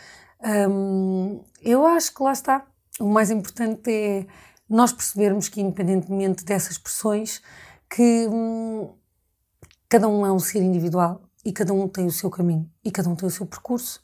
Eu 1.63 1.87
acho 1.87 2.15
que 2.15 2.23
lá 2.23 2.33
está. 2.33 2.67
O 3.01 3.09
mais 3.09 3.31
importante 3.31 3.91
é 3.91 4.27
nós 4.69 4.93
percebermos 4.93 5.49
que, 5.49 5.61
independentemente 5.61 6.45
dessas 6.45 6.77
pressões, 6.77 7.41
que 7.89 8.27
hum, 8.29 8.91
cada 9.89 10.09
um 10.09 10.27
é 10.27 10.33
um 10.33 10.39
ser 10.39 10.63
individual 10.63 11.23
e 11.45 11.53
cada 11.53 11.73
um 11.73 11.89
tem 11.89 12.07
o 12.07 12.13
seu 12.13 12.29
caminho 12.29 12.71
e 12.85 12.91
cada 12.91 13.09
um 13.09 13.17
tem 13.17 13.27
o 13.27 13.31
seu 13.31 13.47
percurso 13.47 14.03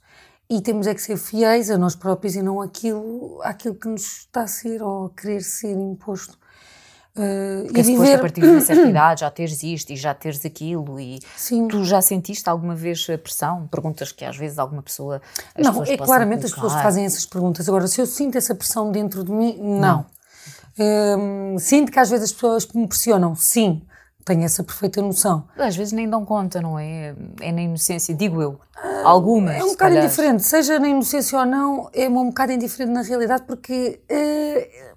e 0.48 0.60
temos 0.60 0.86
é 0.86 0.94
que 0.94 1.02
ser 1.02 1.16
fiéis 1.16 1.70
a 1.70 1.78
nós 1.78 1.94
próprios 1.94 2.34
e 2.36 2.42
não 2.42 2.60
aquilo, 2.60 3.40
àquilo 3.42 3.74
que 3.74 3.88
nos 3.88 4.18
está 4.18 4.42
a 4.42 4.46
ser 4.46 4.82
ou 4.82 5.06
a 5.06 5.10
querer 5.10 5.42
ser 5.42 5.72
imposto. 5.72 6.38
Uh, 7.16 7.66
Porque 7.66 7.80
é 7.80 7.84
suposto 7.84 8.14
a 8.14 8.18
partir 8.18 8.40
de 8.40 8.48
uma 8.48 8.60
certa 8.60 8.82
idade 8.90 9.20
já 9.20 9.30
teres 9.30 9.62
isto 9.62 9.92
e 9.92 9.96
já 9.96 10.12
teres 10.12 10.44
aquilo 10.44 10.98
e 10.98 11.20
Sim. 11.36 11.68
tu 11.68 11.84
já 11.84 12.02
sentiste 12.02 12.48
alguma 12.48 12.74
vez 12.74 13.06
a 13.08 13.16
pressão? 13.16 13.68
Perguntas 13.68 14.10
que 14.10 14.24
às 14.24 14.36
vezes 14.36 14.58
alguma 14.58 14.82
pessoa 14.82 15.22
não, 15.56 15.84
é 15.84 15.96
claramente 15.96 16.46
as 16.46 16.50
pessoas 16.50 16.72
colocar. 16.72 16.82
fazem 16.82 17.04
essas 17.04 17.24
perguntas. 17.24 17.68
Agora, 17.68 17.86
se 17.86 18.00
eu 18.00 18.06
sinto 18.06 18.36
essa 18.36 18.52
pressão 18.52 18.90
dentro 18.90 19.22
de 19.22 19.30
mim, 19.30 19.56
não. 19.60 20.04
Não. 20.76 21.58
Sinto 21.58 21.92
que 21.92 22.00
às 22.00 22.10
vezes 22.10 22.24
as 22.24 22.32
pessoas 22.32 22.66
me 22.74 22.88
pressionam, 22.88 23.36
sim, 23.36 23.80
tenho 24.24 24.42
essa 24.42 24.64
perfeita 24.64 25.02
noção. 25.02 25.44
Às 25.56 25.76
vezes 25.76 25.92
nem 25.92 26.08
dão 26.08 26.24
conta, 26.24 26.60
não 26.60 26.78
é? 26.78 27.14
É 27.40 27.52
na 27.52 27.62
inocência, 27.62 28.14
digo 28.14 28.40
eu. 28.40 28.58
Algumas. 29.04 29.56
É 29.56 29.64
um 29.64 29.70
bocado 29.70 29.96
indiferente, 29.96 30.42
seja 30.42 30.78
na 30.78 30.88
inocência 30.88 31.38
ou 31.38 31.46
não, 31.46 31.90
é 31.92 32.08
um 32.08 32.28
bocado 32.28 32.52
indiferente 32.52 32.92
na 32.92 33.02
realidade, 33.02 33.44
porque 33.46 34.00
uh, 34.10 34.93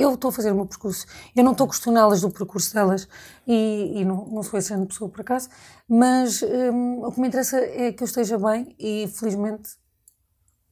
eu 0.00 0.14
estou 0.14 0.30
a 0.30 0.32
fazer 0.32 0.50
o 0.50 0.54
meu 0.54 0.66
percurso. 0.66 1.06
Eu 1.36 1.44
não 1.44 1.52
estou 1.52 1.66
a 1.66 1.68
questioná-las 1.68 2.22
do 2.22 2.30
percurso 2.30 2.72
delas 2.72 3.06
e, 3.46 3.92
e 3.96 4.04
não, 4.04 4.26
não 4.26 4.42
sou 4.42 4.58
essa 4.58 4.76
pessoa 4.86 5.10
por 5.10 5.20
acaso, 5.20 5.50
mas 5.86 6.42
um, 6.42 7.04
o 7.04 7.12
que 7.12 7.20
me 7.20 7.28
interessa 7.28 7.58
é 7.58 7.92
que 7.92 8.02
eu 8.02 8.06
esteja 8.06 8.38
bem 8.38 8.74
e 8.78 9.06
felizmente 9.08 9.70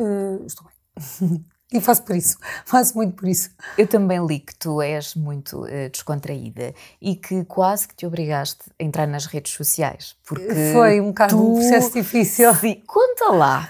uh, 0.00 0.44
estou 0.46 0.66
bem. 0.66 1.44
E 1.70 1.82
faço 1.82 2.02
por 2.02 2.16
isso, 2.16 2.38
faço 2.64 2.96
muito 2.96 3.14
por 3.14 3.28
isso. 3.28 3.50
Eu 3.76 3.86
também 3.86 4.24
li 4.26 4.40
que 4.40 4.56
tu 4.56 4.80
és 4.80 5.14
muito 5.14 5.64
uh, 5.64 5.90
descontraída 5.92 6.72
e 6.98 7.14
que 7.14 7.44
quase 7.44 7.86
que 7.86 7.94
te 7.94 8.06
obrigaste 8.06 8.70
a 8.80 8.82
entrar 8.82 9.06
nas 9.06 9.26
redes 9.26 9.52
sociais. 9.52 10.16
Porque 10.26 10.72
Foi 10.72 10.98
um 10.98 11.08
bocado 11.08 11.36
tu... 11.36 11.42
um 11.42 11.54
processo 11.56 11.92
difícil. 11.92 12.54
Sim, 12.54 12.82
conta 12.86 13.32
lá. 13.32 13.68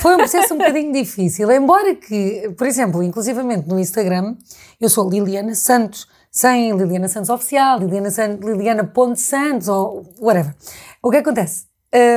Foi 0.00 0.14
um 0.14 0.18
processo 0.18 0.54
um 0.54 0.58
bocadinho 0.58 0.92
difícil, 0.92 1.50
embora 1.50 1.94
que, 1.94 2.52
por 2.56 2.66
exemplo, 2.66 3.02
inclusivamente 3.02 3.66
no 3.68 3.78
Instagram, 3.78 4.36
eu 4.80 4.88
sou 4.88 5.08
Liliana 5.08 5.54
Santos, 5.54 6.06
sem 6.30 6.76
Liliana 6.76 7.08
Santos 7.08 7.30
Oficial, 7.30 7.78
Liliana, 7.78 8.10
San, 8.10 8.34
Liliana 8.34 8.84
Ponte 8.84 9.20
Santos 9.20 9.66
ou 9.68 10.04
whatever. 10.20 10.54
O 11.02 11.10
que 11.10 11.16
acontece? 11.16 11.66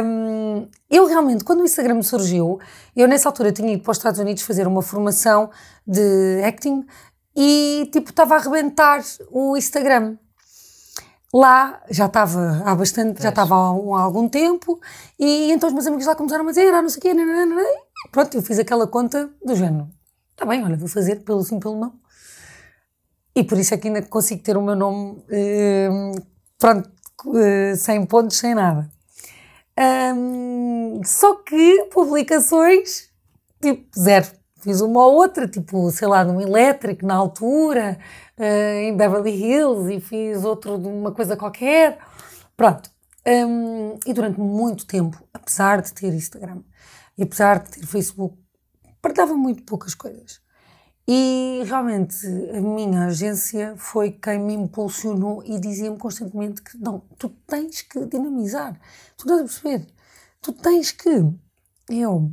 Um, 0.03 0.67
eu 0.89 1.07
realmente, 1.07 1.45
quando 1.45 1.61
o 1.61 1.63
Instagram 1.63 2.01
surgiu, 2.01 2.59
eu 2.95 3.07
nessa 3.07 3.29
altura 3.29 3.53
tinha 3.53 3.71
ido 3.73 3.83
para 3.83 3.91
os 3.91 3.97
Estados 3.97 4.19
Unidos 4.19 4.43
fazer 4.43 4.67
uma 4.67 4.81
formação 4.81 5.49
de 5.87 6.43
acting 6.43 6.85
e 7.35 7.89
tipo 7.93 8.09
estava 8.09 8.35
a 8.35 8.37
arrebentar 8.37 9.01
o 9.31 9.55
Instagram. 9.55 10.17
Lá 11.33 11.81
já 11.89 12.07
estava 12.07 12.61
há 12.65 12.75
bastante, 12.75 13.23
já 13.23 13.29
estava 13.29 13.55
há, 13.55 13.57
há, 13.57 14.01
algum 14.01 14.27
tempo 14.27 14.79
e 15.17 15.51
então 15.51 15.69
os 15.69 15.73
meus 15.73 15.87
amigos 15.87 16.05
lá 16.05 16.13
começaram 16.13 16.45
a 16.45 16.49
dizer, 16.49 16.73
ah, 16.73 16.81
não 16.81 16.89
sei 16.89 16.99
o 16.99 17.01
quê, 17.01 17.13
nananana, 17.13 17.61
e 17.61 18.09
pronto, 18.11 18.35
eu 18.35 18.41
fiz 18.41 18.59
aquela 18.59 18.85
conta 18.85 19.29
do 19.43 19.55
género. 19.55 19.87
Está 20.31 20.45
bem, 20.45 20.63
olha, 20.63 20.75
vou 20.75 20.89
fazer 20.89 21.23
pelo 21.23 21.43
sim, 21.43 21.59
pelo 21.59 21.79
não. 21.79 21.93
E 23.33 23.43
por 23.43 23.57
isso 23.57 23.73
é 23.73 23.77
que 23.77 23.87
ainda 23.87 24.01
consigo 24.01 24.43
ter 24.43 24.57
o 24.57 24.61
meu 24.61 24.75
nome, 24.75 25.23
eh, 25.29 25.89
pronto, 26.57 26.89
eh, 27.35 27.75
sem 27.77 28.05
pontos, 28.05 28.37
sem 28.37 28.53
nada. 28.53 28.89
Um, 30.15 31.01
só 31.05 31.35
que 31.35 31.85
publicações, 31.91 33.09
tipo, 33.61 33.87
zero. 33.97 34.27
Fiz 34.61 34.81
uma 34.81 35.05
ou 35.05 35.15
outra, 35.15 35.47
tipo, 35.47 35.89
sei 35.91 36.07
lá, 36.07 36.23
num 36.23 36.39
elétrico 36.39 37.05
na 37.05 37.15
altura, 37.15 37.97
uh, 38.37 38.43
em 38.43 38.95
Beverly 38.95 39.31
Hills, 39.31 39.93
e 39.93 39.99
fiz 39.99 40.43
outro 40.43 40.77
de 40.77 40.87
uma 40.87 41.11
coisa 41.11 41.35
qualquer. 41.35 41.97
Pronto. 42.55 42.89
Um, 43.25 43.97
e 44.05 44.13
durante 44.13 44.39
muito 44.39 44.85
tempo, 44.85 45.21
apesar 45.33 45.81
de 45.81 45.93
ter 45.93 46.13
Instagram 46.13 46.61
e 47.17 47.23
apesar 47.23 47.59
de 47.59 47.71
ter 47.71 47.85
Facebook, 47.85 48.35
partilhava 49.01 49.35
muito 49.35 49.63
poucas 49.63 49.93
coisas. 49.93 50.41
E 51.07 51.63
realmente 51.65 52.25
a 52.55 52.61
minha 52.61 53.05
agência 53.05 53.73
foi 53.77 54.11
quem 54.11 54.39
me 54.39 54.53
impulsionou 54.53 55.43
e 55.43 55.59
dizia-me 55.59 55.97
constantemente 55.97 56.61
que 56.61 56.77
não, 56.77 56.99
tu 57.17 57.29
tens 57.47 57.81
que 57.81 58.05
dinamizar, 58.05 58.79
tu 59.17 59.25
estás 59.25 59.39
a 59.39 59.43
perceber, 59.43 59.87
tu 60.41 60.53
tens 60.53 60.91
que. 60.91 61.09
Eu, 61.89 62.31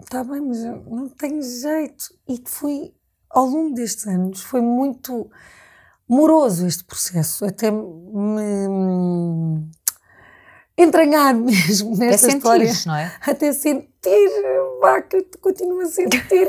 está 0.00 0.22
bem, 0.24 0.40
mas 0.40 0.64
eu 0.64 0.82
não 0.86 1.08
tenho 1.08 1.42
jeito. 1.42 2.14
E 2.28 2.42
foi, 2.46 2.94
ao 3.28 3.46
longo 3.46 3.74
destes 3.74 4.06
anos, 4.06 4.42
foi 4.42 4.60
muito 4.60 5.30
moroso 6.08 6.66
este 6.66 6.84
processo, 6.84 7.44
até 7.44 7.70
me 7.70 9.68
entranhar 10.76 11.34
mesmo 11.36 11.96
nesta 11.96 12.28
até 12.28 12.36
história. 12.36 12.66
Sentires, 12.66 12.86
não 12.86 12.96
é? 12.96 13.12
Até 13.20 13.52
sentir, 13.52 14.30
vá, 14.80 15.02
que 15.02 15.22
continuo 15.40 15.80
a 15.80 15.86
sentir 15.86 16.24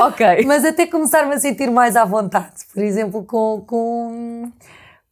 ok. 0.00 0.44
Mas 0.46 0.64
até 0.64 0.86
começar-me 0.86 1.34
a 1.34 1.38
sentir 1.38 1.70
mais 1.70 1.94
à 1.94 2.04
vontade. 2.04 2.64
Por 2.72 2.82
exemplo, 2.82 3.22
com, 3.24 3.62
com, 3.66 4.50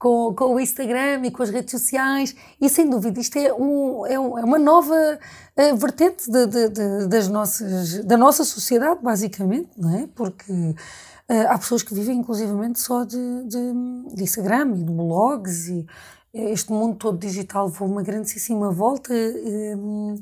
com, 0.00 0.34
com, 0.34 0.54
o 0.54 0.58
Instagram 0.58 1.26
e 1.26 1.30
com 1.30 1.42
as 1.42 1.50
redes 1.50 1.70
sociais. 1.70 2.34
E 2.58 2.68
sem 2.70 2.88
dúvida, 2.88 3.20
isto 3.20 3.36
é, 3.36 3.52
um, 3.52 4.06
é, 4.06 4.14
é 4.14 4.18
uma 4.18 4.58
nova 4.58 4.94
uh, 4.94 5.76
vertente 5.76 6.28
de, 6.28 6.46
de, 6.46 6.68
de, 6.70 7.06
das 7.06 7.28
nossas, 7.28 8.02
da 8.02 8.16
nossa 8.16 8.42
sociedade, 8.42 8.98
basicamente, 9.00 9.68
não 9.76 9.96
é? 9.96 10.08
Porque. 10.12 10.50
Uh, 10.50 11.46
há 11.48 11.56
pessoas 11.56 11.84
que 11.84 11.94
vivem 11.94 12.18
inclusivamente 12.18 12.80
só 12.80 13.04
de, 13.04 13.16
de, 13.44 14.20
Instagram 14.20 14.72
e 14.74 14.82
de 14.82 14.92
blogs 14.92 15.68
e, 15.68 15.86
este 16.34 16.72
mundo 16.72 16.96
todo 16.96 17.18
digital 17.18 17.66
levou 17.66 17.86
uma 17.86 18.02
grandíssima 18.02 18.72
volta 18.72 19.12
um, 19.12 20.16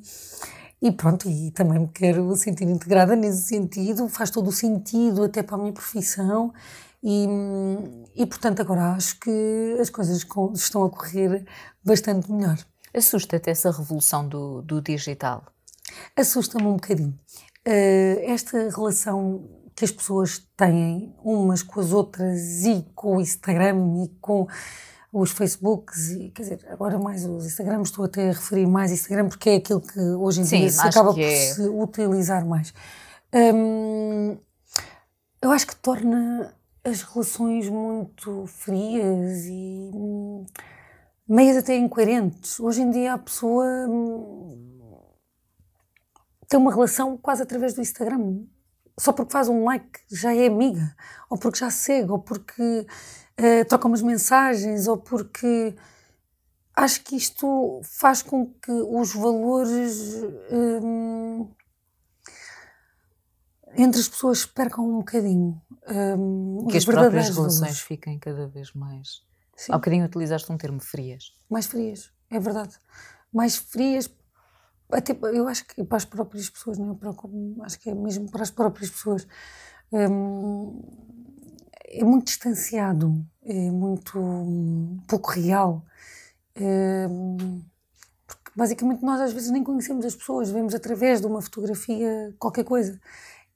e 0.82 0.92
pronto, 0.92 1.28
e 1.30 1.50
também 1.50 1.78
me 1.78 1.88
quero 1.88 2.36
sentir 2.36 2.64
integrada 2.64 3.16
nesse 3.16 3.42
sentido, 3.44 4.06
faz 4.06 4.30
todo 4.30 4.48
o 4.48 4.52
sentido 4.52 5.24
até 5.24 5.42
para 5.42 5.56
a 5.56 5.58
minha 5.58 5.72
profissão 5.72 6.52
e, 7.02 7.26
e 8.18 8.26
portanto 8.26 8.60
agora 8.60 8.94
acho 8.94 9.18
que 9.20 9.76
as 9.80 9.88
coisas 9.88 10.26
estão 10.54 10.84
a 10.84 10.90
correr 10.90 11.46
bastante 11.84 12.30
melhor. 12.30 12.58
Assusta-te 12.92 13.48
essa 13.48 13.70
revolução 13.70 14.28
do, 14.28 14.60
do 14.60 14.82
digital? 14.82 15.44
Assusta-me 16.16 16.66
um 16.66 16.74
bocadinho. 16.74 17.16
Uh, 17.66 18.20
esta 18.24 18.70
relação 18.70 19.48
que 19.76 19.84
as 19.84 19.92
pessoas 19.92 20.44
têm 20.56 21.14
umas 21.22 21.62
com 21.62 21.78
as 21.78 21.92
outras 21.92 22.64
e 22.64 22.84
com 22.92 23.18
o 23.18 23.20
Instagram 23.20 24.04
e 24.04 24.08
com 24.20 24.48
os 25.12 25.30
Facebooks 25.30 26.10
e, 26.10 26.30
quer 26.30 26.42
dizer, 26.42 26.66
agora 26.68 26.98
mais 26.98 27.24
os 27.24 27.46
Instagrams, 27.46 27.88
estou 27.88 28.04
até 28.04 28.30
a 28.30 28.32
referir 28.32 28.66
mais 28.66 28.90
Instagram 28.90 29.28
porque 29.28 29.50
é 29.50 29.54
aquilo 29.56 29.80
que 29.80 30.00
hoje 30.00 30.40
em 30.40 30.44
Sim, 30.44 30.60
dia 30.60 30.70
se 30.70 30.80
acaba 30.80 31.14
por 31.14 31.20
é... 31.20 31.54
se 31.54 31.62
utilizar 31.68 32.44
mais. 32.44 32.74
Hum, 33.32 34.36
eu 35.40 35.52
acho 35.52 35.68
que 35.68 35.76
torna 35.76 36.52
as 36.84 37.02
relações 37.02 37.68
muito 37.68 38.46
frias 38.46 39.44
e 39.46 39.90
hum, 39.94 40.46
meias 41.28 41.56
até 41.56 41.76
incoerentes. 41.76 42.58
Hoje 42.60 42.82
em 42.82 42.90
dia 42.90 43.14
a 43.14 43.18
pessoa 43.18 43.64
hum, 43.88 44.78
tem 46.48 46.58
uma 46.58 46.72
relação 46.72 47.16
quase 47.16 47.42
através 47.42 47.74
do 47.74 47.80
Instagram. 47.80 48.44
Só 48.98 49.12
porque 49.12 49.32
faz 49.32 49.48
um 49.48 49.64
like 49.64 50.00
já 50.10 50.34
é 50.34 50.46
amiga, 50.46 50.96
ou 51.30 51.38
porque 51.38 51.58
já 51.58 51.70
segue, 51.70 52.10
ou 52.10 52.18
porque 52.18 52.86
uh, 53.38 53.64
trocam 53.68 53.90
umas 53.90 54.02
mensagens 54.02 54.88
ou 54.88 54.96
porque 54.96 55.76
acho 56.74 57.02
que 57.04 57.16
isto 57.16 57.80
faz 57.84 58.22
com 58.22 58.46
que 58.46 58.72
os 58.72 59.14
valores 59.14 60.22
um, 60.50 61.48
entre 63.78 64.00
as 64.00 64.08
pessoas 64.08 64.44
percam 64.44 64.84
um 64.84 64.98
bocadinho. 64.98 65.60
Um, 65.88 66.66
que 66.68 66.76
as 66.76 66.84
próprias 66.84 67.30
relações 67.30 67.80
fiquem 67.80 68.18
cada 68.18 68.46
vez 68.48 68.72
mais. 68.72 69.22
Sim. 69.56 69.72
Há 69.72 69.76
bocadinho 69.76 70.04
utilizaste 70.04 70.50
um 70.52 70.58
termo 70.58 70.80
frias. 70.80 71.32
Mais 71.48 71.66
frias, 71.66 72.10
é 72.30 72.38
verdade. 72.38 72.76
Mais 73.32 73.56
frias, 73.56 74.10
até 74.90 75.16
eu 75.34 75.48
acho 75.48 75.66
que 75.66 75.82
para 75.84 75.96
as 75.96 76.04
próprias 76.04 76.50
pessoas, 76.50 76.78
não 76.78 76.92
é? 76.92 77.64
acho 77.64 77.78
que 77.78 77.90
é 77.90 77.94
mesmo 77.94 78.30
para 78.30 78.42
as 78.42 78.50
próprias 78.50 78.90
pessoas. 78.90 79.26
Um, 79.92 80.82
é 81.84 82.04
muito 82.04 82.26
distanciado, 82.26 83.24
é 83.44 83.70
muito 83.70 84.18
um, 84.18 84.98
pouco 85.08 85.30
real. 85.30 85.84
É, 86.54 87.06
porque 88.26 88.50
basicamente 88.54 89.02
nós 89.02 89.20
às 89.20 89.32
vezes 89.32 89.50
nem 89.50 89.64
conhecemos 89.64 90.04
as 90.04 90.14
pessoas, 90.14 90.50
vemos 90.50 90.74
através 90.74 91.20
de 91.20 91.26
uma 91.26 91.40
fotografia 91.40 92.34
qualquer 92.38 92.64
coisa. 92.64 93.00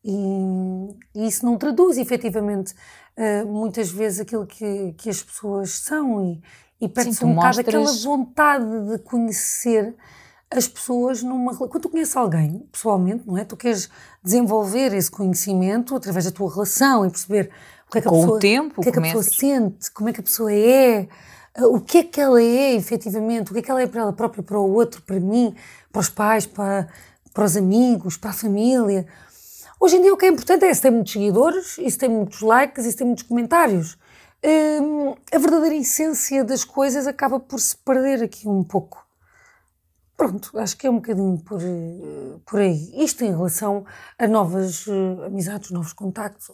E, 0.05 0.97
e 1.15 1.27
isso 1.27 1.45
não 1.45 1.57
traduz 1.57 1.97
efetivamente 1.97 2.75
uh, 3.17 3.47
muitas 3.47 3.91
vezes 3.91 4.21
aquilo 4.21 4.47
que, 4.47 4.95
que 4.99 5.09
as 5.09 5.23
pessoas 5.23 5.71
são. 5.71 6.25
E, 6.25 6.43
e 6.81 6.89
perde-se 6.89 7.25
um 7.25 7.35
bocado 7.35 7.61
aquela 7.61 7.93
vontade 7.93 8.89
de 8.91 8.99
conhecer 8.99 9.95
as 10.51 10.69
pessoas 10.69 11.23
numa 11.23 11.57
quando 11.57 11.81
tu 11.81 11.89
conheces 11.89 12.15
alguém 12.15 12.59
pessoalmente 12.71 13.27
não 13.27 13.39
é? 13.39 13.45
Tu 13.45 13.57
queres 13.57 13.89
desenvolver 14.23 14.93
esse 14.93 15.11
conhecimento 15.11 15.97
através 15.97 16.27
da 16.27 16.31
tua 16.31 16.53
relação 16.53 17.07
e 17.07 17.11
perceber 17.11 17.51
que 17.93 17.99
é 17.99 18.01
que 18.01 18.09
com 18.09 18.21
pessoa, 18.21 18.37
o 18.37 18.41
tempo, 18.41 18.81
o 18.81 18.83
que 18.83 18.89
é 18.89 18.93
que 18.93 18.99
a 18.99 19.03
pessoa 19.03 19.23
sente, 19.23 19.91
como 19.91 20.09
é 20.09 20.13
que 20.13 20.21
a 20.21 20.23
pessoa 20.23 20.53
é, 20.53 21.07
o 21.59 21.79
que 21.79 21.99
é 21.99 22.03
que 22.05 22.21
ela 22.21 22.43
é 22.43 22.75
efetivamente, 22.75 23.51
o 23.51 23.55
que 23.55 23.61
é 23.61 23.63
que 23.63 23.71
ela 23.71 23.83
é 23.83 23.87
para 23.87 24.01
ela 24.01 24.13
própria, 24.13 24.43
para 24.43 24.59
o 24.59 24.73
outro, 24.73 25.03
para 25.03 25.21
mim, 25.21 25.55
para 25.93 26.01
os 26.01 26.09
pais, 26.09 26.47
para, 26.47 26.89
para 27.35 27.45
os 27.45 27.57
amigos, 27.57 28.17
para 28.17 28.31
a 28.31 28.33
família. 28.33 29.07
Hoje 29.85 29.97
em 29.97 30.01
dia 30.01 30.15
o 30.15 30.17
que 30.17 30.27
é 30.27 30.29
importante 30.29 30.65
é 30.65 30.73
se 30.73 30.81
tem 30.81 30.93
muitos 30.93 31.13
seguidores, 31.13 31.77
e 31.77 31.91
se 31.91 31.99
tem 31.99 32.09
muitos 32.09 32.41
likes, 32.41 32.87
e 32.87 32.93
se 32.93 32.99
tem 32.99 33.05
muitos 33.05 33.25
comentários. 33.25 33.99
Hum, 34.81 35.17
a 35.35 35.39
verdadeira 35.39 35.75
essência 35.75 36.45
das 36.45 36.63
coisas 36.63 37.05
acaba 37.09 37.41
por 37.41 37.59
se 37.59 37.77
perder 37.79 38.23
aqui 38.23 38.47
um 38.47 38.63
pouco. 38.63 39.05
Pronto, 40.17 40.57
acho 40.57 40.77
que 40.77 40.87
é 40.87 40.91
um 40.91 40.99
bocadinho 40.99 41.37
por, 41.39 41.61
por 42.47 42.61
aí. 42.61 42.93
Isto 42.95 43.25
em 43.25 43.31
relação 43.31 43.85
a 44.17 44.29
novas 44.29 44.87
uh, 44.87 45.25
amizades, 45.27 45.73
novos 45.73 45.93
contactos, 45.93 46.53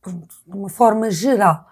pronto, 0.00 0.34
de 0.46 0.56
uma 0.56 0.70
forma 0.70 1.10
geral. 1.10 1.68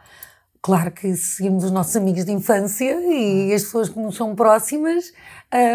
Claro 0.62 0.92
que 0.92 1.16
seguimos 1.16 1.64
os 1.64 1.72
nossos 1.72 1.96
amigos 1.96 2.24
de 2.24 2.30
infância 2.30 2.96
e 3.00 3.52
as 3.52 3.64
pessoas 3.64 3.88
que 3.88 3.98
nos 3.98 4.14
são 4.14 4.32
próximas, 4.32 5.12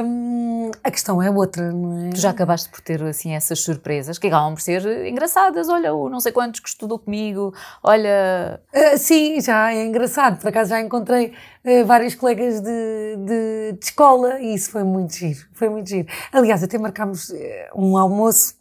hum, 0.05 0.71
a 0.81 0.89
questão 0.89 1.21
é 1.21 1.29
outra, 1.29 1.73
não 1.73 2.07
é? 2.07 2.09
Tu 2.11 2.21
já 2.21 2.29
acabaste 2.29 2.69
por 2.69 2.79
ter 2.79 3.03
assim 3.03 3.33
essas 3.33 3.59
surpresas 3.59 4.17
que 4.17 4.27
acabam 4.27 4.53
por 4.53 4.61
ser 4.61 5.05
engraçadas. 5.05 5.67
Olha, 5.67 5.93
o 5.93 6.09
não 6.09 6.21
sei 6.21 6.31
quantos 6.31 6.61
que 6.61 6.69
estudou 6.69 6.97
comigo, 6.97 7.53
olha. 7.83 8.61
Uh, 8.73 8.97
sim, 8.97 9.41
já 9.41 9.73
é 9.73 9.85
engraçado. 9.85 10.39
Por 10.39 10.47
acaso 10.47 10.69
já 10.69 10.79
encontrei 10.79 11.33
uh, 11.65 11.85
vários 11.85 12.15
colegas 12.15 12.61
de, 12.61 13.17
de, 13.17 13.73
de, 13.73 13.85
escola 13.85 14.39
e 14.39 14.55
isso 14.55 14.71
foi 14.71 14.85
muito 14.85 15.13
giro. 15.15 15.45
Foi 15.51 15.67
muito 15.67 15.89
giro. 15.89 16.07
Aliás, 16.31 16.63
até 16.63 16.77
marcámos 16.77 17.29
uh, 17.29 17.35
um 17.75 17.97
almoço 17.97 18.56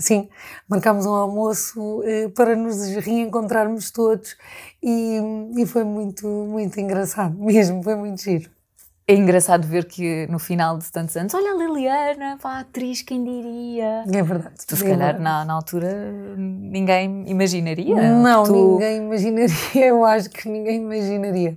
Sim, 0.00 0.28
marcámos 0.68 1.06
um 1.06 1.12
almoço 1.12 2.02
eh, 2.04 2.28
para 2.28 2.54
nos 2.54 2.86
reencontrarmos 3.04 3.90
todos 3.90 4.36
e, 4.80 5.18
e, 5.56 5.66
foi 5.66 5.82
muito, 5.82 6.24
muito 6.28 6.78
engraçado, 6.78 7.34
mesmo, 7.42 7.82
foi 7.82 7.96
muito 7.96 8.22
giro. 8.22 8.48
É 9.08 9.14
engraçado 9.14 9.66
ver 9.66 9.86
que 9.86 10.28
no 10.28 10.38
final 10.38 10.78
de 10.78 10.92
tantos 10.92 11.16
anos, 11.16 11.34
olha 11.34 11.50
a 11.50 11.56
Liliana, 11.56 12.38
pá, 12.40 12.60
atriz, 12.60 13.02
quem 13.02 13.24
diria? 13.24 14.04
É 14.06 14.22
verdade. 14.22 14.54
Tu, 14.66 14.76
se 14.76 14.86
é 14.86 14.90
calhar, 14.90 15.18
na, 15.18 15.44
na, 15.44 15.54
altura, 15.54 16.12
ninguém 16.36 17.24
imaginaria. 17.26 18.12
Não, 18.12 18.44
tu... 18.44 18.52
ninguém 18.52 18.98
imaginaria, 18.98 19.56
eu 19.88 20.04
acho 20.04 20.30
que 20.30 20.48
ninguém 20.48 20.76
imaginaria. 20.76 21.56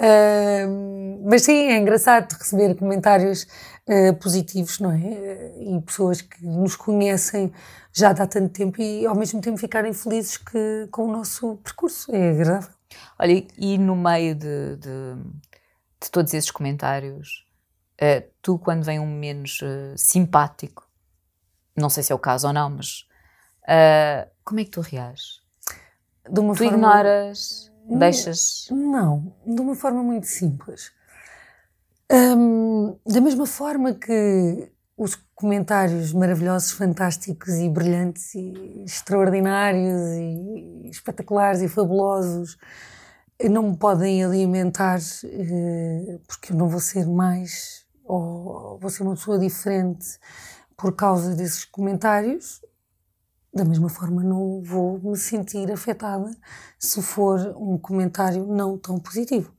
Uh, 0.00 1.28
mas 1.28 1.42
sim, 1.42 1.68
é 1.68 1.76
engraçado 1.76 2.32
receber 2.32 2.74
comentários 2.74 3.46
uh, 3.88 4.14
positivos, 4.16 4.78
não 4.78 4.92
é? 4.92 5.52
E 5.58 5.80
pessoas 5.82 6.20
que 6.20 6.44
nos 6.44 6.76
conhecem 6.76 7.52
já 7.92 8.10
há 8.10 8.26
tanto 8.26 8.50
tempo 8.50 8.80
e 8.80 9.06
ao 9.06 9.16
mesmo 9.16 9.40
tempo 9.40 9.56
ficarem 9.56 9.92
felizes 9.92 10.36
que, 10.36 10.88
com 10.90 11.06
o 11.06 11.12
nosso 11.12 11.56
percurso. 11.56 12.14
É 12.14 12.30
agradável. 12.30 12.70
Olha, 13.18 13.46
e 13.56 13.78
no 13.78 13.96
meio 13.96 14.34
de, 14.34 14.76
de, 14.76 15.14
de 16.02 16.10
todos 16.10 16.32
esses 16.34 16.50
comentários, 16.50 17.46
uh, 18.00 18.28
tu, 18.42 18.58
quando 18.58 18.84
vem 18.84 19.00
um 19.00 19.18
menos 19.18 19.60
uh, 19.62 19.96
simpático, 19.96 20.86
não 21.76 21.88
sei 21.88 22.02
se 22.02 22.12
é 22.12 22.14
o 22.14 22.18
caso 22.18 22.48
ou 22.48 22.52
não, 22.52 22.70
mas 22.70 23.06
como 24.44 24.60
é 24.60 24.64
que 24.64 24.70
tu 24.70 24.80
reages? 24.80 25.42
De 26.28 26.40
uma 26.40 26.54
tu 26.54 26.58
forma... 26.58 26.72
ignoras, 26.72 27.70
deixas. 27.86 28.66
Não, 28.70 29.34
de 29.46 29.60
uma 29.60 29.74
forma 29.74 30.02
muito 30.02 30.26
simples. 30.26 30.90
Um, 32.10 32.98
da 33.06 33.20
mesma 33.20 33.44
forma 33.44 33.92
que 33.92 34.72
os 34.96 35.14
comentários 35.34 36.12
maravilhosos, 36.14 36.70
fantásticos 36.72 37.54
e 37.54 37.68
brilhantes 37.68 38.34
e 38.34 38.82
extraordinários 38.84 40.00
e 40.14 40.88
espetaculares 40.88 41.60
e 41.60 41.68
fabulosos 41.68 42.56
não 43.50 43.70
me 43.70 43.76
podem 43.76 44.24
alimentar 44.24 44.98
uh, 44.98 46.20
porque 46.26 46.52
eu 46.52 46.56
não 46.56 46.66
vou 46.66 46.80
ser 46.80 47.06
mais 47.06 47.86
ou 48.04 48.78
vou 48.78 48.88
ser 48.90 49.02
uma 49.02 49.14
pessoa 49.14 49.38
diferente 49.38 50.18
por 50.76 50.96
causa 50.96 51.34
desses 51.36 51.66
comentários. 51.66 52.62
Da 53.52 53.64
mesma 53.64 53.90
forma, 53.90 54.22
não 54.22 54.62
vou 54.62 54.98
me 54.98 55.16
sentir 55.16 55.70
afetada 55.70 56.30
se 56.78 57.02
for 57.02 57.54
um 57.56 57.76
comentário 57.76 58.46
não 58.46 58.78
tão 58.78 58.98
positivo. 58.98 59.57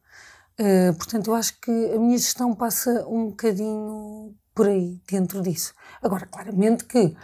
Uh, 0.59 0.93
portanto, 0.95 1.31
eu 1.31 1.35
acho 1.35 1.57
que 1.61 1.71
a 1.95 1.97
minha 1.97 2.17
gestão 2.17 2.53
passa 2.53 3.07
um 3.07 3.27
bocadinho 3.29 4.35
por 4.53 4.67
aí, 4.67 5.01
dentro 5.09 5.41
disso. 5.41 5.73
Agora, 6.03 6.25
claramente 6.25 6.83
que, 6.83 7.15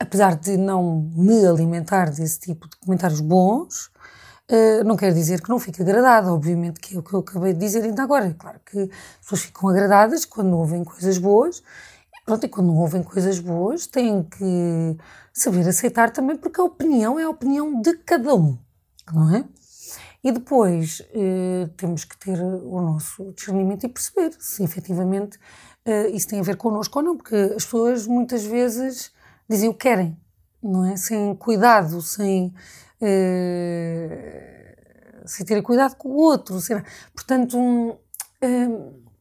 apesar 0.00 0.36
de 0.36 0.56
não 0.56 1.02
me 1.14 1.46
alimentar 1.46 2.10
desse 2.10 2.40
tipo 2.40 2.66
de 2.66 2.76
comentários 2.78 3.20
bons, 3.20 3.88
uh, 4.50 4.84
não 4.86 4.96
quer 4.96 5.12
dizer 5.12 5.42
que 5.42 5.50
não 5.50 5.58
fique 5.58 5.82
agradada. 5.82 6.32
Obviamente 6.32 6.80
que 6.80 6.96
é 6.96 6.98
o 6.98 7.02
que 7.02 7.12
eu 7.12 7.20
acabei 7.20 7.52
de 7.52 7.58
dizer 7.60 7.84
ainda 7.84 8.02
agora. 8.02 8.28
É 8.28 8.32
claro 8.32 8.58
que 8.64 8.78
as 8.78 8.88
pessoas 9.20 9.42
ficam 9.42 9.68
agradadas 9.68 10.24
quando 10.24 10.56
ouvem 10.56 10.82
coisas 10.82 11.18
boas. 11.18 11.58
E 11.58 12.24
pronto, 12.24 12.46
e 12.46 12.48
quando 12.48 12.68
não 12.68 12.78
ouvem 12.78 13.02
coisas 13.02 13.38
boas, 13.38 13.86
têm 13.86 14.22
que 14.22 14.96
saber 15.34 15.68
aceitar 15.68 16.10
também, 16.10 16.36
porque 16.38 16.58
a 16.58 16.64
opinião 16.64 17.18
é 17.18 17.24
a 17.24 17.30
opinião 17.30 17.82
de 17.82 17.98
cada 17.98 18.34
um, 18.34 18.58
não 19.12 19.34
é? 19.34 19.44
E 20.24 20.30
depois 20.30 21.02
eh, 21.12 21.68
temos 21.76 22.04
que 22.04 22.16
ter 22.16 22.38
o 22.40 22.80
nosso 22.80 23.32
discernimento 23.32 23.84
e 23.84 23.88
perceber 23.88 24.32
se 24.38 24.62
efetivamente 24.62 25.36
eh, 25.84 26.10
isso 26.10 26.28
tem 26.28 26.38
a 26.38 26.42
ver 26.44 26.56
connosco 26.56 26.96
ou 27.00 27.04
não, 27.04 27.16
porque 27.16 27.34
as 27.34 27.64
pessoas 27.64 28.06
muitas 28.06 28.44
vezes 28.44 29.10
dizem 29.50 29.68
o 29.68 29.74
que 29.74 29.80
querem, 29.80 30.16
não 30.62 30.84
é? 30.84 30.96
Sem 30.96 31.34
cuidado, 31.34 32.00
sem, 32.00 32.54
eh, 33.00 34.76
sem 35.26 35.44
ter 35.44 35.60
cuidado 35.60 35.96
com 35.96 36.10
o 36.10 36.16
outro. 36.16 36.60
Sem, 36.60 36.80
portanto, 37.12 37.58
um, 37.58 37.96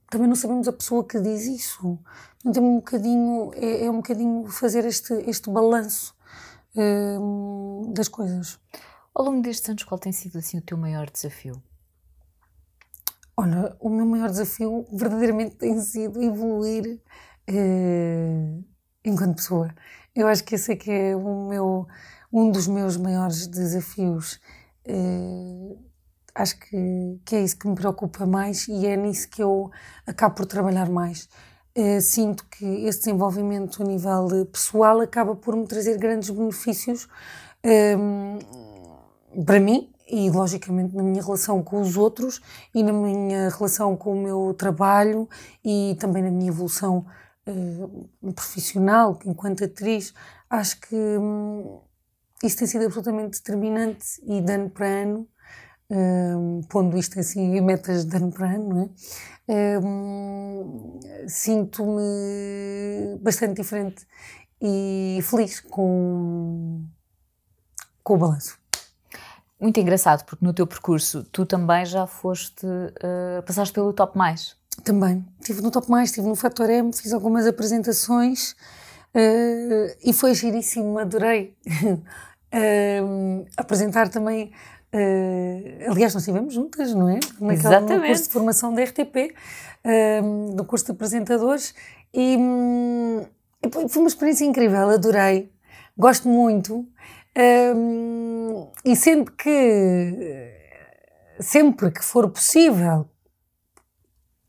também 0.07 0.27
não 0.27 0.35
sabemos 0.35 0.67
a 0.67 0.73
pessoa 0.73 1.03
que 1.03 1.19
diz 1.19 1.47
isso. 1.47 1.97
Então, 2.45 2.63
um 2.63 2.75
bocadinho, 2.75 3.51
é, 3.55 3.85
é 3.85 3.89
um 3.89 3.97
bocadinho 3.97 4.45
fazer 4.47 4.85
este, 4.85 5.13
este 5.27 5.49
balanço 5.49 6.13
das 7.93 8.07
coisas. 8.07 8.57
Ao 9.13 9.25
longo 9.25 9.41
destes 9.41 9.69
anos, 9.69 9.83
qual 9.83 9.99
tem 9.99 10.11
sido 10.11 10.37
assim 10.37 10.57
o 10.57 10.61
teu 10.61 10.77
maior 10.77 11.09
desafio? 11.09 11.61
Olha, 13.35 13.75
o 13.79 13.89
meu 13.89 14.05
maior 14.05 14.29
desafio 14.29 14.85
verdadeiramente 14.91 15.55
tem 15.55 15.79
sido 15.81 16.21
evoluir 16.21 17.01
uh, 17.49 18.65
enquanto 19.03 19.35
pessoa. 19.35 19.73
Eu 20.15 20.27
acho 20.27 20.43
que 20.43 20.55
esse 20.55 20.73
é 20.73 20.75
que 20.75 20.91
é 20.91 21.15
o 21.15 21.47
meu, 21.47 21.87
um 22.31 22.51
dos 22.51 22.67
meus 22.67 22.95
maiores 22.95 23.47
desafios. 23.47 24.39
Uh, 24.87 25.77
acho 26.33 26.57
que, 26.59 27.19
que 27.25 27.35
é 27.35 27.43
isso 27.43 27.57
que 27.57 27.67
me 27.67 27.75
preocupa 27.75 28.25
mais 28.25 28.67
e 28.69 28.85
é 28.85 28.95
nisso 28.95 29.29
que 29.29 29.43
eu 29.43 29.69
acabo 30.05 30.35
por 30.35 30.45
trabalhar 30.45 30.89
mais. 30.89 31.27
Uh, 31.77 31.99
sinto 31.99 32.45
que 32.47 32.65
esse 32.85 32.99
desenvolvimento 32.99 33.83
a 33.83 33.85
nível 33.85 34.45
pessoal 34.45 35.01
acaba 35.01 35.35
por 35.35 35.55
me 35.55 35.67
trazer 35.67 35.97
grandes 35.97 36.29
benefícios 36.29 37.09
para 39.45 39.59
mim 39.59 39.91
e, 40.11 40.29
logicamente, 40.29 40.95
na 40.95 41.03
minha 41.03 41.23
relação 41.23 41.63
com 41.63 41.79
os 41.79 41.95
outros 41.95 42.41
e 42.75 42.83
na 42.83 42.91
minha 42.91 43.49
relação 43.49 43.95
com 43.95 44.13
o 44.13 44.21
meu 44.21 44.53
trabalho 44.53 45.27
e 45.63 45.95
também 45.99 46.21
na 46.21 46.29
minha 46.29 46.49
evolução 46.49 47.05
uh, 47.47 48.33
profissional 48.33 49.17
enquanto 49.25 49.63
atriz. 49.63 50.13
Acho 50.49 50.81
que 50.81 50.95
hum, 50.95 51.79
isso 52.43 52.57
tem 52.57 52.67
sido 52.67 52.85
absolutamente 52.85 53.39
determinante 53.39 54.05
e 54.23 54.41
de 54.41 54.51
ano 54.51 54.69
para 54.69 54.85
ano, 54.85 55.27
um, 55.89 56.61
pondo 56.69 56.97
isto 56.97 57.19
assim 57.19 57.55
em 57.55 57.61
metas 57.61 58.05
de 58.05 58.15
ano 58.17 58.31
para 58.31 58.51
ano, 58.53 58.93
é? 59.47 59.79
Um, 59.79 60.99
Sinto-me 61.27 63.17
bastante 63.21 63.61
diferente 63.61 64.07
e 64.61 65.19
feliz 65.23 65.59
com, 65.59 66.85
com 68.03 68.13
o 68.15 68.17
balanço 68.17 68.60
muito 69.61 69.79
engraçado, 69.79 70.25
porque 70.25 70.43
no 70.43 70.53
teu 70.53 70.65
percurso 70.65 71.23
tu 71.31 71.45
também 71.45 71.85
já 71.85 72.07
foste, 72.07 72.65
uh, 72.65 73.43
passaste 73.45 73.73
pelo 73.73 73.93
Top 73.93 74.17
Mais. 74.17 74.55
Também. 74.83 75.23
Estive 75.39 75.61
no 75.61 75.69
Top 75.69 75.89
Mais, 75.89 76.09
estive 76.09 76.27
no 76.27 76.35
Fator 76.35 76.69
M, 76.69 76.91
fiz 76.91 77.13
algumas 77.13 77.45
apresentações 77.45 78.53
uh, 79.13 79.95
e 80.03 80.11
foi 80.13 80.33
giríssimo, 80.33 80.97
adorei. 80.97 81.55
uh, 81.83 83.45
apresentar 83.55 84.09
também. 84.09 84.51
aliás, 85.87 86.13
nós 86.15 86.23
estivemos 86.23 86.55
juntas, 86.55 86.93
não 86.95 87.07
é? 87.07 87.19
Naquela, 87.39 87.53
Exatamente. 87.53 88.01
No 88.01 88.07
curso 88.07 88.23
de 88.23 88.29
formação 88.29 88.73
da 88.73 88.83
RTP, 88.83 89.35
no 90.57 90.65
curso 90.65 90.85
de 90.85 90.91
apresentadores, 90.91 91.73
e, 92.13 92.35
um, 92.35 93.25
foi 93.87 94.01
uma 94.01 94.07
experiência 94.07 94.43
incrível, 94.43 94.89
adorei, 94.89 95.49
gosto 95.97 96.27
muito. 96.27 96.85
Um, 97.37 98.69
e 98.83 98.95
sendo 98.95 99.31
que 99.31 100.51
sempre 101.39 101.91
que 101.91 102.03
for 102.03 102.29
possível 102.29 103.09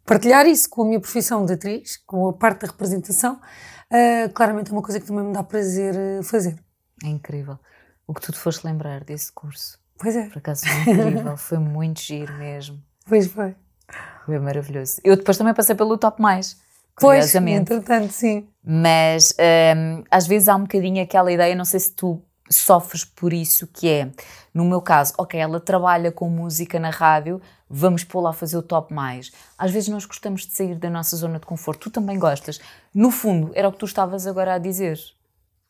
partilhar 0.04 0.46
isso 0.46 0.68
com 0.68 0.82
a 0.82 0.86
minha 0.86 1.00
profissão 1.00 1.46
de 1.46 1.54
atriz, 1.54 1.96
com 1.96 2.28
a 2.28 2.32
parte 2.32 2.62
da 2.62 2.66
representação, 2.68 3.34
uh, 3.90 4.32
claramente 4.34 4.70
é 4.70 4.72
uma 4.72 4.82
coisa 4.82 5.00
que 5.00 5.06
também 5.06 5.24
me 5.24 5.32
dá 5.32 5.42
prazer 5.42 5.94
ah, 5.96 6.22
fazer. 6.22 6.58
É 7.04 7.08
incrível. 7.08 7.58
O 8.06 8.12
que 8.12 8.20
tu 8.20 8.32
te 8.32 8.38
foste 8.38 8.64
lembrar 8.64 9.04
desse 9.04 9.32
curso. 9.32 9.78
Pois 9.98 10.16
é. 10.16 10.28
Por 10.28 10.38
acaso 10.38 10.66
foi 10.66 10.92
incrível, 10.92 11.36
foi 11.36 11.58
muito 11.58 12.00
giro 12.00 12.34
mesmo. 12.34 12.82
Pois 13.06 13.26
foi. 13.28 13.54
Foi 14.26 14.38
maravilhoso. 14.38 15.00
Eu 15.04 15.16
depois 15.16 15.36
também 15.36 15.54
passei 15.54 15.74
pelo 15.74 15.96
Top 15.96 16.20
Mais. 16.20 16.60
Pois, 16.98 17.34
entretanto, 17.34 18.12
sim. 18.12 18.48
Mas 18.62 19.34
um, 19.76 20.04
às 20.10 20.26
vezes 20.26 20.48
há 20.48 20.56
um 20.56 20.62
bocadinho 20.62 21.02
aquela 21.02 21.32
ideia, 21.32 21.54
não 21.54 21.64
sei 21.64 21.80
se 21.80 21.92
tu 21.92 22.22
sofres 22.52 23.04
por 23.04 23.32
isso, 23.32 23.66
que 23.66 23.88
é, 23.88 24.10
no 24.52 24.64
meu 24.64 24.80
caso, 24.80 25.14
ok, 25.18 25.38
ela 25.38 25.60
trabalha 25.60 26.12
com 26.12 26.28
música 26.28 26.78
na 26.78 26.90
rádio, 26.90 27.40
vamos 27.68 28.04
pô-la 28.04 28.30
a 28.30 28.32
fazer 28.32 28.56
o 28.56 28.62
top 28.62 28.92
mais. 28.92 29.32
Às 29.56 29.70
vezes 29.70 29.88
nós 29.88 30.04
gostamos 30.04 30.46
de 30.46 30.52
sair 30.52 30.74
da 30.76 30.90
nossa 30.90 31.16
zona 31.16 31.38
de 31.38 31.46
conforto, 31.46 31.90
tu 31.90 31.90
também 31.90 32.18
gostas. 32.18 32.60
No 32.94 33.10
fundo, 33.10 33.50
era 33.54 33.68
o 33.68 33.72
que 33.72 33.78
tu 33.78 33.86
estavas 33.86 34.26
agora 34.26 34.54
a 34.54 34.58
dizer. 34.58 34.98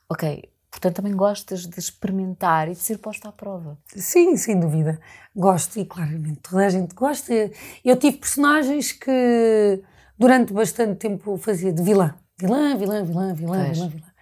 Ok, 0.09 0.53
Portanto, 0.73 0.97
também 0.97 1.15
gostas 1.15 1.67
de 1.67 1.79
experimentar 1.79 2.67
e 2.67 2.73
de 2.73 2.79
ser 2.79 2.97
posta 2.97 3.29
à 3.29 3.33
prova. 3.33 3.79
Sim, 3.95 4.35
sem 4.39 4.59
dúvida. 4.59 4.99
Gosto 5.37 5.79
e 5.79 5.85
claramente 5.85 6.41
toda 6.41 6.65
a 6.65 6.71
gente 6.71 6.95
gosta. 6.95 7.33
Eu 7.85 7.95
tive 7.97 8.17
personagens 8.17 8.91
que 8.91 9.83
durante 10.19 10.51
bastante 10.53 10.97
tempo 10.97 11.37
fazia 11.37 11.73
de 11.73 11.83
vilã. 11.83 12.15
Vilã, 12.39 12.75
vilã, 12.75 13.05
vilã, 13.05 13.35
vilã, 13.35 13.71
vilã, 13.71 13.89
vilã. 13.89 14.13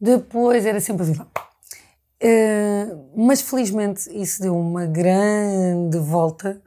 Depois 0.00 0.66
era 0.66 0.80
sempre 0.80 1.04
a 1.04 1.06
vilã. 1.06 1.26
Uh, 2.22 3.10
mas 3.26 3.42
felizmente 3.42 4.08
isso 4.10 4.40
deu 4.40 4.56
uma 4.56 4.86
grande 4.86 5.98
volta 5.98 6.62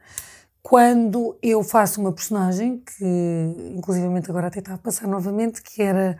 quando 0.62 1.36
eu 1.42 1.64
faço 1.64 2.00
uma 2.00 2.12
personagem 2.12 2.82
que, 2.84 3.74
inclusivamente 3.74 4.30
agora 4.30 4.48
até 4.48 4.58
está 4.58 4.74
a 4.74 4.78
passar 4.78 5.08
novamente, 5.08 5.62
que 5.62 5.80
era 5.80 6.18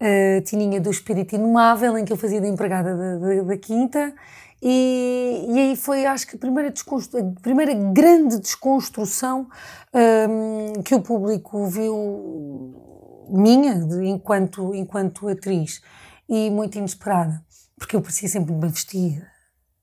a 0.00 0.40
Tininha 0.40 0.80
do 0.80 0.90
Espírito 0.90 1.34
Inumável, 1.34 1.98
em 1.98 2.04
que 2.04 2.10
eu 2.12 2.16
fazia 2.16 2.40
de 2.40 2.48
empregada 2.48 2.96
da, 2.96 3.18
da, 3.18 3.42
da 3.42 3.56
Quinta, 3.58 4.14
e, 4.62 5.44
e, 5.48 5.58
aí 5.58 5.76
foi, 5.76 6.06
acho 6.06 6.26
que, 6.26 6.36
a 6.36 6.38
primeira, 6.38 6.68
a 6.70 7.40
primeira 7.42 7.74
grande 7.74 8.38
desconstrução 8.38 9.48
um, 9.92 10.82
que 10.82 10.94
o 10.94 11.02
público 11.02 11.66
viu 11.66 13.26
minha, 13.28 13.74
de, 13.74 14.06
enquanto, 14.06 14.72
enquanto 14.74 15.28
atriz, 15.28 15.82
e 16.28 16.48
muito 16.48 16.78
inesperada, 16.78 17.44
porque 17.82 17.96
eu 17.96 18.00
parecia 18.00 18.28
sempre 18.28 18.54
bem 18.54 18.70
vestida, 18.70 19.26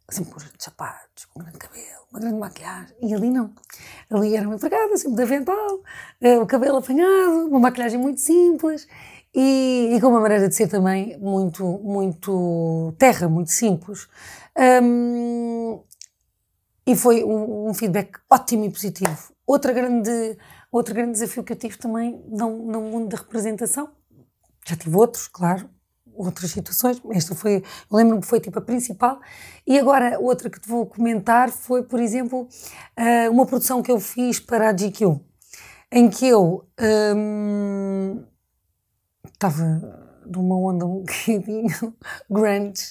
sempre 0.10 0.32
com 0.32 0.38
os 0.38 0.50
sapatos, 0.58 1.26
com 1.26 1.41
um 1.41 1.43
grande 1.43 1.58
cabelo, 1.58 2.08
uma 2.10 2.20
grande 2.22 2.39
maquilhagem, 2.39 2.95
e 3.02 3.14
ali 3.14 3.30
não. 3.30 3.54
Ali 4.10 4.38
era 4.38 4.47
uma 4.47 4.56
empregada, 4.56 4.95
sempre 4.95 5.18
de 5.18 5.24
avental, 5.24 5.84
eh, 6.22 6.39
o 6.39 6.45
cabelo 6.47 6.78
apanhado, 6.78 7.47
uma 7.47 7.60
maquilhagem 7.60 8.00
muito 8.00 8.22
simples, 8.22 8.88
e, 9.36 9.91
e, 9.93 10.00
com 10.00 10.08
uma 10.08 10.22
maneira 10.22 10.47
de 10.47 10.56
ser 10.56 10.70
também 10.70 11.20
muito, 11.20 11.66
muito 11.84 12.95
terra, 12.97 13.28
muito 13.28 13.52
simples. 13.52 14.08
Um, 14.82 15.84
e 16.88 16.95
foi 16.95 17.24
um, 17.26 17.68
um, 17.68 17.74
feedback 17.74 18.18
ótimo 18.30 18.64
e 18.64 18.72
positivo. 18.72 19.34
Outra 19.45 19.74
grande, 19.74 20.38
outro 20.72 20.95
grande 20.95 21.12
desafio 21.12 21.43
que 21.43 21.52
eu 21.52 21.58
tive 21.58 21.78
também 21.78 22.24
no, 22.30 22.66
no 22.66 22.82
mundo 22.82 23.10
da 23.10 23.18
representação, 23.18 23.91
já 24.66 24.76
tive 24.78 24.95
outros, 24.95 25.28
claro, 25.28 25.70
outras 26.20 26.51
situações, 26.51 27.01
esta 27.11 27.34
foi, 27.34 27.63
lembro-me 27.91 28.22
que 28.22 28.28
foi 28.28 28.39
tipo 28.39 28.59
a 28.59 28.61
principal, 28.61 29.20
e 29.65 29.80
agora 29.80 30.20
outra 30.20 30.49
que 30.49 30.59
te 30.59 30.67
vou 30.67 30.86
comentar 30.86 31.49
foi, 31.49 31.84
por 31.84 31.99
exemplo, 31.99 32.47
uma 33.32 33.45
produção 33.45 33.82
que 33.82 33.91
eu 33.91 33.99
fiz 33.99 34.39
para 34.39 34.70
a 34.70 34.74
GQ, 34.74 35.20
em 35.91 36.09
que 36.09 36.28
eu 36.28 36.67
um, 37.15 38.24
estava 39.34 39.63
numa 40.26 40.55
onda 40.57 40.86
um 40.86 40.99
bocadinho 41.03 41.95
grande 42.30 42.82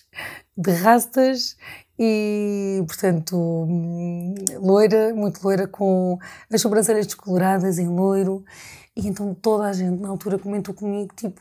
de 0.56 0.70
rastas 0.72 1.56
e, 1.98 2.82
portanto, 2.86 3.66
loira, 4.60 5.14
muito 5.14 5.42
loira, 5.42 5.66
com 5.66 6.18
as 6.52 6.60
sobrancelhas 6.60 7.06
descoloradas 7.06 7.78
em 7.78 7.88
loiro. 7.88 8.44
E 8.96 9.06
então 9.06 9.34
toda 9.34 9.64
a 9.64 9.72
gente 9.72 10.00
na 10.00 10.08
altura 10.08 10.38
comentou 10.38 10.74
comigo, 10.74 11.12
tipo, 11.14 11.40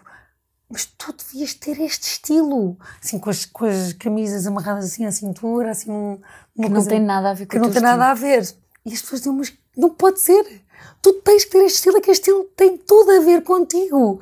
mas 0.70 0.86
tu 0.86 1.14
devias 1.14 1.54
ter 1.54 1.80
este 1.80 2.04
estilo, 2.04 2.78
assim, 3.02 3.18
com 3.20 3.30
as, 3.30 3.46
com 3.46 3.66
as 3.66 3.94
camisas 3.94 4.46
amarradas 4.46 4.86
assim 4.86 5.06
à 5.06 5.12
cintura, 5.12 5.72
assim, 5.72 5.90
um, 5.90 6.20
que 6.56 6.70
não 6.70 6.86
tem 6.86 7.00
nada 7.00 7.30
a 7.30 7.34
ver 7.34 7.46
com 7.46 7.52
Que 7.52 7.60
não 7.60 7.72
tem 7.72 7.82
nada 7.82 8.08
a 8.08 8.14
ver. 8.14 8.42
E 8.86 8.94
as 8.94 9.02
pessoas 9.02 9.22
diziam, 9.22 9.36
mas 9.36 9.54
não 9.76 9.90
pode 9.90 10.20
ser. 10.20 10.62
Tu 11.02 11.14
tens 11.14 11.46
que 11.46 11.52
ter 11.52 11.64
este 11.66 11.76
estilo, 11.76 11.98
é 11.98 12.02
que 12.02 12.12
este 12.12 12.30
estilo 12.30 12.44
tem 12.56 12.78
tudo 12.78 13.12
a 13.12 13.20
ver 13.22 13.44
contigo. 13.44 14.20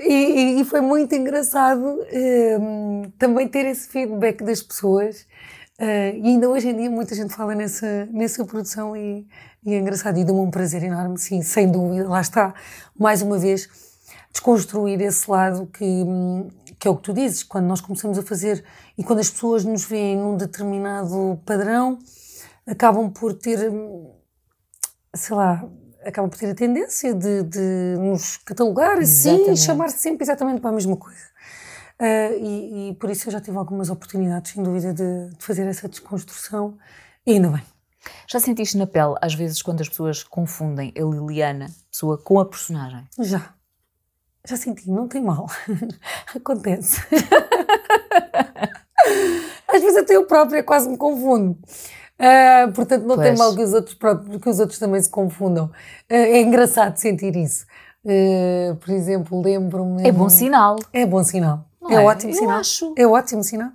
E, 0.00 0.60
e, 0.60 0.64
foi 0.64 0.80
muito 0.80 1.14
engraçado 1.14 1.82
um, 1.82 2.04
ehm, 2.10 3.10
também 3.18 3.48
ter 3.48 3.64
esse 3.66 3.88
feedback 3.88 4.42
das 4.44 4.62
pessoas. 4.62 5.26
Uh, 5.78 6.16
e 6.22 6.28
ainda 6.28 6.48
hoje 6.48 6.68
em 6.68 6.76
dia 6.76 6.90
muita 6.90 7.14
gente 7.14 7.34
fala 7.34 7.54
nessa, 7.54 8.06
nessa 8.10 8.42
produção 8.46 8.96
e, 8.96 9.26
e 9.64 9.74
é 9.74 9.78
engraçado. 9.78 10.18
E 10.18 10.24
deu-me 10.24 10.40
um 10.40 10.50
prazer 10.50 10.82
enorme, 10.82 11.18
sim, 11.18 11.42
sem 11.42 11.70
dúvida. 11.70 12.08
Lá 12.08 12.20
está, 12.20 12.54
mais 12.98 13.22
uma 13.22 13.38
vez, 13.38 13.68
desconstruir 14.36 15.00
esse 15.00 15.30
lado 15.30 15.66
que, 15.66 16.04
que 16.78 16.86
é 16.86 16.90
o 16.90 16.96
que 16.96 17.02
tu 17.02 17.12
dizes. 17.12 17.42
Quando 17.42 17.66
nós 17.66 17.80
começamos 17.80 18.18
a 18.18 18.22
fazer 18.22 18.62
e 18.96 19.02
quando 19.02 19.20
as 19.20 19.30
pessoas 19.30 19.64
nos 19.64 19.84
veem 19.84 20.16
num 20.16 20.36
determinado 20.36 21.40
padrão, 21.44 21.98
acabam 22.66 23.10
por 23.10 23.32
ter, 23.32 23.72
sei 25.14 25.36
lá, 25.36 25.64
acaba 26.04 26.28
por 26.28 26.38
ter 26.38 26.50
a 26.50 26.54
tendência 26.54 27.14
de, 27.14 27.42
de 27.44 27.96
nos 27.98 28.36
catalogar 28.38 28.98
assim 28.98 29.50
e 29.50 29.56
chamar-se 29.56 29.98
sempre 29.98 30.24
exatamente 30.24 30.60
para 30.60 30.70
a 30.70 30.74
mesma 30.74 30.96
coisa. 30.96 31.36
Uh, 31.98 32.36
e, 32.38 32.90
e, 32.90 32.94
por 32.96 33.08
isso 33.08 33.26
eu 33.26 33.32
já 33.32 33.40
tive 33.40 33.56
algumas 33.56 33.88
oportunidades, 33.88 34.52
sem 34.52 34.62
dúvida, 34.62 34.92
de, 34.92 35.30
de, 35.30 35.42
fazer 35.42 35.66
essa 35.66 35.88
desconstrução 35.88 36.76
e 37.26 37.32
ainda 37.32 37.48
bem. 37.48 37.62
Já 38.28 38.38
sentiste 38.38 38.76
na 38.76 38.86
pele, 38.86 39.14
às 39.20 39.34
vezes, 39.34 39.62
quando 39.62 39.80
as 39.80 39.88
pessoas 39.88 40.22
confundem 40.22 40.92
a 40.94 41.00
Liliana, 41.00 41.68
pessoa, 41.90 42.18
com 42.18 42.38
a 42.38 42.44
personagem? 42.44 43.02
Já. 43.18 43.55
Já 44.46 44.56
senti, 44.56 44.90
não 44.90 45.08
tem 45.08 45.22
mal. 45.22 45.46
Acontece. 46.34 47.02
às 49.68 49.82
vezes 49.82 49.96
até 49.96 50.16
eu 50.16 50.26
própria 50.26 50.62
quase 50.62 50.88
me 50.88 50.96
confundo. 50.96 51.58
Uh, 52.18 52.72
portanto, 52.72 53.04
não 53.04 53.16
pois. 53.16 53.28
tem 53.28 53.36
mal 53.36 53.54
que 53.54 53.62
os, 53.62 53.74
outros 53.74 53.98
que 54.40 54.48
os 54.48 54.58
outros 54.58 54.78
também 54.78 55.02
se 55.02 55.10
confundam. 55.10 55.66
Uh, 55.66 56.14
é 56.14 56.40
engraçado 56.40 56.96
sentir 56.96 57.36
isso. 57.36 57.66
Uh, 58.04 58.76
por 58.76 58.90
exemplo, 58.90 59.42
lembro-me. 59.42 60.06
É 60.06 60.12
bom 60.12 60.28
sinal. 60.28 60.76
É 60.92 61.04
bom 61.04 61.22
sinal. 61.22 61.66
é, 61.90 61.94
é 61.94 62.00
ótimo 62.00 62.32
Eu 62.32 62.36
sinal. 62.36 62.60
Acho. 62.60 62.94
É 62.96 63.06
ótimo 63.06 63.42
sinal. 63.42 63.70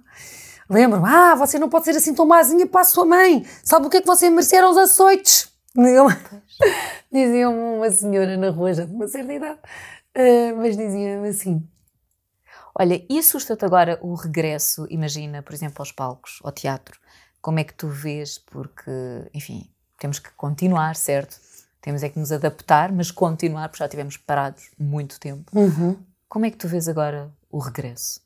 Lembro-me, 0.69 1.05
ah, 1.05 1.35
você 1.35 1.59
não 1.59 1.67
pode 1.67 1.83
ser 1.83 1.91
assim 1.91 2.13
tão 2.15 2.25
mazinha 2.25 2.65
para 2.65 2.81
a 2.81 2.85
sua 2.85 3.05
mãe. 3.05 3.45
Sabe 3.61 3.87
o 3.87 3.89
que 3.89 3.97
é 3.97 4.01
que 4.01 4.07
você 4.07 4.29
mereceram 4.29 4.71
os 4.71 4.77
açoites? 4.77 5.51
Dizia-me 7.11 7.77
uma 7.77 7.91
senhora 7.91 8.37
na 8.37 8.49
rua, 8.49 8.73
já 8.73 8.85
de 8.85 8.93
uma 8.93 9.07
certa 9.07 9.33
idade, 9.33 9.59
mas 10.57 10.77
dizia-me 10.77 11.27
assim. 11.29 11.67
Olha, 12.77 13.05
e 13.09 13.19
assusta-te 13.19 13.65
agora 13.65 13.99
o 14.01 14.13
regresso, 14.13 14.87
imagina, 14.89 15.41
por 15.41 15.53
exemplo, 15.53 15.75
aos 15.79 15.91
palcos, 15.91 16.39
ao 16.43 16.51
teatro? 16.51 16.99
Como 17.41 17.59
é 17.59 17.63
que 17.63 17.73
tu 17.73 17.87
vês? 17.87 18.37
Porque, 18.37 18.91
enfim, 19.33 19.69
temos 19.99 20.19
que 20.19 20.31
continuar, 20.31 20.95
certo? 20.95 21.39
Temos 21.81 22.03
é 22.03 22.09
que 22.09 22.19
nos 22.19 22.31
adaptar, 22.31 22.91
mas 22.91 23.09
continuar, 23.09 23.67
porque 23.67 23.79
já 23.79 23.85
estivemos 23.85 24.15
parados 24.15 24.69
muito 24.77 25.19
tempo. 25.19 25.51
Uhum. 25.57 25.97
Como 26.29 26.45
é 26.45 26.51
que 26.51 26.57
tu 26.57 26.67
vês 26.67 26.87
agora 26.87 27.31
o 27.49 27.57
regresso? 27.59 28.21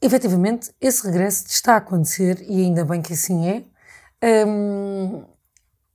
Efetivamente, 0.00 0.74
esse 0.80 1.06
regresso 1.06 1.46
está 1.46 1.74
a 1.74 1.76
acontecer 1.76 2.44
e 2.48 2.62
ainda 2.62 2.84
bem 2.84 3.00
que 3.00 3.12
assim 3.12 3.48
é. 3.48 3.64
Hum, 4.44 5.24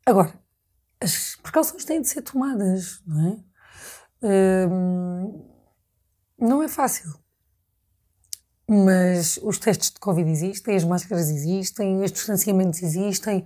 agora, 0.05 0.33
as 1.01 1.35
precauções 1.35 1.83
têm 1.83 2.01
de 2.01 2.07
ser 2.07 2.21
tomadas, 2.21 3.01
não 3.05 3.29
é? 3.29 3.46
Não 6.39 6.63
é 6.63 6.67
fácil. 6.67 7.13
Mas 8.69 9.39
os 9.41 9.57
testes 9.57 9.91
de 9.91 9.99
Covid 9.99 10.29
existem, 10.29 10.75
as 10.75 10.83
máscaras 10.83 11.29
existem, 11.29 12.03
os 12.03 12.11
distanciamentos 12.11 12.83
existem. 12.83 13.45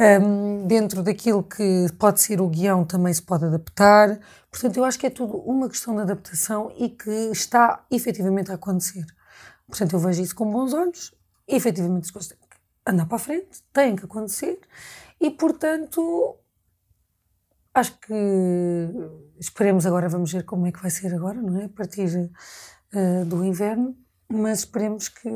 Um, 0.00 0.66
dentro 0.66 1.02
daquilo 1.02 1.42
que 1.42 1.86
pode 1.98 2.20
ser 2.20 2.40
o 2.40 2.48
guião 2.48 2.84
também 2.84 3.12
se 3.12 3.22
pode 3.22 3.44
adaptar. 3.44 4.20
Portanto, 4.50 4.76
eu 4.76 4.84
acho 4.84 4.98
que 4.98 5.06
é 5.06 5.10
tudo 5.10 5.36
uma 5.38 5.68
questão 5.68 5.94
de 5.94 6.02
adaptação 6.02 6.72
e 6.76 6.88
que 6.88 7.10
está 7.32 7.84
efetivamente 7.90 8.50
a 8.50 8.54
acontecer. 8.54 9.04
Portanto, 9.66 9.92
eu 9.92 9.98
vejo 9.98 10.22
isso 10.22 10.34
com 10.34 10.50
bons 10.50 10.72
olhos. 10.72 11.14
Efetivamente, 11.46 12.04
as 12.04 12.10
coisas 12.10 12.30
têm 12.30 12.38
que 12.38 12.56
andar 12.86 13.06
para 13.06 13.16
a 13.16 13.20
frente, 13.20 13.62
têm 13.72 13.96
que 13.96 14.04
acontecer. 14.04 14.60
E, 15.20 15.30
portanto, 15.30 16.36
acho 17.78 17.98
que 18.00 18.14
esperemos 19.38 19.86
agora, 19.86 20.08
vamos 20.08 20.32
ver 20.32 20.44
como 20.44 20.66
é 20.66 20.72
que 20.72 20.80
vai 20.80 20.90
ser 20.90 21.14
agora, 21.14 21.40
não 21.40 21.60
é? 21.60 21.64
A 21.64 21.68
partir 21.68 22.30
uh, 22.94 23.24
do 23.24 23.44
inverno 23.44 23.96
mas 24.30 24.60
esperemos 24.60 25.08
que, 25.08 25.30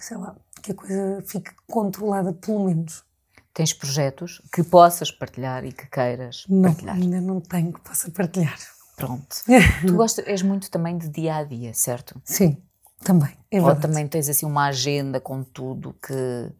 sei 0.00 0.16
lá, 0.16 0.34
que 0.62 0.72
a 0.72 0.74
coisa 0.74 1.22
fique 1.26 1.50
controlada 1.66 2.32
pelo 2.32 2.64
menos. 2.64 3.04
Tens 3.52 3.74
projetos 3.74 4.40
que 4.52 4.64
possas 4.64 5.10
partilhar 5.10 5.64
e 5.64 5.72
que 5.72 5.86
queiras 5.86 6.44
não, 6.48 6.62
partilhar? 6.62 6.96
ainda 6.96 7.20
não 7.20 7.40
tenho 7.40 7.72
que 7.72 7.80
possa 7.82 8.10
partilhar. 8.10 8.56
Pronto. 8.96 9.36
tu 9.86 9.94
gostas, 9.94 10.26
és 10.26 10.40
muito 10.40 10.70
também 10.70 10.96
de 10.96 11.08
dia 11.08 11.36
a 11.36 11.44
dia, 11.44 11.74
certo? 11.74 12.20
Sim, 12.24 12.62
também. 13.04 13.36
É 13.50 13.60
Ou 13.60 13.76
também 13.76 14.08
tens 14.08 14.28
assim 14.28 14.46
uma 14.46 14.68
agenda 14.68 15.20
com 15.20 15.44
tudo 15.44 15.94
que 15.94 16.50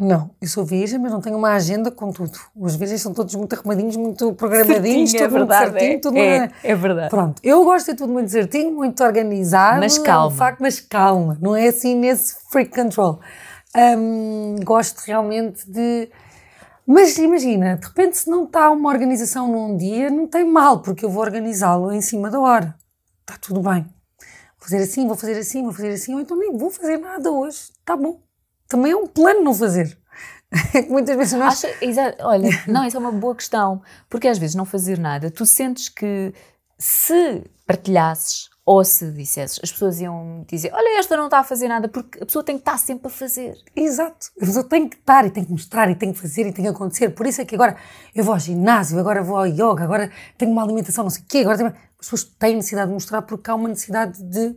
não, 0.00 0.30
eu 0.40 0.46
sou 0.46 0.64
virgem, 0.64 0.96
mas 0.96 1.10
não 1.10 1.20
tenho 1.20 1.36
uma 1.36 1.54
agenda 1.54 1.90
com 1.90 2.12
tudo. 2.12 2.38
Os 2.54 2.76
virgens 2.76 3.02
são 3.02 3.12
todos 3.12 3.34
muito 3.34 3.52
arrumadinhos, 3.54 3.96
muito 3.96 4.32
programadinhos, 4.32 5.10
certinho, 5.10 5.28
tudo 5.28 5.36
é 5.36 5.38
verdade, 5.38 5.70
muito 5.70 5.78
certinho, 5.80 5.92
é, 5.92 6.00
tudo 6.00 6.16
é, 6.18 6.38
muito... 6.38 6.54
é 6.62 6.74
verdade. 6.76 7.10
Pronto, 7.10 7.40
eu 7.42 7.64
gosto 7.64 7.90
de 7.90 7.96
tudo 7.96 8.12
muito 8.12 8.30
certinho, 8.30 8.72
muito 8.72 9.02
organizado. 9.02 9.80
Mas 9.80 9.98
calma. 9.98 10.30
É 10.30 10.34
um 10.34 10.36
facto, 10.36 10.60
mas 10.60 10.80
calma, 10.80 11.36
não 11.40 11.56
é 11.56 11.66
assim 11.66 11.96
nesse 11.96 12.36
freak 12.48 12.70
control. 12.70 13.18
Um, 13.76 14.56
gosto 14.62 15.00
realmente 15.04 15.68
de... 15.68 16.08
Mas 16.86 17.18
imagina, 17.18 17.76
de 17.76 17.86
repente 17.86 18.18
se 18.18 18.30
não 18.30 18.44
está 18.44 18.70
uma 18.70 18.88
organização 18.88 19.48
num 19.48 19.76
dia, 19.76 20.08
não 20.10 20.28
tem 20.28 20.44
mal, 20.44 20.80
porque 20.80 21.04
eu 21.04 21.10
vou 21.10 21.22
organizá-lo 21.22 21.92
em 21.92 22.00
cima 22.00 22.30
da 22.30 22.38
hora. 22.38 22.76
Está 23.22 23.36
tudo 23.36 23.60
bem. 23.60 23.84
fazer 24.60 24.78
assim, 24.78 25.08
vou 25.08 25.16
fazer 25.16 25.38
assim, 25.38 25.64
vou 25.64 25.72
fazer 25.72 25.90
assim, 25.90 26.14
ou 26.14 26.20
então 26.20 26.36
nem 26.38 26.56
vou 26.56 26.70
fazer 26.70 26.98
nada 26.98 27.32
hoje, 27.32 27.72
tá 27.84 27.96
bom. 27.96 28.27
Também 28.68 28.92
é 28.92 28.96
um 28.96 29.06
plano 29.06 29.42
não 29.42 29.54
fazer. 29.54 29.96
É 30.74 30.82
que 30.82 30.90
muitas 30.90 31.14
vezes 31.14 31.34
nós... 31.34 31.62
Acha, 31.62 31.74
exa- 31.84 32.16
olha, 32.20 32.48
não, 32.66 32.82
isso 32.86 32.96
é 32.96 33.00
uma 33.00 33.12
boa 33.12 33.34
questão, 33.34 33.82
porque 34.08 34.26
às 34.26 34.38
vezes 34.38 34.54
não 34.56 34.64
fazer 34.64 34.98
nada, 34.98 35.30
tu 35.30 35.44
sentes 35.44 35.90
que 35.90 36.32
se 36.78 37.42
partilhasses 37.66 38.48
ou 38.64 38.82
se 38.84 39.10
dissesses, 39.12 39.58
as 39.62 39.70
pessoas 39.72 40.00
iam 40.00 40.44
dizer: 40.48 40.70
Olha, 40.74 40.98
esta 40.98 41.16
não 41.16 41.24
está 41.26 41.38
a 41.40 41.44
fazer 41.44 41.68
nada, 41.68 41.88
porque 41.88 42.22
a 42.22 42.26
pessoa 42.26 42.42
tem 42.44 42.56
que 42.56 42.62
estar 42.62 42.78
sempre 42.78 43.08
a 43.08 43.10
fazer. 43.10 43.56
Exato. 43.74 44.28
A 44.40 44.44
pessoa 44.44 44.64
tem 44.64 44.88
que 44.88 44.96
estar 44.96 45.26
e 45.26 45.30
tem 45.30 45.44
que 45.44 45.50
mostrar 45.50 45.90
e 45.90 45.94
tem 45.94 46.12
que 46.12 46.18
fazer 46.18 46.46
e 46.46 46.52
tem 46.52 46.64
que 46.64 46.70
acontecer. 46.70 47.10
Por 47.10 47.26
isso 47.26 47.40
é 47.40 47.44
que 47.44 47.54
agora 47.54 47.76
eu 48.14 48.22
vou 48.24 48.34
ao 48.34 48.40
ginásio, 48.40 48.98
agora 48.98 49.22
vou 49.22 49.36
ao 49.38 49.46
yoga, 49.46 49.84
agora 49.84 50.10
tenho 50.36 50.50
uma 50.52 50.62
alimentação 50.62 51.04
não 51.04 51.10
sei 51.10 51.22
o 51.22 51.26
quê, 51.26 51.38
agora 51.38 51.56
tenho... 51.58 51.68
As 51.70 52.06
pessoas 52.06 52.24
têm 52.24 52.56
necessidade 52.56 52.88
de 52.88 52.94
mostrar 52.94 53.22
porque 53.22 53.50
há 53.50 53.54
uma 53.54 53.68
necessidade 53.68 54.22
de 54.22 54.54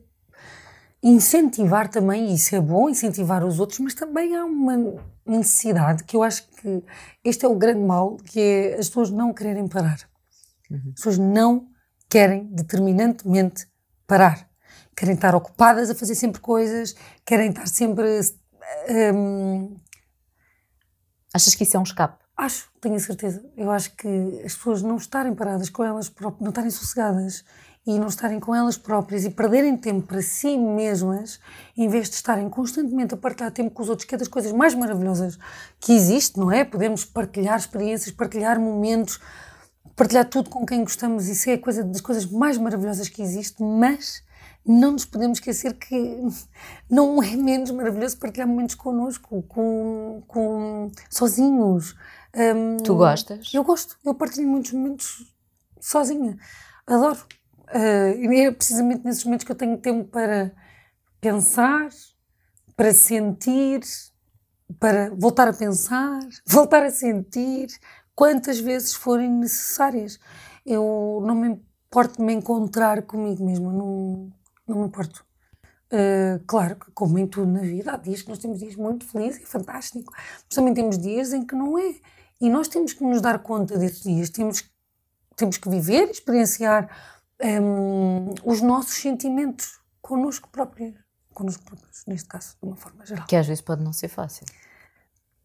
incentivar 1.03 1.89
também, 1.89 2.29
e 2.29 2.35
isso 2.35 2.55
é 2.55 2.61
bom, 2.61 2.89
incentivar 2.89 3.43
os 3.43 3.59
outros, 3.59 3.79
mas 3.79 3.93
também 3.93 4.35
há 4.35 4.45
uma 4.45 4.77
necessidade 5.25 6.03
que 6.03 6.15
eu 6.15 6.23
acho 6.23 6.47
que 6.49 6.83
este 7.23 7.45
é 7.45 7.47
o 7.47 7.55
grande 7.55 7.81
mal, 7.81 8.17
que 8.17 8.39
é 8.39 8.73
as 8.77 8.87
pessoas 8.87 9.09
não 9.09 9.33
quererem 9.33 9.67
parar. 9.67 9.99
As 10.71 10.93
pessoas 10.95 11.17
não 11.17 11.67
querem 12.09 12.45
determinantemente 12.45 13.67
parar. 14.05 14.47
Querem 14.95 15.15
estar 15.15 15.33
ocupadas 15.33 15.89
a 15.89 15.95
fazer 15.95 16.15
sempre 16.15 16.39
coisas, 16.39 16.95
querem 17.25 17.49
estar 17.49 17.67
sempre. 17.67 18.05
hum, 19.13 19.75
Achas 21.33 21.55
que 21.55 21.63
isso 21.63 21.77
é 21.77 21.79
um 21.79 21.83
escape? 21.83 22.21
acho, 22.41 22.69
tenho 22.81 22.95
a 22.95 22.99
certeza. 22.99 23.45
Eu 23.55 23.69
acho 23.69 23.95
que 23.95 24.07
as 24.43 24.55
pessoas 24.55 24.81
não 24.81 24.97
estarem 24.97 25.33
paradas 25.35 25.69
com 25.69 25.83
elas 25.83 26.09
próprias, 26.09 26.41
não 26.41 26.49
estarem 26.49 26.71
sossegadas 26.71 27.43
e 27.85 27.97
não 27.97 28.07
estarem 28.07 28.39
com 28.39 28.53
elas 28.53 28.77
próprias 28.77 29.25
e 29.25 29.29
perderem 29.29 29.75
tempo 29.75 30.07
para 30.07 30.21
si 30.21 30.57
mesmas, 30.57 31.39
em 31.75 31.87
vez 31.87 32.09
de 32.09 32.15
estarem 32.15 32.47
constantemente 32.49 33.13
a 33.13 33.17
partilhar 33.17 33.51
tempo 33.51 33.71
com 33.71 33.81
os 33.81 33.89
outros, 33.89 34.07
que 34.07 34.13
é 34.13 34.17
das 34.17 34.27
coisas 34.27 34.51
mais 34.51 34.75
maravilhosas 34.75 35.37
que 35.79 35.91
existe, 35.93 36.39
não 36.39 36.51
é? 36.51 36.63
Podemos 36.63 37.03
partilhar 37.03 37.57
experiências, 37.57 38.13
partilhar 38.13 38.59
momentos, 38.59 39.19
partilhar 39.95 40.25
tudo 40.25 40.49
com 40.49 40.65
quem 40.65 40.83
gostamos, 40.83 41.27
isso 41.27 41.49
é 41.49 41.57
coisa 41.57 41.83
das 41.83 42.01
coisas 42.01 42.25
mais 42.27 42.57
maravilhosas 42.57 43.09
que 43.09 43.21
existe, 43.21 43.63
mas 43.63 44.23
não 44.63 44.91
nos 44.91 45.05
podemos 45.05 45.39
esquecer 45.39 45.73
que 45.73 46.19
não 46.87 47.21
é 47.21 47.35
menos 47.35 47.71
maravilhoso 47.71 48.17
partilhar 48.17 48.47
momentos 48.47 48.75
connosco, 48.75 49.41
com, 49.43 50.21
com 50.27 50.91
sozinhos. 51.09 51.95
Hum, 52.35 52.77
Tu 52.77 52.95
gostas? 52.95 53.51
Eu 53.53 53.63
gosto, 53.63 53.97
eu 54.05 54.13
partilho 54.13 54.47
muitos 54.47 54.71
momentos 54.71 55.33
sozinha, 55.79 56.37
adoro. 56.85 57.19
E 57.73 58.41
é 58.41 58.51
precisamente 58.51 59.05
nesses 59.05 59.23
momentos 59.23 59.45
que 59.45 59.51
eu 59.51 59.55
tenho 59.55 59.77
tempo 59.77 60.09
para 60.09 60.51
pensar, 61.21 61.89
para 62.75 62.93
sentir, 62.93 63.81
para 64.79 65.13
voltar 65.15 65.47
a 65.47 65.53
pensar, 65.53 66.19
voltar 66.47 66.83
a 66.83 66.89
sentir, 66.89 67.67
quantas 68.15 68.59
vezes 68.59 68.93
forem 68.93 69.29
necessárias. 69.29 70.19
Eu 70.65 71.23
não 71.25 71.35
me 71.35 71.47
importo 71.87 72.17
de 72.17 72.23
me 72.23 72.33
encontrar 72.33 73.03
comigo 73.03 73.45
mesma, 73.45 73.71
não, 73.71 74.31
não 74.67 74.79
me 74.79 74.87
importo. 74.87 75.25
Uh, 75.91 76.41
claro 76.47 76.77
que, 76.77 76.89
como 76.91 77.19
em 77.19 77.27
tudo 77.27 77.51
na 77.51 77.61
vida, 77.61 77.91
há 77.91 77.97
dias 77.97 78.21
que 78.21 78.29
nós 78.29 78.39
temos 78.39 78.59
dias 78.59 78.75
muito 78.75 79.05
felizes 79.05 79.41
e 79.41 79.45
fantástico, 79.45 80.13
mas 80.15 80.55
também 80.55 80.73
temos 80.73 80.97
dias 80.97 81.33
em 81.33 81.45
que 81.45 81.53
não 81.53 81.77
é. 81.77 81.95
E 82.39 82.49
nós 82.49 82.67
temos 82.67 82.93
que 82.93 83.03
nos 83.03 83.21
dar 83.21 83.39
conta 83.39 83.77
desses 83.77 84.03
dias, 84.03 84.29
temos, 84.29 84.63
temos 85.35 85.57
que 85.57 85.69
viver, 85.69 86.09
experienciar 86.09 86.89
um, 87.43 88.33
os 88.45 88.61
nossos 88.61 88.95
sentimentos 88.95 89.79
connosco 90.01 90.49
próprios, 90.49 90.95
connosco 91.33 91.63
próprios, 91.63 92.03
neste 92.07 92.27
caso, 92.27 92.55
de 92.61 92.67
uma 92.67 92.75
forma 92.75 93.05
geral. 93.05 93.25
Que 93.27 93.35
às 93.35 93.47
vezes 93.47 93.61
pode 93.61 93.83
não 93.83 93.93
ser 93.93 94.07
fácil. 94.07 94.45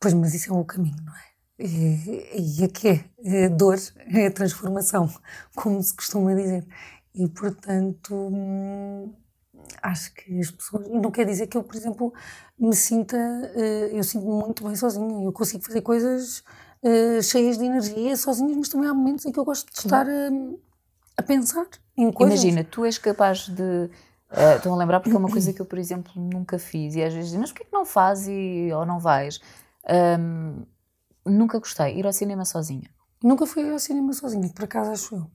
Pois, 0.00 0.14
mas 0.14 0.34
isso 0.34 0.52
é 0.52 0.56
o 0.56 0.64
caminho, 0.64 1.02
não 1.04 1.14
é? 1.14 1.24
E, 1.58 2.58
e 2.60 2.64
aqui 2.64 2.88
é, 2.88 3.04
é 3.24 3.48
dor, 3.48 3.78
é 3.96 4.28
transformação, 4.30 5.08
como 5.54 5.82
se 5.82 5.94
costuma 5.94 6.34
dizer. 6.34 6.66
E, 7.14 7.26
portanto, 7.28 8.14
hum, 8.14 9.14
acho 9.82 10.12
que 10.14 10.38
as 10.38 10.50
pessoas. 10.50 10.86
E 10.88 10.98
não 10.98 11.10
quer 11.10 11.24
dizer 11.24 11.46
que 11.46 11.56
eu, 11.56 11.64
por 11.64 11.74
exemplo, 11.74 12.12
me 12.58 12.74
sinta. 12.76 13.16
eh, 13.54 13.90
Eu 13.92 14.04
sinto-me 14.04 14.32
muito 14.32 14.62
bem 14.64 14.76
sozinha. 14.76 15.24
Eu 15.24 15.32
consigo 15.32 15.64
fazer 15.64 15.80
coisas 15.80 16.44
eh, 16.82 17.22
cheias 17.22 17.56
de 17.56 17.64
energia 17.64 18.14
sozinha, 18.18 18.54
mas 18.54 18.68
também 18.68 18.88
há 18.88 18.92
momentos 18.94 19.24
em 19.24 19.32
que 19.32 19.38
eu 19.40 19.44
gosto 19.44 19.72
de 19.72 19.78
estar 19.78 20.06
hum, 20.06 20.58
a 21.16 21.22
pensar 21.22 21.66
coisas. 22.12 22.42
Imagina, 22.42 22.64
tu 22.64 22.84
és 22.84 22.98
capaz 22.98 23.48
de. 23.48 23.90
eh, 24.30 24.56
Estou 24.56 24.72
a 24.72 24.76
lembrar 24.76 25.00
porque 25.00 25.14
é 25.14 25.18
uma 25.18 25.30
coisa 25.30 25.52
que 25.52 25.60
eu, 25.60 25.66
por 25.66 25.78
exemplo, 25.78 26.12
nunca 26.16 26.58
fiz 26.58 26.94
e 26.94 27.02
às 27.02 27.12
vezes 27.12 27.28
dizem, 27.28 27.40
mas 27.40 27.50
porquê 27.52 27.64
que 27.64 27.72
não 27.72 27.84
fazes 27.84 28.28
e, 28.28 28.70
ou 28.72 28.84
não 28.84 28.98
vais? 28.98 29.40
Ahm, 29.88 30.62
nunca 31.24 31.58
gostei, 31.58 31.98
ir 31.98 32.06
ao 32.06 32.12
cinema 32.12 32.44
sozinha. 32.44 32.90
Nunca 33.22 33.46
fui 33.46 33.70
ao 33.70 33.78
cinema 33.78 34.12
sozinha, 34.12 34.48
por 34.54 34.64
acaso 34.64 34.90
acho 34.90 35.14
eu. 35.16 35.26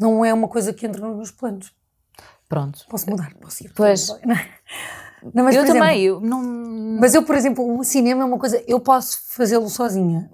Não 0.00 0.24
é 0.24 0.32
uma 0.32 0.48
coisa 0.48 0.72
que 0.72 0.86
entra 0.86 1.06
nos 1.06 1.16
meus 1.16 1.30
planos. 1.30 1.72
Pronto. 2.48 2.84
Posso 2.88 3.08
mudar, 3.10 3.34
posso 3.40 3.64
ir. 3.64 3.72
Pois. 3.74 4.08
Não, 4.24 4.36
Não, 5.34 5.44
mas, 5.44 5.54
eu 5.56 5.64
por 5.64 5.72
também, 5.72 6.04
exemplo, 6.04 6.24
eu 6.24 6.28
não. 6.28 6.98
Mas 7.00 7.14
eu, 7.14 7.22
por 7.22 7.34
exemplo, 7.36 7.78
o 7.78 7.84
cinema 7.84 8.22
é 8.22 8.24
uma 8.24 8.38
coisa, 8.38 8.62
eu 8.66 8.80
posso 8.80 9.20
fazê-lo 9.26 9.68
sozinha, 9.68 10.30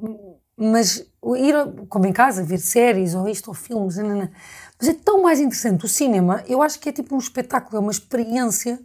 mas 0.57 1.05
ir, 1.37 1.55
como 1.89 2.07
em 2.07 2.13
casa, 2.13 2.43
ver 2.45 2.59
séries 2.59 3.15
ou 3.15 3.27
isto 3.29 3.49
ou 3.49 3.55
filmes, 3.55 3.97
nanana. 3.97 4.31
Mas 4.81 4.89
é 4.89 4.95
tão 4.95 5.23
mais 5.23 5.41
interessante. 5.41 5.85
O 5.85 5.89
cinema, 5.89 6.43
eu 6.47 6.63
acho 6.63 6.79
que 6.81 6.89
é 6.89 6.93
tipo 6.93 7.15
um 7.15 7.19
espetáculo, 7.19 7.77
é 7.77 7.81
uma 7.81 7.93
experiência. 7.93 8.79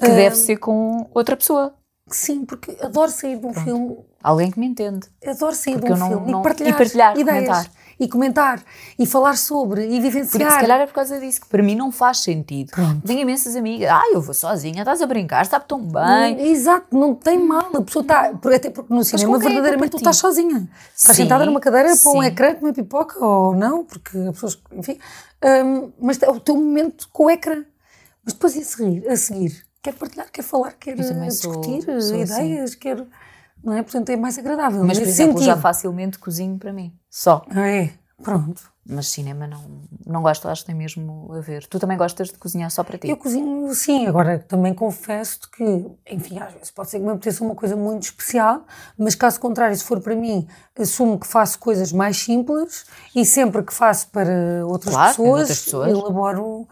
Que 0.00 0.06
deve 0.06 0.36
ser 0.36 0.58
com 0.58 1.10
outra 1.12 1.36
pessoa. 1.36 1.74
Sim, 2.06 2.44
porque 2.44 2.76
adoro 2.80 3.10
sair 3.10 3.36
de 3.36 3.44
um 3.44 3.52
filme, 3.52 3.98
Alguém 4.22 4.50
que 4.50 4.58
me 4.60 4.66
entende. 4.66 5.06
adoro 5.26 5.54
sair 5.56 5.74
Porque 5.74 5.88
de 5.88 5.92
um 5.92 5.96
não- 5.96 6.08
filme 6.08 6.30
não- 6.32 6.40
e 6.40 6.42
partilhar, 6.42 6.72
e 6.74 6.76
partilhar, 6.76 7.18
ideias. 7.18 7.44
comentar. 7.48 7.70
E 8.00 8.06
comentar, 8.08 8.62
e 8.96 9.04
falar 9.06 9.36
sobre, 9.36 9.82
e 9.84 9.86
Porque 9.88 10.00
vivenciar. 10.00 10.52
se 10.52 10.58
calhar 10.60 10.80
é 10.80 10.86
por 10.86 10.92
causa 10.94 11.18
disso 11.18 11.40
que 11.40 11.48
para 11.48 11.62
mim 11.62 11.74
não 11.74 11.90
faz 11.90 12.18
sentido. 12.18 12.70
Pronto. 12.70 13.04
Tenho 13.04 13.20
imensas 13.20 13.56
amigas. 13.56 13.90
Ah, 13.90 14.02
eu 14.12 14.20
vou 14.20 14.32
sozinha, 14.32 14.82
estás 14.82 15.02
a 15.02 15.06
brincar, 15.06 15.42
está 15.42 15.58
tão 15.58 15.80
bem. 15.80 16.48
Exato, 16.50 16.96
não 16.96 17.12
tem 17.14 17.38
mal. 17.38 17.70
A 17.74 17.82
pessoa 17.82 18.02
está. 18.02 18.30
Até 18.54 18.70
porque 18.70 18.94
no 18.94 19.02
cinema, 19.02 19.34
é 19.36 19.36
é 19.36 19.42
verdadeiramente, 19.42 19.90
tu 19.90 19.96
estás 19.96 20.16
sozinha. 20.16 20.68
Estás 20.96 21.16
Sim, 21.16 21.24
sentada 21.24 21.44
numa 21.44 21.58
cadeira 21.60 21.92
para 21.96 22.12
um 22.12 22.22
ecrã, 22.22 22.54
comer 22.54 22.72
pipoca 22.72 23.24
ou 23.24 23.54
não, 23.56 23.84
porque 23.84 24.16
as 24.16 24.30
pessoas. 24.34 24.58
Enfim. 24.72 24.98
hum, 25.44 25.92
mas 26.00 26.22
é 26.22 26.30
o 26.30 26.38
teu 26.38 26.54
momento 26.54 27.08
com 27.12 27.24
o 27.24 27.30
ecrã. 27.30 27.64
Mas 28.24 28.34
depois 28.34 28.56
a 28.56 28.62
seguir, 28.62 29.08
a 29.08 29.16
seguir 29.16 29.66
quer 29.82 29.94
partilhar, 29.94 30.30
quer 30.30 30.42
falar, 30.42 30.72
quer 30.72 30.98
Eu 30.98 31.08
também 31.08 31.28
eh, 31.28 31.30
sou- 31.30 31.60
discutir 31.60 32.02
sou 32.02 32.16
ideias, 32.20 32.74
quer. 32.74 33.04
Não 33.68 33.76
é? 33.76 33.82
Portanto, 33.82 34.08
é 34.10 34.16
mais 34.16 34.38
agradável. 34.38 34.82
Mas, 34.84 34.98
por 34.98 35.06
exemplo, 35.06 35.42
já 35.42 35.56
facilmente 35.56 36.18
cozinho 36.18 36.58
para 36.58 36.72
mim. 36.72 36.96
Só. 37.10 37.44
Ah, 37.50 37.68
é, 37.68 37.92
pronto. 38.22 38.62
Mas 38.90 39.08
cinema 39.08 39.46
não, 39.46 39.82
não 40.06 40.22
gosto, 40.22 40.48
acho 40.48 40.62
que 40.62 40.68
tem 40.68 40.74
mesmo 40.74 41.30
a 41.34 41.40
ver. 41.40 41.66
Tu 41.66 41.78
também 41.78 41.98
gostas 41.98 42.28
de 42.28 42.38
cozinhar 42.38 42.70
só 42.70 42.82
para 42.82 42.96
ti? 42.96 43.06
Eu 43.10 43.18
cozinho, 43.18 43.74
sim, 43.74 44.06
agora 44.06 44.38
também 44.38 44.72
confesso-te 44.72 45.50
que, 45.50 45.86
enfim, 46.10 46.38
às 46.38 46.54
vezes 46.54 46.70
pode 46.70 46.88
ser 46.88 46.98
que 46.98 47.04
me 47.04 47.10
apeteça 47.10 47.44
uma 47.44 47.54
coisa 47.54 47.76
muito 47.76 48.04
especial, 48.04 48.64
mas 48.96 49.14
caso 49.14 49.38
contrário, 49.38 49.76
se 49.76 49.84
for 49.84 50.00
para 50.00 50.16
mim, 50.16 50.48
assumo 50.78 51.18
que 51.20 51.26
faço 51.26 51.58
coisas 51.58 51.92
mais 51.92 52.16
simples 52.16 52.86
e 53.14 53.26
sempre 53.26 53.62
que 53.62 53.74
faço 53.74 54.08
para 54.08 54.64
outras, 54.64 54.94
Claro, 54.94 55.10
pessoas, 55.10 55.40
outras 55.40 55.60
pessoas. 55.64 55.90
elaboro 55.90 56.66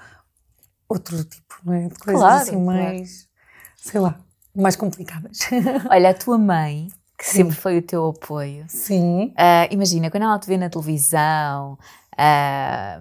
outro 0.89 1.23
tipo, 1.23 1.55
não 1.65 1.75
é? 1.75 1.89
De 1.89 1.99
coisas 1.99 2.23
Claro, 2.23 2.37
assim 2.43 2.51
claro. 2.53 2.65
mais, 2.65 3.29
sei 3.77 4.01
lá, 4.01 4.19
mais 4.57 4.77
complicadas. 4.77 5.41
Olha, 5.91 6.11
a 6.11 6.15
tua 6.15 6.39
mãe, 6.39 6.89
que 7.19 7.27
sempre 7.27 7.55
foi 7.55 7.79
o 7.79 7.83
teu 7.83 8.07
apoio, 8.09 8.65
sim. 8.69 9.33
ah, 9.37 9.69
imagina, 9.71 10.11
quando 10.11 10.25
ela 10.25 10.39
te 10.39 10.47
vê 10.47 10.57
na 10.57 10.69
televisão, 10.69 11.79
ah, 12.17 13.01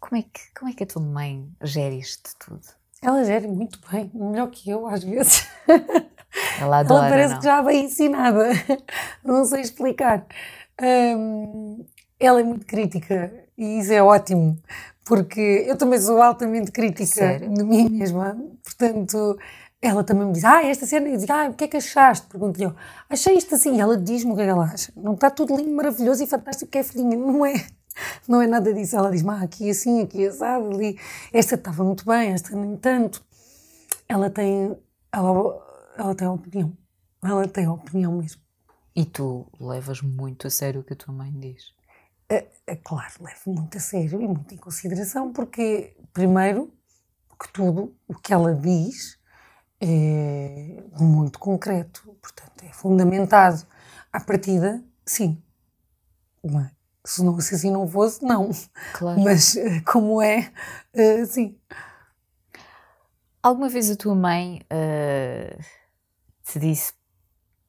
como, 0.00 0.20
é 0.20 0.22
que, 0.22 0.40
como 0.58 0.70
é 0.70 0.74
que 0.74 0.82
a 0.84 0.86
tua 0.86 1.02
mãe 1.02 1.48
gere 1.62 1.98
isto 1.98 2.30
tudo? 2.38 2.66
Ela 3.02 3.24
gere 3.24 3.46
muito 3.46 3.78
bem, 3.90 4.10
melhor 4.14 4.48
que 4.50 4.70
eu 4.70 4.86
às 4.86 5.04
vezes. 5.04 5.46
Ela 6.60 6.78
adora, 6.80 7.06
Ela 7.06 7.08
parece 7.08 7.32
não? 7.34 7.40
que 7.40 7.44
já 7.44 7.62
vem 7.62 7.84
ensinada. 7.84 8.48
Não 9.24 9.44
sei 9.44 9.60
explicar. 9.62 10.26
Hum, 10.80 11.84
ela 12.20 12.40
é 12.40 12.44
muito 12.44 12.66
crítica 12.66 13.32
e 13.56 13.78
isso 13.78 13.92
é 13.92 14.02
ótimo, 14.02 14.58
porque 15.04 15.64
eu 15.66 15.76
também 15.76 15.98
sou 15.98 16.20
altamente 16.20 16.70
crítica 16.70 17.06
Sério? 17.06 17.52
de 17.52 17.62
mim 17.62 17.88
mesma. 17.88 18.36
Portanto, 18.62 19.38
ela 19.86 20.02
também 20.02 20.26
me 20.26 20.32
diz: 20.32 20.44
Ah, 20.44 20.64
esta 20.64 20.86
cena. 20.86 21.08
Eu 21.08 21.16
digo: 21.16 21.32
Ah, 21.32 21.48
o 21.48 21.54
que 21.54 21.64
é 21.64 21.68
que 21.68 21.76
achaste? 21.76 22.26
Pergunto-lhe 22.26 22.64
eu: 22.64 22.74
Achei 23.08 23.34
isto 23.34 23.54
assim. 23.54 23.76
E 23.76 23.80
ela 23.80 23.96
diz-me 23.96 24.32
o 24.32 24.34
que 24.36 24.42
é 24.42 24.46
ela 24.46 24.64
acha. 24.64 24.92
Não 24.96 25.14
está 25.14 25.30
tudo 25.30 25.56
lindo, 25.56 25.70
maravilhoso 25.70 26.22
e 26.22 26.26
fantástico, 26.26 26.70
que 26.70 26.78
é 26.78 26.82
filhinha. 26.82 27.16
Não 27.16 27.46
é. 27.46 27.66
Não 28.28 28.42
é 28.42 28.46
nada 28.46 28.72
disso. 28.74 28.96
Ela 28.96 29.10
diz-me: 29.10 29.30
Ah, 29.30 29.42
aqui 29.42 29.70
assim, 29.70 30.02
aqui 30.02 30.26
assado, 30.26 30.70
ali. 30.70 30.98
Esta 31.32 31.54
estava 31.54 31.84
muito 31.84 32.04
bem, 32.04 32.32
esta 32.32 32.54
nem 32.56 32.76
tanto. 32.76 33.24
Ela 34.08 34.28
tem. 34.30 34.76
Ela, 35.12 35.92
ela 35.96 36.14
tem 36.14 36.28
opinião. 36.28 36.76
Ela 37.22 37.48
tem 37.48 37.68
opinião 37.68 38.12
mesmo. 38.12 38.40
E 38.94 39.04
tu 39.04 39.46
levas 39.60 40.00
muito 40.00 40.46
a 40.46 40.50
sério 40.50 40.80
o 40.80 40.84
que 40.84 40.94
a 40.94 40.96
tua 40.96 41.14
mãe 41.14 41.30
diz? 41.30 41.74
É, 42.28 42.46
é 42.66 42.76
claro, 42.76 43.12
levo 43.20 43.52
muito 43.52 43.76
a 43.76 43.80
sério 43.80 44.20
e 44.20 44.26
muito 44.26 44.52
em 44.52 44.56
consideração, 44.56 45.32
porque, 45.32 45.94
primeiro, 46.12 46.72
que 47.38 47.52
tudo 47.52 47.94
o 48.08 48.14
que 48.14 48.32
ela 48.32 48.54
diz 48.54 49.18
é 49.80 50.82
muito 50.98 51.38
concreto, 51.38 52.16
portanto, 52.20 52.62
é 52.62 52.72
fundamentado. 52.72 53.66
À 54.12 54.20
partida, 54.20 54.82
sim. 55.04 55.42
É? 56.44 56.70
Se, 57.04 57.22
não, 57.22 57.38
se 57.40 57.54
assim 57.54 57.70
não 57.70 57.86
fosse, 57.86 58.24
não. 58.24 58.50
Claro. 58.94 59.20
Mas 59.20 59.56
eh, 59.56 59.80
como 59.82 60.22
é, 60.22 60.50
uh, 60.94 61.26
sim. 61.26 61.58
Alguma 63.42 63.68
vez 63.68 63.90
a 63.90 63.96
tua 63.96 64.14
mãe 64.14 64.60
uh, 64.72 65.62
te 66.42 66.58
disse 66.58 66.92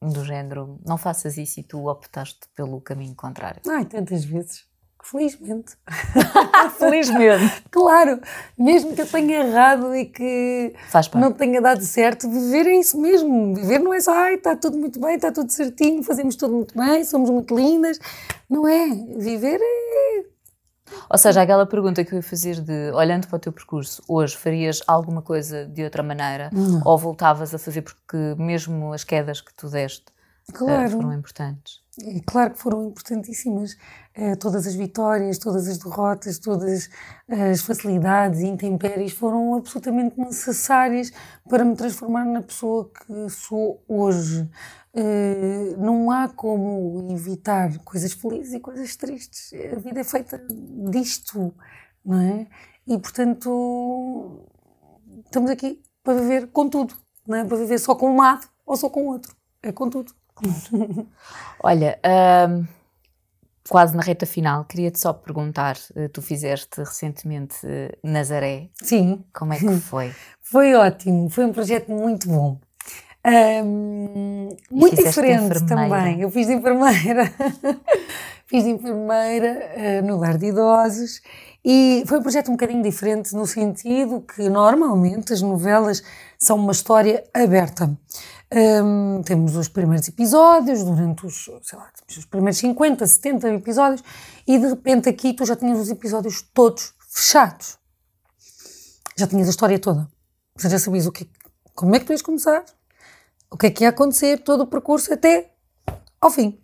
do 0.02 0.24
género, 0.24 0.80
não 0.86 0.98
faças 0.98 1.38
isso 1.38 1.60
e 1.60 1.64
tu 1.64 1.88
optaste 1.88 2.48
pelo 2.56 2.80
caminho 2.82 3.16
contrário? 3.16 3.62
Ai, 3.68 3.86
tantas 3.86 4.24
vezes. 4.24 4.66
Felizmente. 5.10 5.78
Felizmente. 6.78 7.64
claro, 7.72 8.20
mesmo 8.58 8.94
que 8.94 9.02
eu 9.02 9.08
tenha 9.08 9.38
errado 9.38 9.96
e 9.96 10.06
que 10.06 10.74
não 11.16 11.32
tenha 11.32 11.62
dado 11.62 11.82
certo, 11.82 12.30
viver 12.30 12.68
é 12.68 12.78
isso 12.78 13.00
mesmo. 13.00 13.56
Viver 13.56 13.80
não 13.80 13.94
é 13.94 14.02
só, 14.02 14.14
ai, 14.14 14.36
está 14.36 14.54
tudo 14.54 14.78
muito 14.78 15.00
bem, 15.00 15.16
está 15.16 15.32
tudo 15.32 15.50
certinho, 15.50 16.04
fazemos 16.04 16.36
tudo 16.36 16.54
muito 16.56 16.78
bem, 16.78 17.06
somos 17.06 17.30
muito 17.30 17.56
lindas. 17.56 17.98
Não 18.50 18.68
é. 18.68 18.90
Viver 19.18 19.62
é. 19.62 20.26
Ou 21.10 21.18
seja, 21.18 21.42
aquela 21.42 21.66
pergunta 21.66 22.04
que 22.04 22.12
eu 22.12 22.18
ia 22.18 22.24
fazer 22.24 22.60
de, 22.60 22.92
olhando 22.92 23.28
para 23.28 23.38
o 23.38 23.40
teu 23.40 23.54
percurso, 23.54 24.04
hoje 24.10 24.36
farias 24.36 24.82
alguma 24.86 25.22
coisa 25.22 25.66
de 25.66 25.86
outra 25.86 26.04
maneira? 26.04 26.50
Ou 26.84 26.98
voltavas 26.98 27.54
a 27.54 27.58
fazer 27.58 27.82
porque 27.82 28.36
mesmo 28.38 28.92
as 28.92 29.06
quedas 29.06 29.40
que 29.40 29.54
tu 29.54 29.70
deste 29.70 30.06
eh, 30.50 30.54
claro. 30.54 30.90
foram 30.90 31.14
importantes? 31.14 31.82
É 32.04 32.20
claro 32.26 32.52
que 32.52 32.60
foram 32.60 32.88
importantíssimas. 32.88 33.78
Uh, 34.18 34.36
todas 34.36 34.66
as 34.66 34.74
vitórias, 34.74 35.38
todas 35.38 35.68
as 35.68 35.78
derrotas, 35.78 36.40
todas 36.40 36.90
as 37.30 37.62
facilidades 37.62 38.40
e 38.40 38.48
intempéries 38.48 39.14
foram 39.14 39.54
absolutamente 39.54 40.20
necessárias 40.20 41.12
para 41.48 41.64
me 41.64 41.76
transformar 41.76 42.26
na 42.26 42.42
pessoa 42.42 42.90
que 42.90 43.30
sou 43.30 43.84
hoje. 43.88 44.50
Uh, 44.92 45.78
não 45.78 46.10
há 46.10 46.28
como 46.28 47.08
evitar 47.12 47.78
coisas 47.84 48.12
felizes 48.14 48.56
e 48.56 48.60
coisas 48.60 48.96
tristes. 48.96 49.54
A 49.72 49.76
vida 49.76 50.00
é 50.00 50.04
feita 50.04 50.44
disto, 50.90 51.54
não 52.04 52.20
é? 52.20 52.48
E 52.88 52.98
portanto, 52.98 54.48
estamos 55.26 55.52
aqui 55.52 55.84
para 56.04 56.20
viver 56.20 56.48
com 56.48 56.68
tudo, 56.68 56.96
não 57.28 57.38
é? 57.38 57.46
Para 57.46 57.58
viver 57.58 57.78
só 57.78 57.94
com 57.94 58.14
um 58.14 58.18
lado 58.18 58.48
ou 58.66 58.76
só 58.76 58.90
com 58.90 59.04
o 59.04 59.12
outro. 59.12 59.36
É 59.62 59.72
com 59.72 59.90
tudo. 59.90 60.12
Olha, 61.62 62.00
quase 63.70 63.96
na 63.96 64.02
reta 64.02 64.26
final, 64.26 64.66
queria-te 64.66 65.00
só 65.00 65.14
perguntar: 65.14 65.78
eh, 65.96 66.08
tu 66.08 66.22
fizeste 66.22 66.80
recentemente 66.80 67.56
eh, 67.64 67.98
Nazaré. 68.04 68.70
Sim. 68.82 69.24
Como 69.34 69.54
é 69.54 69.58
que 69.58 69.76
foi? 69.80 70.14
foi 70.42 70.74
ótimo, 70.76 71.30
foi 71.30 71.46
um 71.46 71.52
projeto 71.52 71.92
muito 71.92 72.28
bom. 72.30 72.60
Um, 73.26 74.56
muito 74.72 75.04
diferente 75.04 75.66
também. 75.66 76.22
Eu 76.22 76.32
fiz 76.32 76.48
de 76.48 76.54
enfermeira. 76.54 77.32
fiz 78.48 78.64
de 78.64 78.70
enfermeira 78.70 79.60
uh, 79.76 80.08
no 80.08 80.18
lar 80.18 80.38
de 80.38 80.46
idosos 80.46 81.22
e 81.64 82.04
foi 82.08 82.20
um 82.20 82.22
projeto 82.22 82.48
um 82.48 82.54
bocadinho 82.54 82.82
diferente 82.82 83.36
no 83.36 83.46
sentido 83.46 84.22
que 84.22 84.48
normalmente 84.48 85.34
as 85.34 85.42
novelas 85.42 86.02
são 86.40 86.56
uma 86.56 86.72
história 86.72 87.22
aberta. 87.34 87.92
Um, 88.50 89.22
temos 89.24 89.58
os 89.58 89.68
primeiros 89.68 90.08
episódios, 90.08 90.84
durante 90.84 91.26
os, 91.26 91.50
sei 91.64 91.78
lá, 91.78 91.92
os 92.10 92.26
primeiros 92.26 92.58
50, 92.60 93.06
70 93.06 93.54
episódios, 93.56 94.04
e 94.48 94.58
de 94.58 94.68
repente 94.68 95.10
aqui 95.10 95.34
tu 95.34 95.46
já 95.46 95.56
tinhas 95.56 95.80
os 95.80 95.90
episódios 95.90 96.42
todos 96.54 96.94
fechados. 97.10 97.78
Já 99.18 99.28
tinhas 99.28 99.48
a 99.48 99.52
história 99.52 99.78
toda. 99.78 100.08
Você 100.56 100.70
já 100.70 100.80
sabias 100.80 101.06
o 101.06 101.12
que, 101.12 101.30
como 101.76 101.96
é 101.96 102.00
que 102.00 102.06
tu 102.06 102.14
ias 102.14 102.22
começar, 102.22 102.64
o 103.52 103.58
que 103.58 103.68
é 103.68 103.70
que 103.72 103.84
ia 103.84 103.90
acontecer, 103.90 104.38
todo 104.40 104.62
o 104.62 104.68
percurso 104.68 105.14
até 105.14 105.52
ao 106.22 106.32
fim. 106.32 106.58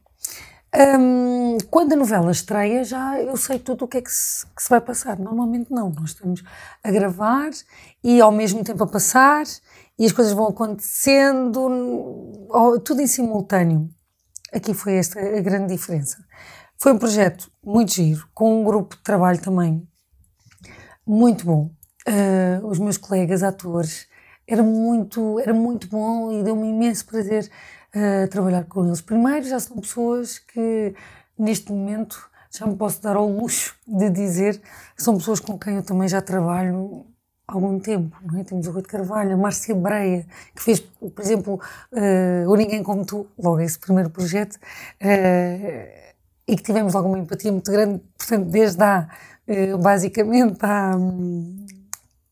Um, 0.75 1.57
quando 1.69 1.93
a 1.93 1.95
novela 1.95 2.31
estreia, 2.31 2.83
já 2.83 3.21
eu 3.21 3.37
sei 3.37 3.59
tudo 3.59 3.85
o 3.85 3.87
que 3.87 3.97
é 3.97 4.01
que 4.01 4.11
se, 4.11 4.43
que 4.47 4.63
se, 4.63 4.69
vai 4.69 4.81
passar. 4.81 5.19
Normalmente 5.19 5.71
não, 5.71 5.91
nós 5.91 6.09
estamos 6.09 6.43
a 6.83 6.89
gravar 6.89 7.51
e 8.03 8.19
ao 8.19 8.31
mesmo 8.31 8.63
tempo 8.63 8.83
a 8.83 8.87
passar 8.87 9.45
e 9.97 10.05
as 10.05 10.11
coisas 10.11 10.33
vão 10.33 10.47
acontecendo, 10.47 12.49
tudo 12.83 13.01
em 13.01 13.07
simultâneo. 13.07 13.89
Aqui 14.51 14.73
foi 14.73 14.95
esta 14.95 15.19
a 15.19 15.41
grande 15.41 15.73
diferença. 15.73 16.23
Foi 16.77 16.93
um 16.93 16.97
projeto 16.97 17.51
muito 17.63 17.93
giro, 17.93 18.27
com 18.33 18.61
um 18.61 18.63
grupo 18.63 18.95
de 18.95 19.03
trabalho 19.03 19.41
também 19.41 19.87
muito 21.05 21.45
bom. 21.45 21.71
Uh, 22.07 22.65
os 22.67 22.79
meus 22.79 22.97
colegas 22.97 23.43
atores, 23.43 24.07
era 24.47 24.61
muito, 24.61 25.39
era 25.39 25.53
muito 25.53 25.87
bom 25.87 26.31
e 26.31 26.43
deu-me 26.43 26.69
imenso 26.69 27.05
prazer 27.05 27.49
uh, 27.95 28.27
trabalhar 28.29 28.65
com 28.65 28.85
eles. 28.85 29.01
Primeiro, 29.01 29.45
já 29.45 29.59
são 29.59 29.77
pessoas 29.77 30.39
que 30.39 30.93
neste 31.37 31.71
momento 31.71 32.29
já 32.51 32.67
me 32.67 32.75
posso 32.75 33.01
dar 33.01 33.15
ao 33.15 33.27
luxo 33.27 33.75
de 33.87 34.09
dizer 34.09 34.61
são 34.97 35.17
pessoas 35.17 35.39
com 35.39 35.57
quem 35.57 35.75
eu 35.75 35.83
também 35.83 36.07
já 36.07 36.21
trabalho 36.21 37.05
algum 37.47 37.79
tempo, 37.79 38.15
não 38.25 38.39
é? 38.39 38.43
Temos 38.43 38.67
o 38.67 38.71
Rui 38.71 38.81
de 38.81 38.87
Carvalho, 38.87 39.33
a 39.33 39.37
Márcia 39.37 39.75
Breia, 39.75 40.25
que 40.55 40.61
fez, 40.61 40.79
por 40.79 41.21
exemplo, 41.21 41.59
uh, 41.91 42.49
O 42.49 42.55
Ninguém 42.55 42.81
Como 42.83 43.05
Tu, 43.05 43.27
logo 43.37 43.59
esse 43.59 43.77
primeiro 43.77 44.09
projeto, 44.09 44.55
uh, 44.55 46.03
e 46.47 46.55
que 46.55 46.63
tivemos 46.63 46.95
alguma 46.95 47.19
empatia 47.19 47.51
muito 47.51 47.71
grande, 47.71 48.01
portanto, 48.17 48.45
desde 48.49 48.83
há, 48.83 49.07
uh, 49.47 49.77
basicamente, 49.77 50.57
há, 50.61 50.93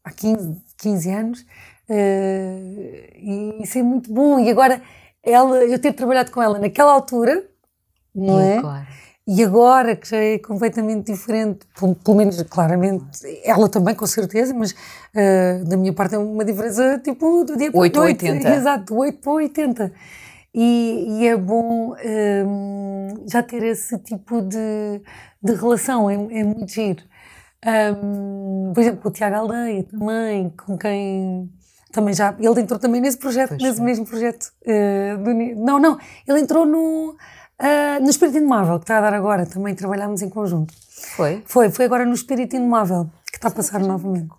há 0.04 0.12
15, 0.12 0.62
15 0.78 1.12
anos, 1.12 1.46
e 1.90 3.60
isso 3.62 3.78
é 3.78 3.84
muito 3.84 4.14
bom, 4.14 4.40
e 4.40 4.50
agora 4.50 4.82
ela, 5.22 5.64
eu 5.66 5.78
ter 5.78 5.92
trabalhado 5.92 6.32
com 6.32 6.42
ela 6.42 6.58
naquela 6.58 6.94
altura, 6.94 7.44
não 8.16 8.42
e 8.42 8.46
é? 8.46 8.58
Agora? 8.58 8.88
E 9.34 9.42
agora, 9.46 9.96
que 9.96 10.10
já 10.10 10.18
é 10.18 10.38
completamente 10.40 11.10
diferente, 11.10 11.60
pelo, 11.80 12.18
menos 12.18 12.44
claramente, 12.44 13.06
ela 13.46 13.70
também, 13.70 13.96
com 13.96 14.06
certeza, 14.06 14.54
mas 14.54 14.72
uh, 14.72 15.64
da 15.70 15.78
minha 15.78 15.94
parte 15.94 16.16
é 16.16 16.18
uma 16.18 16.44
diferença 16.44 17.00
tipo 17.00 17.46
do 17.46 17.56
dia 17.56 17.72
para 17.72 17.80
8 17.80 17.94
para 17.94 18.02
80. 18.02 18.50
Exato, 18.50 18.94
8 18.94 19.20
para 19.20 19.32
80. 19.32 19.94
E, 20.54 21.06
e 21.08 21.28
é 21.28 21.38
bom 21.38 21.96
um, 21.96 23.24
já 23.26 23.42
ter 23.42 23.64
esse 23.64 23.98
tipo 24.00 24.42
de, 24.42 25.02
de 25.42 25.54
relação, 25.54 26.10
é, 26.10 26.16
é 26.16 26.44
muito 26.44 26.70
giro. 26.70 27.02
Um, 28.04 28.74
por 28.74 28.82
exemplo, 28.82 29.10
o 29.10 29.14
Tiago 29.14 29.36
Aldeia 29.38 29.84
também, 29.84 30.50
com 30.50 30.78
quem 30.78 31.50
também 31.90 32.14
já. 32.14 32.36
Ele 32.38 32.60
entrou 32.60 32.78
também 32.78 33.00
nesse 33.00 33.18
projeto, 33.18 33.50
pois 33.50 33.64
nesse 33.64 33.80
é. 33.80 33.84
mesmo 33.84 34.06
projeto. 34.06 34.52
Uh, 34.66 35.24
do, 35.24 35.34
não, 35.64 35.80
não, 35.80 35.98
ele 36.28 36.42
entrou 36.42 36.66
no 36.66 37.16
Uh, 37.62 38.04
no 38.04 38.10
Espírito 38.10 38.40
Indomável, 38.40 38.80
que 38.80 38.86
está 38.86 38.98
a 38.98 39.02
dar 39.02 39.14
agora, 39.14 39.46
também 39.46 39.76
trabalhámos 39.76 40.24
em 40.24 40.30
conjunto. 40.30 40.74
Foi? 41.16 41.44
Foi, 41.46 41.70
foi 41.70 41.86
agora 41.86 42.06
no 42.06 42.14
Espírito 42.14 42.56
Indomável, 42.56 43.08
que 43.32 43.38
está 43.38 43.50
a 43.50 43.52
passar 43.52 43.80
novamente. 43.80 44.32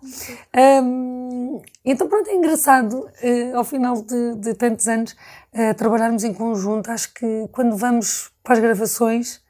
Um, 0.83 1.61
então, 1.85 2.09
pronto, 2.09 2.29
é 2.29 2.35
engraçado, 2.35 2.99
uh, 2.99 3.57
ao 3.57 3.63
final 3.63 4.01
de, 4.01 4.35
de 4.35 4.53
tantos 4.55 4.89
anos, 4.89 5.13
uh, 5.53 5.73
trabalharmos 5.77 6.25
em 6.25 6.33
conjunto. 6.33 6.91
Acho 6.91 7.13
que 7.13 7.47
quando 7.53 7.77
vamos 7.77 8.29
para 8.43 8.55
as 8.55 8.59
gravações, 8.59 9.41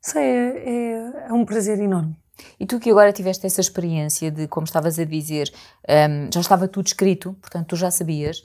sei, 0.00 0.22
é, 0.22 0.62
é, 0.66 1.26
é 1.30 1.32
um 1.32 1.44
prazer 1.44 1.80
enorme. 1.80 2.16
E 2.60 2.64
tu 2.64 2.78
que 2.78 2.90
agora 2.90 3.12
tiveste 3.12 3.44
essa 3.44 3.60
experiência 3.60 4.30
de, 4.30 4.46
como 4.46 4.66
estavas 4.66 5.00
a 5.00 5.04
dizer, 5.04 5.52
um, 5.88 6.30
já 6.32 6.40
estava 6.40 6.68
tudo 6.68 6.86
escrito, 6.86 7.36
portanto 7.40 7.70
tu 7.70 7.76
já 7.76 7.90
sabias, 7.90 8.44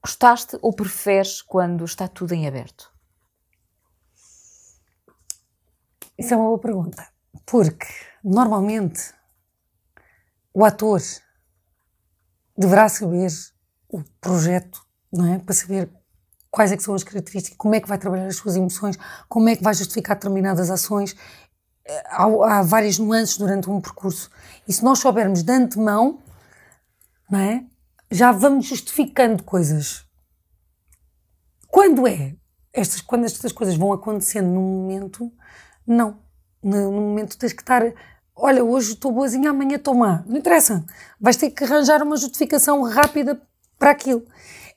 gostaste 0.00 0.56
ou 0.62 0.72
preferes 0.72 1.42
quando 1.42 1.84
está 1.84 2.06
tudo 2.06 2.32
em 2.32 2.46
aberto? 2.46 2.95
Isso 6.18 6.34
é 6.34 6.36
uma 6.36 6.46
boa 6.46 6.58
pergunta. 6.58 7.06
Porque, 7.44 7.86
normalmente, 8.24 9.12
o 10.52 10.64
ator 10.64 11.00
deverá 12.56 12.88
saber 12.88 13.30
o 13.88 14.02
projeto, 14.20 14.84
não 15.12 15.34
é? 15.34 15.38
Para 15.38 15.54
saber 15.54 15.90
quais 16.50 16.72
é 16.72 16.78
são 16.78 16.94
as 16.94 17.04
características, 17.04 17.58
como 17.58 17.74
é 17.74 17.80
que 17.80 17.88
vai 17.88 17.98
trabalhar 17.98 18.26
as 18.26 18.36
suas 18.36 18.56
emoções, 18.56 18.96
como 19.28 19.48
é 19.48 19.56
que 19.56 19.62
vai 19.62 19.74
justificar 19.74 20.16
determinadas 20.16 20.70
ações. 20.70 21.14
Há, 22.06 22.24
há 22.24 22.62
várias 22.62 22.98
nuances 22.98 23.36
durante 23.36 23.68
um 23.68 23.80
percurso. 23.80 24.30
E 24.66 24.72
se 24.72 24.82
nós 24.82 24.98
soubermos 24.98 25.42
de 25.42 25.52
antemão, 25.52 26.22
não 27.30 27.38
é? 27.38 27.64
Já 28.10 28.32
vamos 28.32 28.66
justificando 28.66 29.42
coisas. 29.42 30.06
Quando 31.68 32.06
é? 32.06 32.34
Estas, 32.72 33.02
quando 33.02 33.24
estas 33.24 33.52
coisas 33.52 33.76
vão 33.76 33.92
acontecendo 33.92 34.48
num 34.48 34.62
momento, 34.62 35.30
não. 35.86 36.18
No, 36.62 36.90
no 36.90 37.00
momento 37.00 37.38
tens 37.38 37.52
que 37.52 37.62
estar. 37.62 37.82
Olha, 38.34 38.64
hoje 38.64 38.92
estou 38.92 39.12
boazinha, 39.12 39.50
amanhã 39.50 39.76
estou 39.76 39.94
má. 39.94 40.24
Não 40.26 40.36
interessa. 40.36 40.84
Vais 41.20 41.36
ter 41.36 41.50
que 41.50 41.64
arranjar 41.64 42.02
uma 42.02 42.16
justificação 42.16 42.82
rápida 42.82 43.40
para 43.78 43.90
aquilo. 43.90 44.24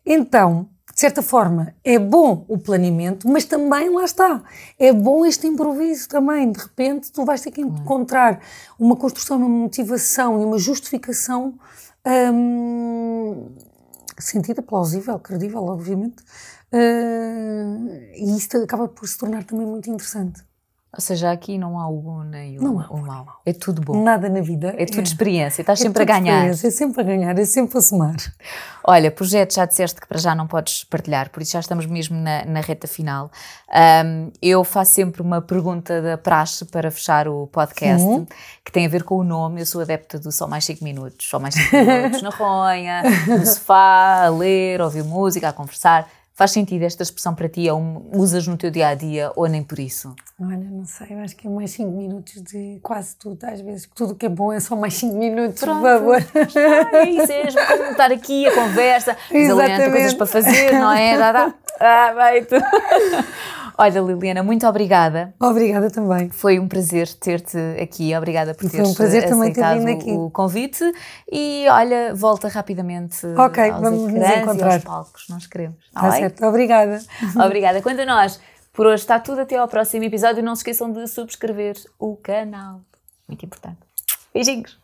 Então, 0.05 0.69
de 0.93 0.99
certa 0.99 1.21
forma, 1.21 1.73
é 1.83 1.97
bom 1.97 2.45
o 2.49 2.57
planeamento, 2.57 3.27
mas 3.27 3.45
também 3.45 3.89
lá 3.89 4.03
está. 4.03 4.43
É 4.77 4.91
bom 4.91 5.25
este 5.25 5.47
improviso 5.47 6.09
também. 6.09 6.51
De 6.51 6.59
repente, 6.59 7.11
tu 7.11 7.23
vais 7.23 7.41
ter 7.41 7.51
que 7.51 7.61
encontrar 7.61 8.41
uma 8.77 8.95
construção, 8.95 9.37
uma 9.37 9.47
motivação 9.47 10.41
e 10.41 10.45
uma 10.45 10.57
justificação 10.57 11.57
hum, 12.33 13.49
sentida, 14.19 14.61
plausível, 14.61 15.17
credível, 15.19 15.63
obviamente. 15.63 16.21
Uh, 16.73 17.89
e 18.15 18.37
isto 18.37 18.57
acaba 18.57 18.87
por 18.87 19.07
se 19.07 19.17
tornar 19.17 19.43
também 19.43 19.65
muito 19.65 19.89
interessante. 19.89 20.43
Ou 20.91 20.99
seja, 20.99 21.31
aqui 21.31 21.55
não 21.55 21.79
há 21.79 21.87
o 21.87 21.97
bom 21.97 22.23
nem 22.23 22.57
o, 22.57 22.63
Não 22.63 22.79
há 22.79 22.87
o 22.87 22.97
mau. 22.97 23.27
É 23.45 23.53
tudo 23.53 23.79
bom. 23.79 24.03
Nada 24.03 24.27
na 24.27 24.41
vida. 24.41 24.73
É 24.75 24.85
tudo 24.87 25.05
experiência. 25.05 25.61
Estás 25.61 25.79
é 25.79 25.83
sempre 25.83 26.01
a 26.01 26.05
ganhar. 26.05 26.47
É 26.47 26.53
sempre 26.53 27.01
a 27.01 27.03
ganhar, 27.03 27.37
é 27.37 27.45
sempre 27.45 27.77
a 27.77 27.81
somar. 27.81 28.15
Olha, 28.83 29.11
projeto 29.11 29.53
já 29.53 29.65
disseste 29.65 30.01
que 30.01 30.07
para 30.07 30.17
já 30.17 30.33
não 30.33 30.47
podes 30.47 30.83
partilhar, 30.83 31.29
por 31.29 31.43
isso 31.43 31.51
já 31.51 31.59
estamos 31.59 31.85
mesmo 31.85 32.17
na, 32.17 32.43
na 32.45 32.59
reta 32.59 32.87
final. 32.87 33.29
Um, 34.03 34.31
eu 34.41 34.63
faço 34.63 34.93
sempre 34.93 35.21
uma 35.21 35.41
pergunta 35.43 36.01
da 36.01 36.17
praxe 36.17 36.65
para 36.65 36.89
fechar 36.89 37.27
o 37.27 37.45
podcast, 37.45 38.03
Sim. 38.03 38.25
que 38.65 38.71
tem 38.71 38.87
a 38.87 38.89
ver 38.89 39.03
com 39.03 39.17
o 39.17 39.23
nome. 39.23 39.61
Eu 39.61 39.67
sou 39.67 39.81
adepta 39.81 40.17
do 40.17 40.31
só 40.31 40.47
mais 40.47 40.65
5 40.65 40.83
minutos. 40.83 41.29
Só 41.29 41.37
mais 41.37 41.53
5 41.53 41.75
minutos 41.75 42.21
na 42.23 42.29
ronha, 42.31 43.03
no 43.27 43.45
sofá, 43.45 44.25
a 44.25 44.29
ler, 44.29 44.81
a 44.81 44.85
ouvir 44.85 45.03
música, 45.03 45.49
a 45.49 45.53
conversar. 45.53 46.09
Faz 46.39 46.51
sentido 46.51 46.83
esta 46.83 47.03
expressão 47.03 47.35
para 47.35 47.49
ti? 47.49 47.69
Ou 47.69 48.09
usas 48.13 48.47
no 48.47 48.55
teu 48.55 48.71
dia 48.71 48.87
a 48.87 48.95
dia 48.95 49.29
ou 49.35 49.45
nem 49.49 49.61
por 49.61 49.77
isso? 49.77 50.15
Olha, 50.39 50.55
não 50.55 50.85
sei, 50.85 51.07
eu 51.09 51.19
acho 51.19 51.35
que 51.35 51.45
é 51.45 51.49
mais 51.49 51.71
5 51.71 51.91
minutos 51.91 52.41
de 52.41 52.79
quase 52.81 53.13
tudo. 53.17 53.43
Às 53.43 53.59
vezes 53.59 53.89
tudo 53.93 54.15
que 54.15 54.25
é 54.25 54.29
bom 54.29 54.53
é 54.53 54.61
só 54.61 54.73
mais 54.73 54.93
5 54.93 55.17
minutos, 55.17 55.59
Pronto. 55.59 55.81
por 55.81 55.89
favor. 55.89 56.23
É 56.95 57.09
isso, 57.09 57.29
é 57.29 57.77
como 57.77 57.91
estar 57.91 58.09
aqui 58.09 58.47
a 58.47 58.55
conversa, 58.55 59.17
Exatamente. 59.29 59.91
coisas 59.91 60.13
para 60.13 60.25
fazer, 60.27 60.71
não 60.79 60.93
é? 60.93 61.17
Dá, 61.17 61.31
dá. 61.33 61.53
Ah, 61.81 62.13
vai 62.13 62.43
tu. 62.43 62.55
Olha, 63.81 64.01
Liliana, 64.01 64.43
muito 64.43 64.67
obrigada. 64.67 65.33
Obrigada 65.39 65.89
também. 65.89 66.29
Foi 66.29 66.59
um 66.59 66.67
prazer 66.67 67.07
ter-te 67.13 67.57
aqui. 67.81 68.13
Obrigada 68.13 68.53
por 68.53 68.69
Foi 68.69 68.79
um 68.79 68.83
teres 68.83 68.95
prazer 68.97 69.29
também 69.29 69.53
ter 69.53 69.63
aceitado 69.63 69.85
vindo 69.87 70.01
aqui. 70.01 70.11
o 70.11 70.29
convite. 70.29 70.83
E 71.31 71.65
olha, 71.69 72.13
volta 72.13 72.49
rapidamente 72.49 73.25
Ok, 73.37 73.69
aos 73.69 73.81
vamos 73.81 74.01
nos 74.01 74.13
ecrãs 74.21 74.35
e 74.37 74.41
encontrar. 74.41 74.73
aos 74.73 74.83
palcos. 74.83 75.25
Nós 75.29 75.47
queremos. 75.47 75.77
Tá 75.93 75.99
Está 76.01 76.09
bem? 76.11 76.19
certo, 76.19 76.45
obrigada. 76.45 76.99
Obrigada. 77.45 77.81
Quanto 77.81 78.01
a 78.01 78.05
nós, 78.05 78.37
por 78.73 78.85
hoje 78.85 79.01
está 79.03 79.17
tudo. 79.17 79.39
Até 79.41 79.55
ao 79.55 79.67
próximo 79.69 80.03
episódio. 80.03 80.43
Não 80.43 80.55
se 80.55 80.59
esqueçam 80.59 80.91
de 80.91 81.07
subscrever 81.07 81.77
o 81.97 82.17
canal. 82.17 82.81
Muito 83.29 83.45
importante. 83.45 83.77
Beijinhos. 84.33 84.77